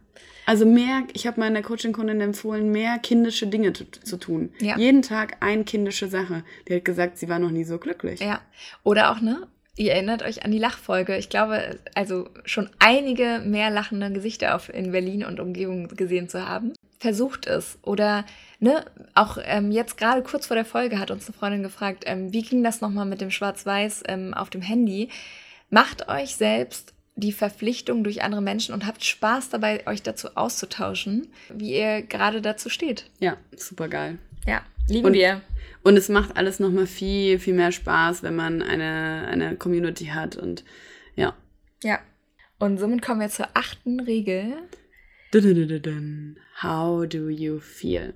Also 0.46 0.66
mehr, 0.66 1.04
ich 1.14 1.28
habe 1.28 1.39
meiner 1.39 1.62
Coaching-Kundin 1.62 2.22
empfohlen, 2.22 2.72
mehr 2.72 3.00
kindische 3.00 3.48
Dinge 3.48 3.74
zu, 3.74 4.18
tun. 4.18 4.52
Ja. 4.60 4.78
Jeden 4.78 5.02
Tag 5.02 5.38
eine 5.39 5.64
kindische 5.64 6.08
Sache. 6.08 6.44
Die 6.68 6.76
hat 6.76 6.86
gesagt, 6.86 7.18
sie 7.18 7.30
war 7.30 7.39
noch 7.39 7.52
nie 7.52 7.64
so 7.64 7.78
glücklich. 7.78 8.20
Ja. 8.20 8.41
Oder 8.84 9.12
auch, 9.12 9.22
ne? 9.22 9.48
Ihr 9.76 9.94
erinnert 9.94 10.22
euch 10.22 10.46
an 10.46 10.52
die 10.52 10.60
Lachfolge. 10.60 11.18
Ich 11.18 11.30
glaube, 11.30 11.80
also 11.96 12.30
schon 12.46 12.70
einige 12.78 13.41
mehr 13.44 13.72
lachende 13.72 14.12
Gesichter 14.12 14.56
auf, 14.56 14.70
in 14.70 14.91
Berlin 14.91 15.26
und 15.26 15.39
Umgebung 15.39 15.88
gesehen 15.88 16.30
zu 16.30 16.48
haben. 16.48 16.74
Versucht 17.00 17.48
es. 17.48 17.80
Oder, 17.82 18.26
ne, 18.60 18.86
auch 19.16 19.38
ähm, 19.44 19.72
jetzt 19.72 19.98
gerade 19.98 20.22
kurz 20.22 20.46
vor 20.46 20.56
der 20.56 20.66
Folge 20.66 21.00
hat 21.00 21.10
uns 21.10 21.26
eine 21.26 21.36
Freundin 21.36 21.64
gefragt, 21.64 22.04
ähm, 22.06 22.32
wie 22.32 22.44
ging 22.44 22.64
das 22.64 22.82
nochmal 22.82 23.06
mit 23.06 23.20
dem 23.20 23.32
Schwarz-Weiß 23.32 24.04
ähm, 24.08 24.34
auf 24.36 24.52
dem 24.52 24.62
Handy? 24.62 25.10
Macht 25.72 26.08
euch 26.08 26.36
selbst 26.36 26.93
die 27.16 27.32
Verpflichtung 27.32 28.03
durch 28.03 28.24
andere 28.24 28.41
Menschen 28.41 28.74
und 28.74 28.86
habt 28.86 29.03
Spaß 29.03 29.49
dabei, 29.49 29.86
euch 29.88 30.01
dazu 30.01 30.30
auszutauschen, 30.36 31.28
wie 31.53 31.76
ihr 31.78 32.01
gerade 32.01 32.41
dazu 32.41 32.70
steht. 32.70 33.05
Ja, 33.20 33.38
super 33.55 33.88
geil. 33.88 34.18
Ja, 34.47 34.61
lieben 34.88 35.07
und, 35.07 35.14
wir. 35.14 35.41
Und 35.84 35.97
es 35.97 36.09
macht 36.09 36.38
alles 36.38 36.59
nochmal 36.59 36.88
viel, 36.88 37.39
viel 37.39 37.53
mehr 37.53 37.72
Spaß, 37.72 38.24
wenn 38.24 38.36
man 38.36 38.61
eine, 38.61 39.28
eine 39.30 39.55
Community 39.55 40.05
hat 40.07 40.36
und 40.38 40.64
ja. 41.16 41.36
Ja. 41.84 41.99
Und 42.59 42.78
somit 42.80 43.01
kommen 43.01 43.20
wir 43.20 43.30
zur 43.30 43.49
achten 43.53 43.99
Regel. 43.99 44.53
How 46.61 47.07
do 47.07 47.27
you 47.27 47.59
feel? 47.59 48.13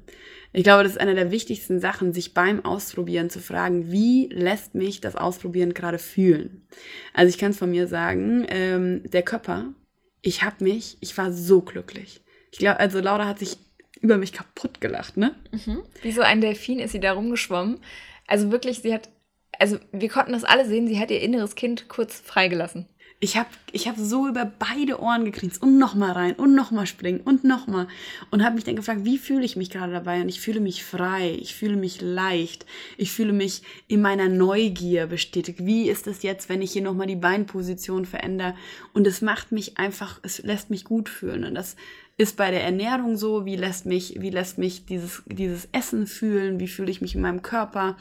Ich 0.54 0.64
glaube, 0.64 0.84
das 0.84 0.94
ist 0.94 1.02
eine 1.02 1.16
der 1.16 1.32
wichtigsten 1.32 1.80
Sachen, 1.80 2.14
sich 2.14 2.36
beim 2.36 2.64
Ausprobieren 2.64 3.32
zu 3.32 3.40
fragen, 3.40 3.92
wie 3.92 4.28
lässt 4.32 4.76
mich 4.76 5.02
das 5.02 5.16
Ausprobieren 5.16 5.74
gerade 5.74 5.98
fühlen? 5.98 6.68
Also 7.14 7.30
ich 7.30 7.40
kann 7.40 7.52
es 7.52 7.58
von 7.58 7.72
mir 7.72 7.88
sagen, 7.88 8.46
ähm, 8.50 9.02
der 9.10 9.24
Körper, 9.24 9.74
ich 10.22 10.44
habe 10.44 10.64
mich, 10.64 10.98
ich 11.00 11.18
war 11.18 11.32
so 11.32 11.62
glücklich. 11.62 12.22
Ich 12.52 12.60
glaube, 12.60 12.80
also 12.80 13.00
Laura 13.00 13.26
hat 13.26 13.40
sich 13.40 13.58
über 14.00 14.18
mich 14.18 14.32
kaputt 14.32 14.80
gelacht, 14.80 15.18
ne? 15.18 15.36
Mhm. 15.52 15.82
Wie 16.04 16.12
so 16.12 16.22
ein 16.22 16.40
Delfin 16.40 16.78
ist 16.78 16.92
sie 16.92 17.00
da 17.00 17.14
rumgeschwommen. 17.14 17.80
Also 18.28 18.52
wirklich, 18.52 18.82
sie 18.84 18.94
hat, 18.94 19.10
also 19.58 19.80
wir 19.92 20.10
konnten 20.10 20.34
das 20.34 20.44
alle 20.44 20.68
sehen, 20.68 20.88
sie 20.88 21.00
hat 21.00 21.10
ihr 21.10 21.22
inneres 21.22 21.56
Kind 21.56 21.90
kurz 21.90 22.20
freigelassen. 22.20 22.88
Ich 23.20 23.36
habe 23.36 23.50
ich 23.72 23.88
hab 23.88 23.98
so 23.98 24.28
über 24.28 24.46
beide 24.46 25.02
Ohren 25.02 25.26
gekriegt 25.26 25.60
und 25.64 25.80
nochmal 25.80 26.12
rein 26.12 26.34
und 26.34 26.54
nochmal 26.54 26.86
springen 26.86 27.20
und 27.22 27.44
nochmal. 27.44 27.88
Und 28.30 28.44
habe 28.44 28.54
mich 28.54 28.64
dann 28.64 28.76
gefragt, 28.76 29.06
wie 29.06 29.18
fühle 29.18 29.44
ich 29.44 29.56
mich 29.56 29.72
gerade 29.72 29.92
dabei? 29.92 30.22
Und 30.22 30.30
ich 30.30 30.40
fühle 30.40 30.60
mich 30.60 30.84
frei, 30.84 31.36
ich 31.42 31.56
fühle 31.56 31.78
mich 31.78 32.00
leicht, 32.00 32.68
ich 32.96 33.12
fühle 33.12 33.34
mich 33.34 33.64
in 33.88 34.04
meiner 34.04 34.30
Neugier 34.30 35.08
bestätigt. 35.08 35.66
Wie 35.66 35.90
ist 35.90 36.06
es 36.06 36.22
jetzt, 36.22 36.48
wenn 36.48 36.62
ich 36.62 36.72
hier 36.74 36.84
nochmal 36.84 37.08
die 37.08 37.16
Beinposition 37.16 38.06
verändere? 38.06 38.54
Und 38.94 39.08
es 39.08 39.24
macht 39.24 39.52
mich 39.52 39.80
einfach, 39.80 40.20
es 40.22 40.44
lässt 40.44 40.70
mich 40.70 40.84
gut 40.84 41.10
fühlen. 41.10 41.44
Und 41.44 41.56
das 41.56 41.76
ist 42.18 42.36
bei 42.36 42.50
der 42.50 42.64
Ernährung 42.64 43.16
so, 43.16 43.46
wie 43.46 43.56
lässt 43.56 43.86
mich, 43.86 44.20
wie 44.20 44.32
lässt 44.32 44.58
mich 44.58 44.88
dieses, 44.88 45.22
dieses 45.28 45.70
Essen 45.72 46.08
fühlen, 46.08 46.60
wie 46.60 46.68
fühle 46.68 46.90
ich 46.90 47.00
mich 47.00 47.14
in 47.14 47.22
meinem 47.22 47.44
Körper. 47.44 47.96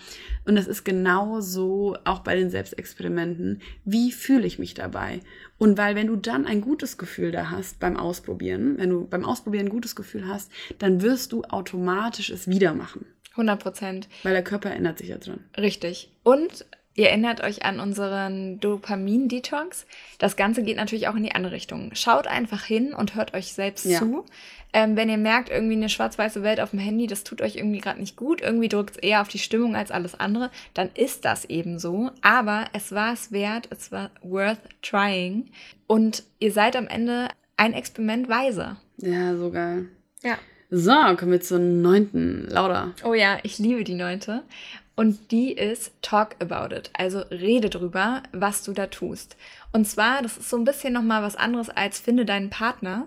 Und 0.46 0.56
es 0.56 0.66
ist 0.66 0.84
genau 0.84 1.40
so 1.42 1.98
auch 2.04 2.20
bei 2.20 2.34
den 2.34 2.48
Selbstexperimenten, 2.48 3.60
wie 3.84 4.12
fühle 4.12 4.46
ich 4.46 4.58
mich 4.58 4.72
dabei. 4.72 5.20
Und 5.58 5.76
weil 5.76 5.94
wenn 5.96 6.06
du 6.06 6.16
dann 6.16 6.46
ein 6.46 6.62
gutes 6.62 6.96
Gefühl 6.96 7.30
da 7.30 7.50
hast 7.50 7.78
beim 7.78 7.98
Ausprobieren, 7.98 8.78
wenn 8.78 8.88
du 8.88 9.06
beim 9.06 9.24
Ausprobieren 9.24 9.66
ein 9.66 9.70
gutes 9.70 9.94
Gefühl 9.94 10.26
hast, 10.26 10.50
dann 10.78 11.02
wirst 11.02 11.32
du 11.32 11.44
automatisch 11.44 12.30
es 12.30 12.48
wieder 12.48 12.72
machen. 12.72 13.04
100 13.32 13.62
Prozent. 13.62 14.08
Weil 14.22 14.32
der 14.32 14.44
Körper 14.44 14.70
ändert 14.70 14.96
sich 14.96 15.08
ja 15.08 15.18
dran. 15.18 15.40
Richtig. 15.58 16.10
Und 16.22 16.64
Ihr 16.97 17.11
erinnert 17.11 17.42
euch 17.42 17.64
an 17.64 17.78
unseren 17.78 18.59
Dopamin-Detox. 18.59 19.86
Das 20.18 20.36
Ganze 20.36 20.62
geht 20.62 20.78
natürlich 20.78 21.09
auch 21.09 21.14
in 21.14 21.22
die 21.22 21.34
andere 21.34 21.53
Richtung. 21.53 21.90
Schaut 21.94 22.26
einfach 22.26 22.64
hin 22.64 22.94
und 22.94 23.14
hört 23.14 23.34
euch 23.34 23.53
selbst 23.53 23.84
ja. 23.84 23.99
zu. 23.99 24.24
Ähm, 24.72 24.97
wenn 24.97 25.11
ihr 25.11 25.18
merkt, 25.18 25.51
irgendwie 25.51 25.76
eine 25.76 25.90
schwarz-weiße 25.90 26.42
Welt 26.42 26.59
auf 26.59 26.70
dem 26.70 26.78
Handy, 26.78 27.07
das 27.07 27.22
tut 27.22 27.42
euch 27.42 27.57
irgendwie 27.57 27.80
gerade 27.80 28.01
nicht 28.01 28.16
gut, 28.16 28.40
irgendwie 28.40 28.68
drückt 28.68 28.97
es 28.97 28.97
eher 28.97 29.20
auf 29.20 29.28
die 29.28 29.38
Stimmung 29.38 29.76
als 29.76 29.90
alles 29.90 30.18
andere, 30.18 30.51
dann 30.74 30.90
ist 30.94 31.24
das 31.24 31.44
eben 31.44 31.78
so. 31.78 32.11
Aber 32.22 32.64
es 32.72 32.92
war 32.92 33.12
es 33.12 33.30
wert, 33.30 33.68
es 33.70 33.92
war 33.92 34.11
worth 34.22 34.59
trying. 34.82 35.51
Und 35.86 36.24
ihr 36.38 36.53
seid 36.53 36.76
am 36.76 36.88
Ende 36.88 37.28
ein 37.57 37.74
Experiment 37.74 38.28
weiser. 38.28 38.76
Ja, 38.97 39.36
so 39.36 39.51
geil. 39.51 39.86
Ja. 40.22 40.38
So, 40.70 40.92
kommen 41.16 41.32
wir 41.32 41.40
zur 41.40 41.59
neunten. 41.59 42.47
Laura. 42.49 42.92
Oh 43.05 43.14
ja, 43.14 43.38
ich 43.44 43.59
liebe 43.59 43.84
die 43.84 43.94
neunte. 43.94 44.42
Und 44.97 45.30
die 45.30 45.53
ist 45.53 45.92
Talk 46.01 46.36
About 46.40 46.74
It. 46.74 46.90
Also 46.94 47.20
rede 47.30 47.68
drüber, 47.68 48.22
was 48.32 48.64
du 48.64 48.72
da 48.72 48.86
tust. 48.86 49.36
Und 49.72 49.86
zwar, 49.86 50.22
das 50.22 50.38
ist 50.38 50.49
so 50.49 50.57
ein 50.57 50.64
bisschen 50.64 50.94
nochmal 50.94 51.22
was 51.22 51.36
anderes 51.36 51.68
als 51.68 52.01
finde 52.01 52.24
deinen 52.24 52.49
Partner. 52.49 53.07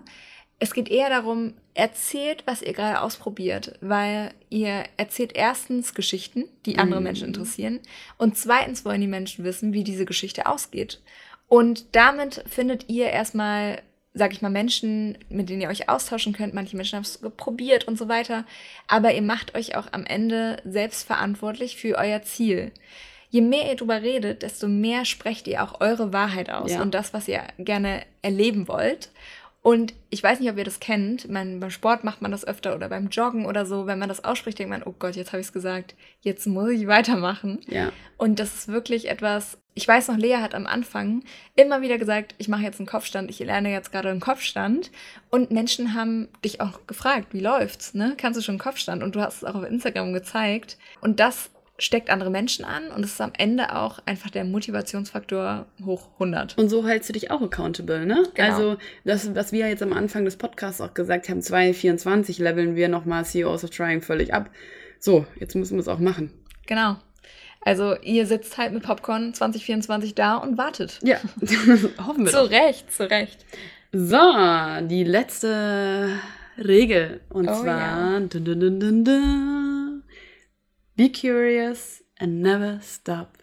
Es 0.60 0.72
geht 0.72 0.88
eher 0.88 1.10
darum, 1.10 1.54
erzählt, 1.74 2.44
was 2.46 2.62
ihr 2.62 2.74
gerade 2.74 3.00
ausprobiert, 3.00 3.76
weil 3.80 4.32
ihr 4.50 4.84
erzählt 4.98 5.32
erstens 5.34 5.94
Geschichten, 5.94 6.44
die 6.64 6.78
andere 6.78 7.00
mhm. 7.00 7.04
Menschen 7.04 7.26
interessieren. 7.28 7.80
Und 8.18 8.36
zweitens 8.36 8.84
wollen 8.84 9.00
die 9.00 9.06
Menschen 9.06 9.44
wissen, 9.44 9.72
wie 9.72 9.82
diese 9.82 10.04
Geschichte 10.04 10.46
ausgeht. 10.46 11.00
Und 11.48 11.96
damit 11.96 12.44
findet 12.48 12.88
ihr 12.88 13.06
erstmal 13.06 13.82
sag 14.12 14.32
ich 14.32 14.42
mal, 14.42 14.50
Menschen, 14.50 15.16
mit 15.28 15.48
denen 15.48 15.60
ihr 15.60 15.68
euch 15.68 15.88
austauschen 15.88 16.32
könnt. 16.32 16.54
Manche 16.54 16.76
Menschen 16.76 16.96
haben 16.96 17.04
es 17.04 17.20
probiert 17.36 17.86
und 17.86 17.96
so 17.96 18.08
weiter. 18.08 18.44
Aber 18.88 19.14
ihr 19.14 19.22
macht 19.22 19.54
euch 19.54 19.76
auch 19.76 19.86
am 19.92 20.04
Ende 20.04 20.60
selbst 20.64 21.06
verantwortlich 21.06 21.76
für 21.76 21.96
euer 21.96 22.22
Ziel. 22.22 22.72
Je 23.28 23.40
mehr 23.40 23.68
ihr 23.68 23.76
drüber 23.76 24.02
redet, 24.02 24.42
desto 24.42 24.66
mehr 24.66 25.04
sprecht 25.04 25.46
ihr 25.46 25.62
auch 25.62 25.80
eure 25.80 26.12
Wahrheit 26.12 26.50
aus 26.50 26.72
ja. 26.72 26.82
und 26.82 26.94
das, 26.94 27.14
was 27.14 27.28
ihr 27.28 27.42
gerne 27.58 28.02
erleben 28.22 28.66
wollt. 28.66 29.10
Und 29.62 29.92
ich 30.08 30.22
weiß 30.22 30.40
nicht, 30.40 30.50
ob 30.50 30.56
ihr 30.56 30.64
das 30.64 30.80
kennt. 30.80 31.28
Man, 31.28 31.60
beim 31.60 31.70
Sport 31.70 32.02
macht 32.02 32.22
man 32.22 32.30
das 32.30 32.46
öfter 32.46 32.74
oder 32.74 32.88
beim 32.88 33.08
Joggen 33.08 33.44
oder 33.44 33.66
so. 33.66 33.86
Wenn 33.86 33.98
man 33.98 34.08
das 34.08 34.24
ausspricht, 34.24 34.58
denkt 34.58 34.70
man, 34.70 34.82
oh 34.82 34.94
Gott, 34.98 35.16
jetzt 35.16 35.32
habe 35.32 35.40
ich 35.40 35.48
es 35.48 35.52
gesagt. 35.52 35.94
Jetzt 36.22 36.46
muss 36.46 36.70
ich 36.70 36.86
weitermachen. 36.86 37.60
Ja. 37.66 37.92
Und 38.16 38.40
das 38.40 38.54
ist 38.54 38.68
wirklich 38.68 39.10
etwas. 39.10 39.58
Ich 39.74 39.86
weiß 39.86 40.08
noch, 40.08 40.16
Lea 40.16 40.36
hat 40.36 40.54
am 40.54 40.66
Anfang 40.66 41.24
immer 41.56 41.82
wieder 41.82 41.98
gesagt, 41.98 42.34
ich 42.38 42.48
mache 42.48 42.62
jetzt 42.62 42.80
einen 42.80 42.86
Kopfstand, 42.86 43.30
ich 43.30 43.38
lerne 43.38 43.70
jetzt 43.70 43.92
gerade 43.92 44.08
einen 44.08 44.20
Kopfstand. 44.20 44.90
Und 45.28 45.50
Menschen 45.50 45.94
haben 45.94 46.28
dich 46.42 46.62
auch 46.62 46.86
gefragt, 46.86 47.34
wie 47.34 47.40
läuft's? 47.40 47.92
Ne? 47.92 48.14
Kannst 48.16 48.38
du 48.38 48.42
schon 48.42 48.54
einen 48.54 48.60
Kopfstand? 48.60 49.02
Und 49.02 49.14
du 49.14 49.20
hast 49.20 49.38
es 49.38 49.44
auch 49.44 49.54
auf 49.54 49.64
Instagram 49.64 50.14
gezeigt. 50.14 50.78
Und 51.02 51.20
das 51.20 51.50
steckt 51.80 52.10
andere 52.10 52.30
Menschen 52.30 52.64
an 52.64 52.88
und 52.94 53.04
es 53.04 53.12
ist 53.12 53.20
am 53.20 53.32
Ende 53.36 53.74
auch 53.76 53.98
einfach 54.06 54.30
der 54.30 54.44
Motivationsfaktor 54.44 55.66
hoch 55.84 56.08
100. 56.14 56.56
Und 56.58 56.68
so 56.68 56.86
hältst 56.86 57.08
du 57.08 57.12
dich 57.12 57.30
auch 57.30 57.40
accountable, 57.42 58.06
ne? 58.06 58.24
Genau. 58.34 58.48
Also, 58.48 58.76
das, 59.04 59.34
was 59.34 59.52
wir 59.52 59.68
jetzt 59.68 59.82
am 59.82 59.92
Anfang 59.92 60.24
des 60.24 60.36
Podcasts 60.36 60.80
auch 60.80 60.94
gesagt 60.94 61.28
haben, 61.28 61.40
2024 61.42 62.38
leveln 62.38 62.76
wir 62.76 62.88
nochmal 62.88 63.24
CEOs 63.24 63.64
of 63.64 63.70
Trying 63.70 64.02
völlig 64.02 64.32
ab. 64.34 64.50
So, 64.98 65.26
jetzt 65.38 65.54
müssen 65.56 65.74
wir 65.76 65.80
es 65.80 65.88
auch 65.88 65.98
machen. 65.98 66.30
Genau. 66.66 66.96
Also 67.62 67.94
ihr 68.02 68.26
sitzt 68.26 68.56
halt 68.56 68.72
mit 68.72 68.82
Popcorn 68.82 69.34
2024 69.34 70.14
da 70.14 70.36
und 70.36 70.56
wartet. 70.56 70.98
Ja, 71.02 71.18
hoffen 72.06 72.24
wir 72.24 72.30
Zu 72.32 72.44
doch. 72.44 72.50
Recht, 72.50 72.90
zu 72.92 73.10
Recht. 73.10 73.44
So, 73.92 74.16
die 74.86 75.04
letzte 75.04 76.08
Regel. 76.56 77.20
Und 77.28 77.48
Oh, 77.48 77.62
zwar. 77.62 78.20
Dun, 78.20 78.44
dun, 78.44 78.60
dun, 78.60 79.04
dun. 79.04 79.04
Be 81.00 81.08
curious 81.08 82.04
and 82.18 82.42
never 82.42 82.78
stop 82.82 83.38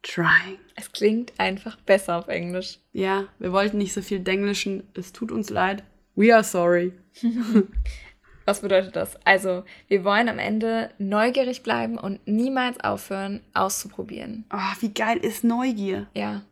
trying. 0.00 0.58
Es 0.76 0.92
klingt 0.92 1.32
einfach 1.38 1.74
besser 1.78 2.16
auf 2.16 2.28
Englisch. 2.28 2.78
Ja, 2.92 3.24
wir 3.40 3.50
wollten 3.50 3.78
nicht 3.78 3.92
so 3.92 4.00
viel 4.00 4.20
Denglischen. 4.20 4.84
Es 4.94 5.12
tut 5.12 5.32
uns 5.32 5.50
leid. 5.50 5.82
We 6.14 6.32
are 6.32 6.44
sorry. 6.44 6.92
Was 8.44 8.60
bedeutet 8.60 8.94
das? 8.94 9.16
Also, 9.26 9.64
wir 9.88 10.04
wollen 10.04 10.28
am 10.28 10.38
Ende 10.38 10.92
neugierig 10.98 11.64
bleiben 11.64 11.98
und 11.98 12.24
niemals 12.28 12.78
aufhören, 12.78 13.40
auszuprobieren. 13.54 14.44
Oh, 14.52 14.76
wie 14.78 14.94
geil 14.94 15.16
ist 15.16 15.42
Neugier? 15.42 16.06
Ja. 16.14 16.42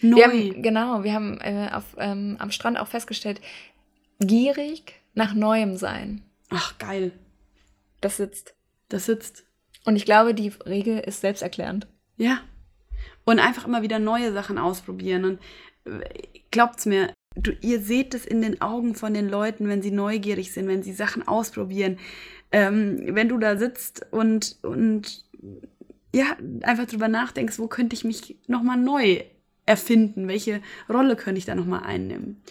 Neu. 0.00 0.16
Wir 0.16 0.24
haben, 0.24 0.62
genau, 0.62 1.04
wir 1.04 1.12
haben 1.12 1.38
äh, 1.42 1.68
auf, 1.70 1.84
ähm, 1.98 2.36
am 2.38 2.50
Strand 2.50 2.78
auch 2.78 2.88
festgestellt, 2.88 3.42
gierig 4.20 5.02
nach 5.12 5.34
Neuem 5.34 5.76
sein. 5.76 6.22
Ach, 6.48 6.78
geil. 6.78 7.12
Das 8.00 8.16
sitzt. 8.16 8.54
Das 8.88 9.04
sitzt. 9.04 9.44
Und 9.84 9.96
ich 9.96 10.04
glaube, 10.04 10.34
die 10.34 10.52
Regel 10.66 10.98
ist 10.98 11.20
selbsterklärend. 11.20 11.86
Ja. 12.16 12.40
Und 13.24 13.38
einfach 13.38 13.66
immer 13.66 13.82
wieder 13.82 13.98
neue 13.98 14.32
Sachen 14.32 14.58
ausprobieren. 14.58 15.24
Und 15.24 15.38
äh, 15.84 16.00
glaubt's 16.50 16.86
mir, 16.86 17.12
du, 17.36 17.52
ihr 17.60 17.80
seht 17.80 18.14
es 18.14 18.26
in 18.26 18.42
den 18.42 18.60
Augen 18.60 18.94
von 18.94 19.14
den 19.14 19.28
Leuten, 19.28 19.68
wenn 19.68 19.82
sie 19.82 19.90
neugierig 19.90 20.52
sind, 20.52 20.68
wenn 20.68 20.82
sie 20.82 20.92
Sachen 20.92 21.26
ausprobieren. 21.26 21.98
Ähm, 22.50 23.14
wenn 23.14 23.28
du 23.28 23.38
da 23.38 23.56
sitzt 23.56 24.06
und, 24.10 24.56
und 24.62 25.24
ja, 26.14 26.36
einfach 26.62 26.86
drüber 26.86 27.08
nachdenkst, 27.08 27.58
wo 27.58 27.68
könnte 27.68 27.94
ich 27.94 28.04
mich 28.04 28.38
nochmal 28.46 28.78
neu 28.78 29.22
erfinden? 29.66 30.28
Welche 30.28 30.62
Rolle 30.88 31.16
könnte 31.16 31.38
ich 31.38 31.44
da 31.44 31.54
nochmal 31.54 31.84
einnehmen? 31.84 32.42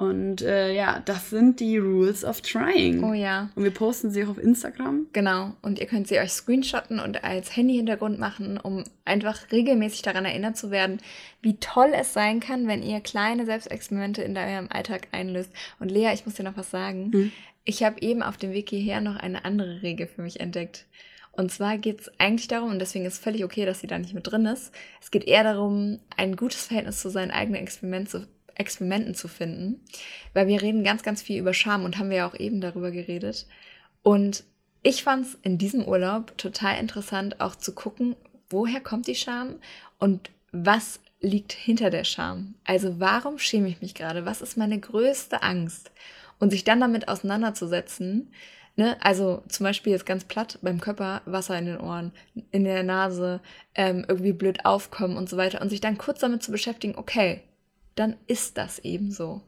Und 0.00 0.40
äh, 0.40 0.74
ja, 0.74 1.02
das 1.04 1.28
sind 1.28 1.60
die 1.60 1.76
Rules 1.76 2.24
of 2.24 2.40
Trying. 2.40 3.04
Oh 3.04 3.12
ja. 3.12 3.50
Und 3.54 3.64
wir 3.64 3.70
posten 3.70 4.10
sie 4.10 4.24
auch 4.24 4.30
auf 4.30 4.38
Instagram. 4.38 5.08
Genau. 5.12 5.52
Und 5.60 5.78
ihr 5.78 5.84
könnt 5.84 6.08
sie 6.08 6.18
euch 6.18 6.32
screenshotten 6.32 6.98
und 6.98 7.22
als 7.22 7.54
Handy-Hintergrund 7.54 8.18
machen, 8.18 8.58
um 8.58 8.82
einfach 9.04 9.52
regelmäßig 9.52 10.00
daran 10.00 10.24
erinnert 10.24 10.56
zu 10.56 10.70
werden, 10.70 11.00
wie 11.42 11.58
toll 11.58 11.92
es 11.94 12.14
sein 12.14 12.40
kann, 12.40 12.66
wenn 12.66 12.82
ihr 12.82 13.00
kleine 13.00 13.44
Selbstexperimente 13.44 14.22
in 14.22 14.34
eurem 14.38 14.68
Alltag 14.70 15.08
einlöst. 15.12 15.50
Und 15.80 15.90
Lea, 15.90 16.14
ich 16.14 16.24
muss 16.24 16.36
dir 16.36 16.44
noch 16.44 16.56
was 16.56 16.70
sagen. 16.70 17.12
Hm. 17.12 17.32
Ich 17.66 17.82
habe 17.82 18.00
eben 18.00 18.22
auf 18.22 18.38
dem 18.38 18.52
Weg 18.52 18.70
hierher 18.70 19.02
noch 19.02 19.16
eine 19.16 19.44
andere 19.44 19.82
Regel 19.82 20.06
für 20.06 20.22
mich 20.22 20.40
entdeckt. 20.40 20.86
Und 21.32 21.52
zwar 21.52 21.76
geht 21.76 22.00
es 22.00 22.10
eigentlich 22.18 22.48
darum, 22.48 22.70
und 22.70 22.78
deswegen 22.78 23.04
ist 23.04 23.14
es 23.14 23.18
völlig 23.18 23.44
okay, 23.44 23.66
dass 23.66 23.80
sie 23.80 23.86
da 23.86 23.98
nicht 23.98 24.14
mit 24.14 24.26
drin 24.26 24.46
ist, 24.46 24.72
es 25.00 25.10
geht 25.10 25.24
eher 25.24 25.44
darum, 25.44 26.00
ein 26.16 26.36
gutes 26.36 26.66
Verhältnis 26.66 27.00
zu 27.00 27.10
seinen 27.10 27.30
eigenen 27.30 27.62
Experiment 27.62 28.08
zu, 28.08 28.26
Experimenten 28.60 29.14
zu 29.14 29.26
finden. 29.26 29.80
Weil 30.34 30.46
wir 30.46 30.62
reden 30.62 30.84
ganz, 30.84 31.02
ganz 31.02 31.22
viel 31.22 31.40
über 31.40 31.54
Scham 31.54 31.84
und 31.84 31.98
haben 31.98 32.10
wir 32.10 32.18
ja 32.18 32.28
auch 32.28 32.38
eben 32.38 32.60
darüber 32.60 32.90
geredet. 32.90 33.46
Und 34.02 34.44
ich 34.82 35.02
fand 35.02 35.26
es 35.26 35.38
in 35.42 35.58
diesem 35.58 35.84
Urlaub 35.84 36.36
total 36.38 36.78
interessant, 36.78 37.40
auch 37.40 37.56
zu 37.56 37.74
gucken, 37.74 38.16
woher 38.48 38.80
kommt 38.80 39.06
die 39.06 39.14
Scham 39.14 39.56
und 39.98 40.30
was 40.52 41.00
liegt 41.20 41.52
hinter 41.52 41.90
der 41.90 42.04
Scham. 42.04 42.54
Also 42.64 42.98
warum 42.98 43.38
schäme 43.38 43.68
ich 43.68 43.82
mich 43.82 43.94
gerade? 43.94 44.24
Was 44.24 44.40
ist 44.40 44.56
meine 44.56 44.78
größte 44.78 45.42
Angst? 45.42 45.90
Und 46.38 46.50
sich 46.50 46.64
dann 46.64 46.80
damit 46.80 47.08
auseinanderzusetzen, 47.08 48.32
ne? 48.76 48.96
also 49.02 49.42
zum 49.48 49.64
Beispiel 49.64 49.92
jetzt 49.92 50.06
ganz 50.06 50.24
platt 50.24 50.58
beim 50.62 50.80
Körper 50.80 51.20
Wasser 51.26 51.58
in 51.58 51.66
den 51.66 51.78
Ohren, 51.78 52.12
in 52.50 52.64
der 52.64 52.82
Nase, 52.82 53.40
ähm, 53.74 54.06
irgendwie 54.08 54.32
blöd 54.32 54.64
aufkommen 54.64 55.18
und 55.18 55.28
so 55.28 55.36
weiter 55.36 55.60
und 55.60 55.68
sich 55.68 55.82
dann 55.82 55.98
kurz 55.98 56.20
damit 56.20 56.42
zu 56.42 56.50
beschäftigen, 56.50 56.94
okay, 56.96 57.42
dann 58.00 58.16
ist 58.26 58.58
das 58.58 58.78
eben 58.80 59.10
so. 59.12 59.42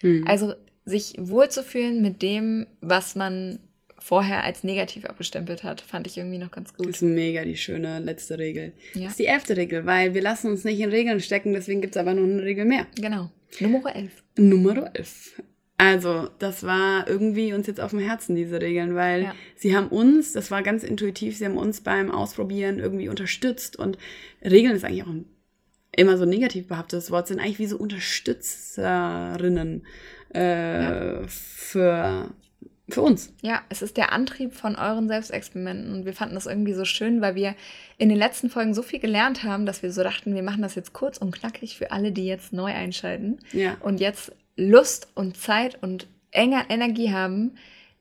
Hm. 0.00 0.24
Also 0.26 0.54
sich 0.84 1.14
wohlzufühlen 1.18 2.02
mit 2.02 2.20
dem, 2.22 2.66
was 2.80 3.14
man 3.14 3.58
vorher 3.98 4.44
als 4.44 4.64
negativ 4.64 5.06
abgestempelt 5.06 5.62
hat, 5.64 5.80
fand 5.80 6.06
ich 6.06 6.18
irgendwie 6.18 6.36
noch 6.36 6.50
ganz 6.50 6.70
Das 6.72 6.76
gut. 6.76 6.88
ist 6.88 7.00
mega 7.00 7.42
die 7.44 7.56
schöne 7.56 8.00
letzte 8.00 8.38
Regel. 8.38 8.72
Ja. 8.92 9.04
Das 9.04 9.12
ist 9.12 9.18
die 9.20 9.26
elfte 9.26 9.56
Regel, 9.56 9.86
weil 9.86 10.12
wir 10.12 10.20
lassen 10.20 10.50
uns 10.50 10.62
nicht 10.64 10.80
in 10.80 10.90
Regeln 10.90 11.20
stecken, 11.20 11.54
deswegen 11.54 11.80
gibt 11.80 11.96
es 11.96 12.00
aber 12.00 12.12
nur 12.12 12.24
eine 12.26 12.42
Regel 12.42 12.66
mehr. 12.66 12.86
Genau. 12.96 13.30
Nummer 13.60 13.96
11. 13.96 14.10
Nummer 14.36 14.90
11. 14.94 15.40
Also, 15.78 16.28
das 16.38 16.62
war 16.64 17.08
irgendwie 17.08 17.52
uns 17.52 17.66
jetzt 17.66 17.80
auf 17.80 17.90
dem 17.90 17.98
Herzen, 17.98 18.36
diese 18.36 18.60
Regeln, 18.60 18.94
weil 18.94 19.22
Ja. 19.22 19.34
sie 19.56 19.74
haben 19.76 19.88
uns, 19.88 20.32
das 20.32 20.50
war 20.50 20.62
ganz 20.62 20.84
intuitiv, 20.84 21.36
sie 21.38 21.46
haben 21.46 21.56
uns 21.56 21.80
beim 21.80 22.10
Ausprobieren 22.10 22.78
irgendwie 22.78 23.08
unterstützt 23.08 23.76
und 23.78 23.96
Regeln 24.44 24.76
ist 24.76 24.84
eigentlich 24.84 25.02
auch 25.02 25.08
ein 25.08 25.24
immer 25.96 26.16
so 26.18 26.24
negativ 26.24 26.68
behaftetes 26.68 27.10
Wort, 27.10 27.28
sind 27.28 27.40
eigentlich 27.40 27.58
wie 27.58 27.66
so 27.66 27.76
Unterstützerinnen 27.78 29.86
äh, 30.30 31.26
für, 31.28 32.30
für 32.88 33.02
uns. 33.02 33.32
Ja, 33.42 33.62
es 33.68 33.82
ist 33.82 33.96
der 33.96 34.12
Antrieb 34.12 34.54
von 34.54 34.76
euren 34.76 35.08
Selbstexperimenten 35.08 35.92
und 35.92 36.04
wir 36.04 36.12
fanden 36.12 36.34
das 36.34 36.46
irgendwie 36.46 36.74
so 36.74 36.84
schön, 36.84 37.20
weil 37.20 37.34
wir 37.34 37.54
in 37.98 38.08
den 38.08 38.18
letzten 38.18 38.50
Folgen 38.50 38.74
so 38.74 38.82
viel 38.82 39.00
gelernt 39.00 39.42
haben, 39.44 39.66
dass 39.66 39.82
wir 39.82 39.92
so 39.92 40.02
dachten, 40.02 40.34
wir 40.34 40.42
machen 40.42 40.62
das 40.62 40.74
jetzt 40.74 40.92
kurz 40.92 41.18
und 41.18 41.32
knackig 41.32 41.78
für 41.78 41.92
alle, 41.92 42.12
die 42.12 42.26
jetzt 42.26 42.52
neu 42.52 42.72
einschalten 42.72 43.38
Ja. 43.52 43.76
und 43.80 44.00
jetzt 44.00 44.32
Lust 44.56 45.08
und 45.14 45.36
Zeit 45.36 45.82
und 45.82 46.06
enger 46.30 46.64
Energie 46.68 47.12
haben, 47.12 47.52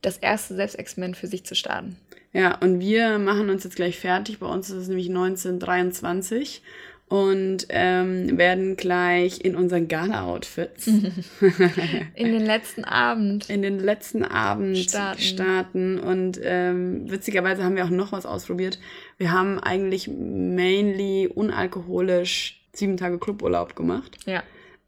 das 0.01 0.17
erste 0.17 0.55
Selbstexperiment 0.55 1.15
für 1.15 1.27
sich 1.27 1.45
zu 1.45 1.55
starten. 1.55 1.95
Ja, 2.33 2.57
und 2.57 2.79
wir 2.79 3.19
machen 3.19 3.49
uns 3.51 3.63
jetzt 3.63 3.75
gleich 3.75 3.99
fertig. 3.99 4.39
Bei 4.39 4.47
uns 4.47 4.69
ist 4.69 4.75
es 4.75 4.87
nämlich 4.87 5.07
1923 5.07 6.63
und 7.13 7.67
ähm, 7.69 8.39
werden 8.39 8.75
gleich 8.75 9.45
in 9.45 9.55
unseren 9.55 9.87
Gala-Outfits 9.87 10.87
In 12.15 12.31
den 12.31 12.43
letzten 12.43 12.83
Abend. 12.83 13.51
in 13.51 13.61
den 13.61 13.77
letzten 13.79 14.25
Abend 14.25 14.79
Starten. 14.79 15.21
starten. 15.21 15.99
Und 15.99 16.39
ähm, 16.43 17.11
witzigerweise 17.11 17.63
haben 17.63 17.75
wir 17.75 17.85
auch 17.85 17.91
noch 17.91 18.13
was 18.13 18.25
ausprobiert. 18.25 18.79
Wir 19.19 19.31
haben 19.31 19.59
eigentlich 19.59 20.07
mainly 20.07 21.27
unalkoholisch 21.27 22.59
sieben 22.73 22.97
Tage 22.97 23.19
Cluburlaub 23.19 23.75
gemacht. 23.75 24.17
Ja. 24.25 24.41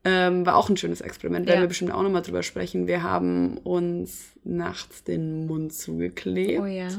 Ähm, 0.07 0.45
war 0.45 0.55
auch 0.55 0.69
ein 0.69 0.77
schönes 0.77 1.01
Experiment, 1.01 1.47
werden 1.47 1.57
Ja. 1.57 1.63
wir 1.63 1.67
bestimmt 1.67 1.91
auch 1.91 2.03
nochmal 2.03 2.21
drüber 2.21 2.43
sprechen. 2.43 2.85
Wir 2.85 3.01
haben 3.01 3.57
uns 3.57 4.33
nachts 4.43 5.03
den 5.03 5.47
Mund 5.47 5.73
zugeklebt. 5.73 6.61
Oh 6.61 6.65
ja. 6.67 6.89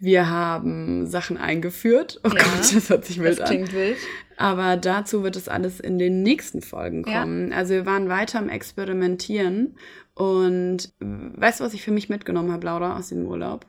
Wir 0.00 0.28
haben 0.28 1.06
Sachen 1.06 1.36
eingeführt. 1.36 2.20
Oh 2.24 2.28
Ja. 2.28 2.34
Gott, 2.42 2.58
das 2.74 2.90
hört 2.90 3.04
sich 3.04 3.20
wild 3.20 3.38
Das 3.38 3.40
an. 3.42 3.46
klingt 3.54 3.72
wild. 3.72 3.96
Aber 4.36 4.76
dazu 4.76 5.22
wird 5.22 5.36
es 5.36 5.48
alles 5.48 5.78
in 5.78 5.98
den 5.98 6.22
nächsten 6.24 6.62
Folgen 6.62 7.04
Ja. 7.06 7.20
kommen. 7.22 7.52
Also 7.52 7.74
wir 7.74 7.86
waren 7.86 8.08
weiter 8.08 8.40
am 8.40 8.48
Experimentieren. 8.48 9.76
Und 10.14 10.92
weißt 11.00 11.60
du, 11.60 11.64
was 11.64 11.74
ich 11.74 11.82
für 11.82 11.90
mich 11.92 12.08
mitgenommen 12.08 12.50
habe, 12.50 12.66
Laura, 12.66 12.96
aus 12.98 13.10
dem 13.10 13.24
Urlaub? 13.26 13.66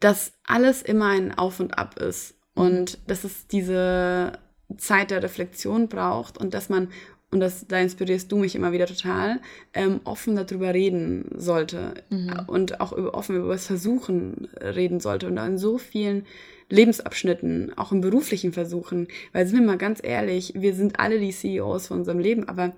Dass 0.00 0.32
alles 0.44 0.82
immer 0.82 1.10
ein 1.10 1.36
Auf 1.38 1.60
und 1.60 1.78
Ab 1.78 1.98
ist. 2.00 2.34
Und 2.54 2.98
dass 3.06 3.22
es 3.24 3.46
diese 3.46 4.32
Zeit 4.76 5.10
der 5.10 5.22
Reflexion 5.22 5.88
braucht 5.88 6.36
und 6.38 6.52
dass 6.54 6.68
man, 6.68 6.88
und 7.32 7.40
das, 7.40 7.66
da 7.66 7.78
inspirierst 7.80 8.30
du 8.30 8.36
mich 8.36 8.54
immer 8.54 8.70
wieder 8.72 8.86
total, 8.86 9.40
ähm, 9.74 10.00
offen 10.04 10.36
darüber 10.36 10.72
reden 10.72 11.24
sollte 11.36 11.94
und 12.46 12.80
auch 12.80 12.92
über, 12.92 13.14
offen 13.14 13.36
über 13.36 13.52
das 13.54 13.66
Versuchen 13.66 14.48
reden 14.60 15.00
sollte 15.00 15.26
und 15.26 15.38
in 15.38 15.58
so 15.58 15.78
vielen 15.78 16.26
Lebensabschnitten, 16.68 17.72
auch 17.76 17.92
in 17.92 18.00
beruflichen 18.00 18.52
Versuchen, 18.52 19.08
weil 19.32 19.46
sind 19.46 19.58
wir 19.60 19.66
mal 19.66 19.78
ganz 19.78 20.00
ehrlich, 20.02 20.54
wir 20.56 20.74
sind 20.74 20.98
alle 21.00 21.18
die 21.20 21.32
CEOs 21.32 21.88
von 21.88 21.98
unserem 21.98 22.18
Leben, 22.18 22.48
aber 22.48 22.72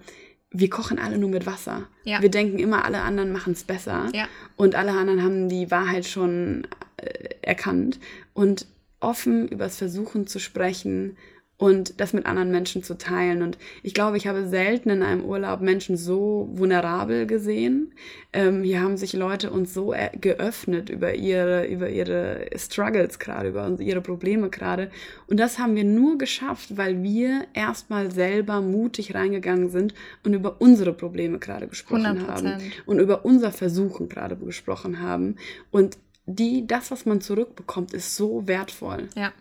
wir 0.50 0.70
kochen 0.70 0.98
alle 0.98 1.18
nur 1.18 1.30
mit 1.30 1.46
Wasser. 1.46 1.88
Ja. 2.04 2.22
Wir 2.22 2.28
denken 2.30 2.58
immer, 2.58 2.84
alle 2.84 3.02
anderen 3.02 3.32
machen 3.32 3.52
es 3.54 3.64
besser 3.64 4.08
Ja. 4.14 4.26
und 4.56 4.74
alle 4.76 4.92
anderen 4.92 5.22
haben 5.22 5.48
die 5.48 5.70
Wahrheit 5.70 6.06
schon 6.06 6.66
äh, 6.96 7.34
erkannt 7.42 7.98
und 8.34 8.66
offen 9.00 9.48
über 9.48 9.64
das 9.64 9.78
Versuchen 9.78 10.26
zu 10.26 10.38
sprechen 10.38 11.16
und 11.56 12.00
das 12.00 12.12
mit 12.12 12.26
anderen 12.26 12.50
Menschen 12.50 12.82
zu 12.82 12.98
teilen. 12.98 13.42
Und 13.42 13.58
ich 13.82 13.94
glaube, 13.94 14.16
ich 14.16 14.26
habe 14.26 14.46
selten 14.48 14.90
in 14.90 15.02
einem 15.02 15.24
Urlaub 15.24 15.60
Menschen 15.60 15.96
so 15.96 16.48
vulnerabel 16.52 17.26
gesehen. 17.26 17.92
Ähm, 18.32 18.64
hier 18.64 18.80
haben 18.80 18.96
sich 18.96 19.12
Leute 19.12 19.50
uns 19.50 19.72
so 19.72 19.92
äh, 19.92 20.10
geöffnet 20.20 20.90
über 20.90 21.14
ihre, 21.14 21.66
über 21.66 21.88
ihre 21.88 22.46
Struggles 22.56 23.20
gerade, 23.20 23.50
über 23.50 23.78
ihre 23.78 24.00
Probleme 24.00 24.50
gerade. 24.50 24.90
Und 25.28 25.38
das 25.38 25.58
haben 25.58 25.76
wir 25.76 25.84
nur 25.84 26.18
geschafft, 26.18 26.76
weil 26.76 27.02
wir 27.02 27.46
erstmal 27.54 28.10
selber 28.10 28.60
mutig 28.60 29.14
reingegangen 29.14 29.70
sind 29.70 29.94
und 30.24 30.34
über 30.34 30.60
unsere 30.60 30.92
Probleme 30.92 31.38
gerade 31.38 31.68
gesprochen 31.68 32.18
100%. 32.18 32.26
haben 32.26 32.52
und 32.84 32.98
über 32.98 33.24
unser 33.24 33.52
Versuchen 33.52 34.08
gerade 34.08 34.36
gesprochen 34.36 35.00
haben. 35.00 35.36
Und 35.70 35.98
die, 36.26 36.66
das, 36.66 36.90
was 36.90 37.06
man 37.06 37.20
zurückbekommt, 37.20 37.92
ist 37.92 38.16
so 38.16 38.48
wertvoll. 38.48 39.08
Ja. 39.14 39.32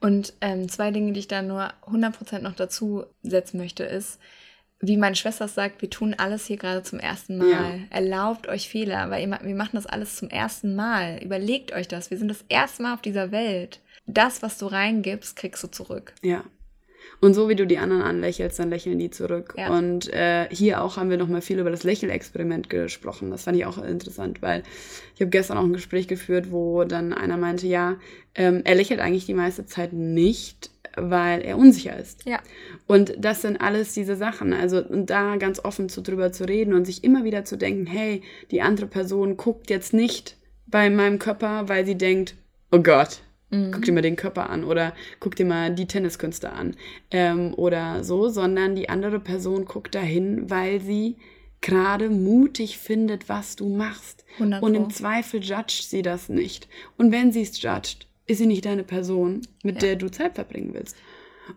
Und 0.00 0.34
ähm, 0.40 0.68
zwei 0.68 0.90
Dinge, 0.90 1.12
die 1.12 1.20
ich 1.20 1.28
da 1.28 1.42
nur 1.42 1.72
100% 1.86 2.40
noch 2.40 2.54
dazu 2.54 3.04
setzen 3.22 3.58
möchte, 3.58 3.84
ist, 3.84 4.18
wie 4.80 4.96
meine 4.96 5.14
Schwester 5.14 5.46
sagt, 5.46 5.82
wir 5.82 5.90
tun 5.90 6.14
alles 6.16 6.46
hier 6.46 6.56
gerade 6.56 6.82
zum 6.82 6.98
ersten 6.98 7.36
Mal. 7.36 7.50
Ja. 7.50 7.74
Erlaubt 7.90 8.48
euch 8.48 8.68
Fehler, 8.68 9.10
weil 9.10 9.22
ihr, 9.22 9.38
wir 9.42 9.54
machen 9.54 9.74
das 9.76 9.86
alles 9.86 10.16
zum 10.16 10.30
ersten 10.30 10.74
Mal. 10.74 11.22
Überlegt 11.22 11.72
euch 11.72 11.86
das. 11.86 12.10
Wir 12.10 12.16
sind 12.16 12.28
das 12.28 12.44
erste 12.48 12.82
Mal 12.82 12.94
auf 12.94 13.02
dieser 13.02 13.30
Welt. 13.30 13.80
Das, 14.06 14.42
was 14.42 14.56
du 14.56 14.66
reingibst, 14.66 15.36
kriegst 15.36 15.62
du 15.62 15.68
zurück. 15.68 16.14
Ja. 16.22 16.44
Und 17.20 17.34
so 17.34 17.48
wie 17.48 17.54
du 17.54 17.66
die 17.66 17.78
anderen 17.78 18.02
anlächelst, 18.02 18.58
dann 18.58 18.70
lächeln 18.70 18.98
die 18.98 19.10
zurück. 19.10 19.54
Ja. 19.56 19.76
Und 19.76 20.12
äh, 20.12 20.48
hier 20.50 20.82
auch 20.82 20.96
haben 20.96 21.10
wir 21.10 21.18
nochmal 21.18 21.42
viel 21.42 21.58
über 21.58 21.70
das 21.70 21.84
Lächelexperiment 21.84 22.70
gesprochen. 22.70 23.30
Das 23.30 23.44
fand 23.44 23.58
ich 23.58 23.66
auch 23.66 23.78
interessant, 23.78 24.40
weil 24.40 24.62
ich 25.14 25.20
habe 25.20 25.30
gestern 25.30 25.58
auch 25.58 25.64
ein 25.64 25.72
Gespräch 25.72 26.08
geführt, 26.08 26.50
wo 26.50 26.84
dann 26.84 27.12
einer 27.12 27.36
meinte, 27.36 27.66
ja, 27.66 27.96
ähm, 28.34 28.62
er 28.64 28.74
lächelt 28.74 29.00
eigentlich 29.00 29.26
die 29.26 29.34
meiste 29.34 29.66
Zeit 29.66 29.92
nicht, 29.92 30.70
weil 30.96 31.42
er 31.42 31.58
unsicher 31.58 31.96
ist. 31.96 32.24
Ja. 32.24 32.40
Und 32.86 33.14
das 33.18 33.42
sind 33.42 33.60
alles 33.60 33.92
diese 33.92 34.16
Sachen. 34.16 34.52
Also 34.52 34.82
und 34.82 35.10
da 35.10 35.36
ganz 35.36 35.62
offen 35.62 35.88
zu 35.88 36.00
drüber 36.00 36.32
zu 36.32 36.48
reden 36.48 36.74
und 36.74 36.86
sich 36.86 37.04
immer 37.04 37.24
wieder 37.24 37.44
zu 37.44 37.56
denken, 37.56 37.86
hey, 37.86 38.22
die 38.50 38.62
andere 38.62 38.86
Person 38.86 39.36
guckt 39.36 39.70
jetzt 39.70 39.92
nicht 39.92 40.36
bei 40.66 40.88
meinem 40.90 41.18
Körper, 41.18 41.68
weil 41.68 41.84
sie 41.84 41.96
denkt, 41.96 42.34
oh 42.70 42.80
Gott, 42.80 43.20
Mhm. 43.50 43.72
Guck 43.72 43.84
dir 43.84 43.92
mal 43.92 44.02
den 44.02 44.16
Körper 44.16 44.48
an 44.50 44.64
oder 44.64 44.94
guck 45.18 45.36
dir 45.36 45.46
mal 45.46 45.74
die 45.74 45.86
Tenniskünste 45.86 46.52
an 46.52 46.76
ähm, 47.10 47.54
oder 47.54 48.04
so, 48.04 48.28
sondern 48.28 48.74
die 48.74 48.88
andere 48.88 49.20
Person 49.20 49.64
guckt 49.64 49.94
dahin, 49.94 50.50
weil 50.50 50.80
sie 50.80 51.16
gerade 51.60 52.08
mutig 52.08 52.78
findet, 52.78 53.28
was 53.28 53.56
du 53.56 53.68
machst. 53.68 54.24
100 54.34 54.62
Und 54.62 54.74
im 54.74 54.90
Zweifel 54.90 55.42
judgt 55.42 55.70
sie 55.70 56.02
das 56.02 56.28
nicht. 56.28 56.68
Und 56.96 57.12
wenn 57.12 57.32
sie 57.32 57.42
es 57.42 57.60
judgt, 57.60 58.06
ist 58.26 58.38
sie 58.38 58.46
nicht 58.46 58.64
deine 58.64 58.84
Person, 58.84 59.42
mit 59.62 59.76
ja. 59.76 59.80
der 59.80 59.96
du 59.96 60.10
Zeit 60.10 60.36
verbringen 60.36 60.72
willst. 60.72 60.96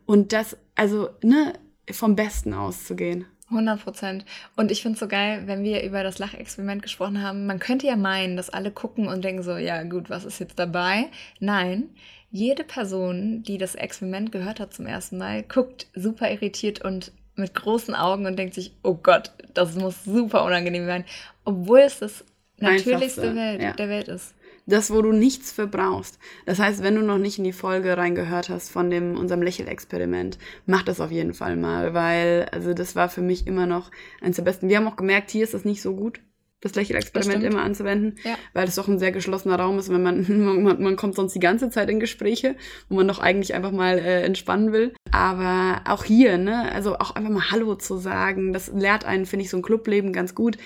Und 0.05 0.33
das, 0.33 0.57
also, 0.75 1.09
ne, 1.21 1.53
vom 1.91 2.15
Besten 2.15 2.53
auszugehen. 2.53 3.25
100 3.54 3.84
Prozent. 3.84 4.26
Und 4.56 4.72
ich 4.72 4.82
finde 4.82 4.95
es 4.95 4.99
so 4.99 5.08
geil, 5.08 5.43
wenn 5.45 5.64
wir 5.64 5.84
über 5.84 6.04
das 6.04 6.20
Lachexperiment 6.20 6.84
gesprochen 6.84 7.22
haben. 7.22 7.45
Man 7.45 7.60
könnte 7.60 7.88
ja 7.88 7.95
meinen, 7.95 8.36
dass 8.36 8.49
alle 8.49 8.72
gucken 8.72 9.08
und 9.08 9.24
denken 9.24 9.43
so, 9.43 9.58
ja 9.58 9.84
gut, 9.84 10.10
was 10.10 10.26
ist 10.26 10.39
jetzt 10.39 10.60
dabei? 10.60 11.06
Nein, 11.39 11.89
jede 12.32 12.64
Person, 12.64 13.43
die 13.43 13.58
das 13.58 13.76
Experiment 13.76 14.32
gehört 14.32 14.60
hat 14.60 14.74
zum 14.74 14.88
ersten 14.88 15.18
Mal, 15.18 15.43
guckt 15.43 15.88
super 15.95 16.30
irritiert 16.32 16.84
und 16.84 17.12
mit 17.36 17.54
großen 17.54 17.95
Augen 17.95 18.26
und 18.26 18.38
denkt 18.38 18.54
sich, 18.54 18.74
oh 18.84 18.95
Gott, 18.95 19.32
das 19.54 19.76
muss 19.76 20.04
super 20.04 20.43
unangenehm 20.43 20.86
sein, 20.86 21.06
obwohl 21.45 21.80
es 21.80 21.99
das 21.99 22.24
natürlichste 22.58 23.36
Welt, 23.36 23.62
ja. 23.62 23.74
der 23.74 23.89
Welt 23.89 24.08
ist 24.08 24.34
das, 24.66 24.91
wo 24.91 25.01
du 25.01 25.11
nichts 25.11 25.51
für 25.51 25.68
brauchst. 25.68 26.20
Das 26.45 26.59
heißt, 26.59 26.84
wenn 26.84 26.95
du 26.95 27.01
noch 27.01 27.18
nicht 27.18 27.38
in 27.38 27.43
die 27.43 27.53
Folge 27.53 27.97
reingehört 27.97 28.49
hast 28.49 28.70
von 28.70 28.89
dem, 28.89 29.18
unserem 29.18 29.41
Lächelexperiment, 29.41 30.38
mach 30.66 30.84
das 30.84 31.01
auf 31.01 31.11
jeden 31.11 31.34
Fall 31.34 31.55
mal, 31.55 31.93
weil, 31.93 32.47
also 32.51 32.74
das 32.74 32.95
war 32.95 33.09
für 33.09 33.22
mich 33.22 33.47
immer 33.47 33.66
noch 33.66 33.91
eines 34.22 34.38
der 34.38 34.43
besten. 34.43 34.70
Wir 34.70 34.78
haben 34.78 34.88
auch 34.88 34.95
gemerkt, 34.95 35.32
hier 35.32 35.43
ist 35.43 35.53
es 35.53 35.66
nicht 35.66 35.82
so 35.82 35.95
gut, 35.95 36.22
das 36.64 36.76
Lächelexperiment 36.76 37.43
immer 37.43 37.61
anzuwenden, 37.61 38.16
ja. 38.24 38.36
weil 38.53 38.68
es 38.68 38.76
doch 38.76 38.88
ein 38.88 38.99
sehr 38.99 39.11
geschlossener 39.11 39.59
Raum 39.59 39.78
ist, 39.80 39.89
wenn 39.91 40.01
man, 40.03 40.64
man, 40.64 40.82
man 40.82 40.95
kommt 40.95 41.16
sonst 41.16 41.34
die 41.34 41.39
ganze 41.39 41.70
Zeit 41.70 41.89
in 41.89 41.99
Gespräche, 41.99 42.55
wo 42.89 42.95
man 42.95 43.07
doch 43.07 43.20
eigentlich 43.20 43.53
einfach 43.53 43.72
mal 43.72 43.99
äh, 43.99 44.24
entspannen 44.24 44.72
will. 44.72 44.93
Aber 45.11 45.82
auch 45.88 46.05
hier, 46.05 46.38
ne, 46.38 46.72
also 46.72 46.95
auch 46.95 47.16
einfach 47.16 47.32
mal 47.32 47.51
Hallo 47.51 47.76
zu 47.76 47.97
sagen, 47.97 48.53
das 48.53 48.72
lehrt 48.74 49.05
einen, 49.05 49.26
finde 49.26 49.43
ich, 49.43 49.49
so 49.49 49.57
ein 49.57 49.64
Clubleben 49.64 50.14
ganz 50.14 50.34
gut, 50.34 50.57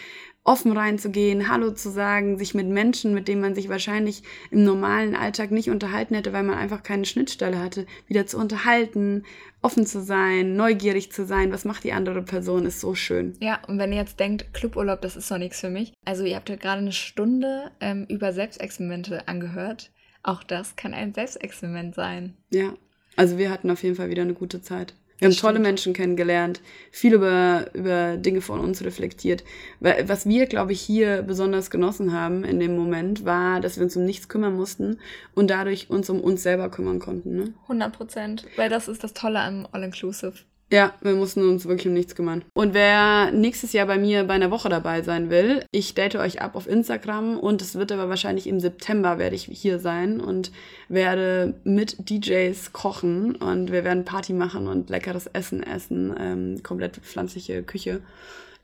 offen 0.47 0.71
reinzugehen, 0.71 1.49
Hallo 1.49 1.71
zu 1.71 1.89
sagen, 1.89 2.37
sich 2.37 2.53
mit 2.53 2.67
Menschen, 2.67 3.13
mit 3.13 3.27
denen 3.27 3.41
man 3.41 3.53
sich 3.53 3.67
wahrscheinlich 3.67 4.23
im 4.49 4.63
normalen 4.63 5.13
Alltag 5.13 5.51
nicht 5.51 5.69
unterhalten 5.69 6.15
hätte, 6.15 6.31
weil 6.31 6.43
man 6.43 6.57
einfach 6.57 6.83
keine 6.83 7.05
Schnittstelle 7.05 7.59
hatte, 7.59 7.85
wieder 8.07 8.25
zu 8.25 8.37
unterhalten, 8.37 9.23
offen 9.61 9.85
zu 9.85 10.01
sein, 10.01 10.55
neugierig 10.55 11.11
zu 11.11 11.25
sein, 11.25 11.51
was 11.51 11.65
macht 11.65 11.83
die 11.83 11.91
andere 11.91 12.21
Person, 12.21 12.65
ist 12.65 12.79
so 12.79 12.95
schön. 12.95 13.33
Ja, 13.41 13.59
und 13.67 13.77
wenn 13.77 13.91
ihr 13.91 13.99
jetzt 13.99 14.21
denkt, 14.21 14.53
Cluburlaub, 14.53 15.01
das 15.01 15.17
ist 15.17 15.29
doch 15.29 15.37
nichts 15.37 15.59
für 15.59 15.69
mich. 15.69 15.91
Also 16.05 16.23
ihr 16.23 16.37
habt 16.37 16.47
ja 16.47 16.55
gerade 16.55 16.81
eine 16.81 16.93
Stunde 16.93 17.71
ähm, 17.81 18.05
über 18.07 18.31
Selbstexperimente 18.31 19.27
angehört. 19.27 19.91
Auch 20.23 20.43
das 20.43 20.77
kann 20.77 20.93
ein 20.93 21.13
Selbstexperiment 21.13 21.93
sein. 21.93 22.37
Ja, 22.51 22.73
also 23.17 23.37
wir 23.37 23.49
hatten 23.49 23.69
auf 23.69 23.83
jeden 23.83 23.95
Fall 23.95 24.09
wieder 24.09 24.21
eine 24.21 24.33
gute 24.33 24.61
Zeit. 24.61 24.93
Wir 25.19 25.27
haben 25.27 25.35
tolle 25.35 25.59
Menschen 25.59 25.93
kennengelernt, 25.93 26.61
viel 26.91 27.13
über, 27.13 27.65
über 27.73 28.17
Dinge 28.17 28.41
von 28.41 28.59
uns 28.59 28.83
reflektiert. 28.83 29.43
Was 29.79 30.27
wir, 30.27 30.45
glaube 30.45 30.73
ich, 30.73 30.81
hier 30.81 31.23
besonders 31.23 31.71
genossen 31.71 32.13
haben 32.13 32.43
in 32.43 32.59
dem 32.59 32.75
Moment, 32.75 33.25
war, 33.25 33.59
dass 33.59 33.77
wir 33.77 33.83
uns 33.83 33.97
um 33.97 34.05
nichts 34.05 34.29
kümmern 34.29 34.55
mussten 34.55 34.99
und 35.33 35.49
dadurch 35.49 35.89
uns 35.89 36.09
um 36.09 36.21
uns 36.21 36.43
selber 36.43 36.69
kümmern 36.69 36.99
konnten. 36.99 37.35
Ne? 37.35 37.53
100 37.63 37.93
Prozent, 37.93 38.45
weil 38.57 38.69
das 38.69 38.87
ist 38.87 39.03
das 39.03 39.13
Tolle 39.13 39.39
am 39.39 39.67
All-Inclusive. 39.71 40.33
Ja, 40.69 40.93
wir 41.01 41.15
mussten 41.15 41.47
uns 41.47 41.65
wirklich 41.65 41.87
um 41.87 41.93
nichts 41.93 42.15
kümmern. 42.15 42.43
Und 42.53 42.73
wer 42.73 43.31
nächstes 43.31 43.71
Jahr 43.71 43.85
bei 43.85 43.97
mir 43.97 44.25
bei 44.25 44.33
einer 44.33 44.51
Woche 44.51 44.67
dabei 44.67 45.01
sein 45.01 45.29
will, 45.29 45.63
ich 45.71 45.93
date 45.93 46.17
euch 46.17 46.41
ab 46.41 46.55
auf 46.55 46.67
Instagram 46.67 47.39
und 47.39 47.61
es 47.61 47.75
wird 47.75 47.93
aber 47.93 48.09
wahrscheinlich 48.09 48.47
im 48.47 48.59
September 48.59 49.17
werde 49.17 49.35
ich 49.37 49.45
hier 49.45 49.79
sein 49.79 50.19
und 50.19 50.51
werde 50.89 51.53
mit 51.63 52.09
DJs 52.09 52.73
kochen 52.73 53.35
und 53.35 53.71
wir 53.71 53.85
werden 53.85 54.03
Party 54.03 54.33
machen 54.33 54.67
und 54.67 54.89
leckeres 54.89 55.27
Essen 55.27 55.63
essen, 55.63 56.13
ähm, 56.19 56.63
komplett 56.63 56.97
pflanzliche 56.97 57.63
Küche, 57.63 58.01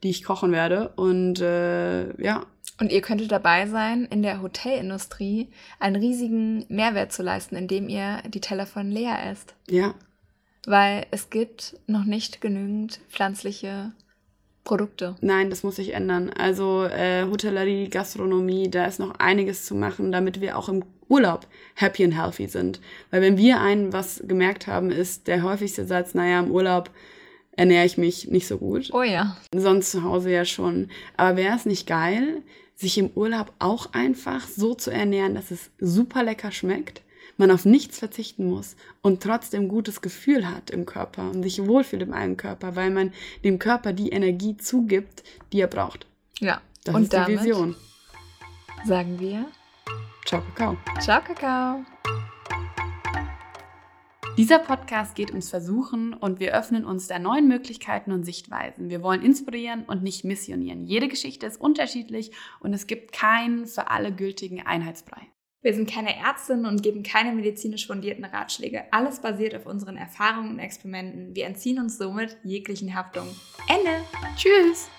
die 0.04 0.10
ich 0.10 0.26
kochen 0.26 0.52
werde 0.52 0.90
und 0.98 1.40
äh, 1.40 2.22
ja. 2.22 2.46
Und 2.82 2.92
ihr 2.92 3.02
könntet 3.02 3.32
dabei 3.32 3.68
sein, 3.68 4.08
in 4.10 4.24
der 4.24 4.42
Hotelindustrie 4.42 5.52
einen 5.80 5.96
riesigen 5.96 6.66
Mehrwert 6.68 7.14
zu 7.14 7.24
leisten, 7.24 7.56
indem 7.56 7.88
ihr 7.88 8.18
die 8.28 8.42
Teller 8.42 8.66
von 8.66 8.92
Lea 8.92 9.14
esst. 9.30 9.54
Ja, 9.70 9.94
weil 10.66 11.06
es 11.12 11.30
gibt 11.30 11.78
noch 11.88 12.06
nicht 12.06 12.42
genügend 12.42 13.00
pflanzliche 13.10 13.92
Produkte. 14.64 15.16
Nein, 15.22 15.50
das 15.50 15.64
muss 15.64 15.76
sich 15.76 15.94
ändern. 15.94 16.30
Also 16.30 16.86
äh, 16.86 17.26
Hotellerie, 17.26 17.90
Gastronomie, 17.90 18.70
da 18.70 18.86
ist 18.86 19.00
noch 19.00 19.20
einiges 19.20 19.66
zu 19.66 19.76
machen, 19.76 20.12
damit 20.12 20.40
wir 20.40 20.58
auch 20.58 20.70
im 20.70 20.84
Urlaub 21.10 21.48
happy 21.76 22.06
and 22.06 22.16
healthy 22.16 22.48
sind. 22.48 22.80
Weil 23.12 23.22
wenn 23.22 23.38
wir 23.38 23.60
einen 23.60 23.92
was 23.92 24.24
gemerkt 24.26 24.68
haben, 24.68 24.90
ist 24.90 25.28
der 25.28 25.44
häufigste 25.44 25.86
Satz, 25.86 26.14
naja, 26.14 26.40
im 26.40 26.52
Urlaub 26.52 26.90
ernähre 27.52 27.86
ich 27.86 27.98
mich 27.98 28.30
nicht 28.30 28.48
so 28.48 28.58
gut. 28.58 28.90
Oh 28.94 29.04
ja. 29.04 29.38
Sonst 29.54 29.92
zu 29.92 30.04
Hause 30.04 30.32
ja 30.32 30.46
schon. 30.46 30.90
Aber 31.18 31.38
wäre 31.38 31.56
es 31.56 31.66
nicht 31.66 31.86
geil, 31.86 32.42
sich 32.76 32.98
im 32.98 33.12
Urlaub 33.16 33.54
auch 33.60 33.94
einfach 33.94 34.48
so 34.48 34.74
zu 34.74 34.92
ernähren, 34.92 35.36
dass 35.36 35.52
es 35.52 35.70
super 35.80 36.24
lecker 36.24 36.52
schmeckt? 36.52 37.02
Man 37.38 37.52
auf 37.52 37.66
nichts 37.66 38.00
verzichten 38.00 38.50
muss 38.50 38.76
und 39.02 39.24
trotzdem 39.24 39.68
gutes 39.68 40.02
Gefühl 40.02 40.50
hat 40.50 40.70
im 40.70 40.86
Körper 40.86 41.30
und 41.30 41.44
sich 41.44 41.66
wohlfühlt 41.66 42.02
im 42.02 42.14
eigenen 42.14 42.38
Körper, 42.38 42.76
weil 42.76 42.92
man 42.92 43.14
dem 43.44 43.60
Körper 43.60 43.94
die 43.94 44.10
Energie 44.10 44.58
zugibt, 44.58 45.24
die 45.52 45.62
er 45.62 45.68
braucht. 45.68 46.08
Ja. 46.40 46.62
Das 46.84 46.96
und 46.96 47.04
ist 47.04 47.14
die 47.14 47.28
Vision. 47.28 47.76
Sagen 48.86 49.20
wir 49.20 49.46
Ciao 50.26 50.42
Kakao. 50.42 50.78
Ciao 51.00 51.22
Kakao. 51.22 51.86
Dieser 54.36 54.58
Podcast 54.58 55.16
geht 55.16 55.30
ums 55.30 55.50
Versuchen 55.50 56.14
und 56.14 56.40
wir 56.40 56.58
öffnen 56.58 56.86
uns 56.86 57.08
der 57.08 57.20
neuen 57.20 57.48
Möglichkeiten 57.48 58.12
und 58.12 58.24
Sichtweisen. 58.24 58.90
Wir 58.90 59.04
wollen 59.04 59.22
inspirieren 59.22 59.84
und 59.84 60.02
nicht 60.02 60.24
missionieren. 60.24 60.86
Jede 60.86 61.08
Geschichte 61.08 61.46
ist 61.46 61.62
unterschiedlich 61.62 62.32
und 62.60 62.74
es 62.74 62.88
gibt 62.88 63.12
keinen 63.12 63.68
für 63.68 63.92
alle 63.92 64.12
gültigen 64.12 64.66
Einheitsbrei. 64.66 65.28
Wir 65.64 65.74
sind 65.74 65.90
keine 65.90 66.18
Ärztinnen 66.18 66.66
und 66.66 66.84
geben 66.84 67.04
keine 67.04 67.32
medizinisch 67.32 67.88
fundierten 67.88 68.26
Ratschläge. 68.26 68.84
Alles 68.92 69.22
basiert 69.22 69.56
auf 69.56 69.66
unseren 69.66 69.96
Erfahrungen 69.96 70.52
und 70.52 70.60
Experimenten. 70.60 71.34
Wir 71.38 71.46
entziehen 71.46 71.80
uns 71.80 71.98
somit 71.98 72.36
jeglichen 72.44 72.94
Haftungen. 72.94 73.34
Ende. 73.70 74.04
Tschüss. 74.36 74.90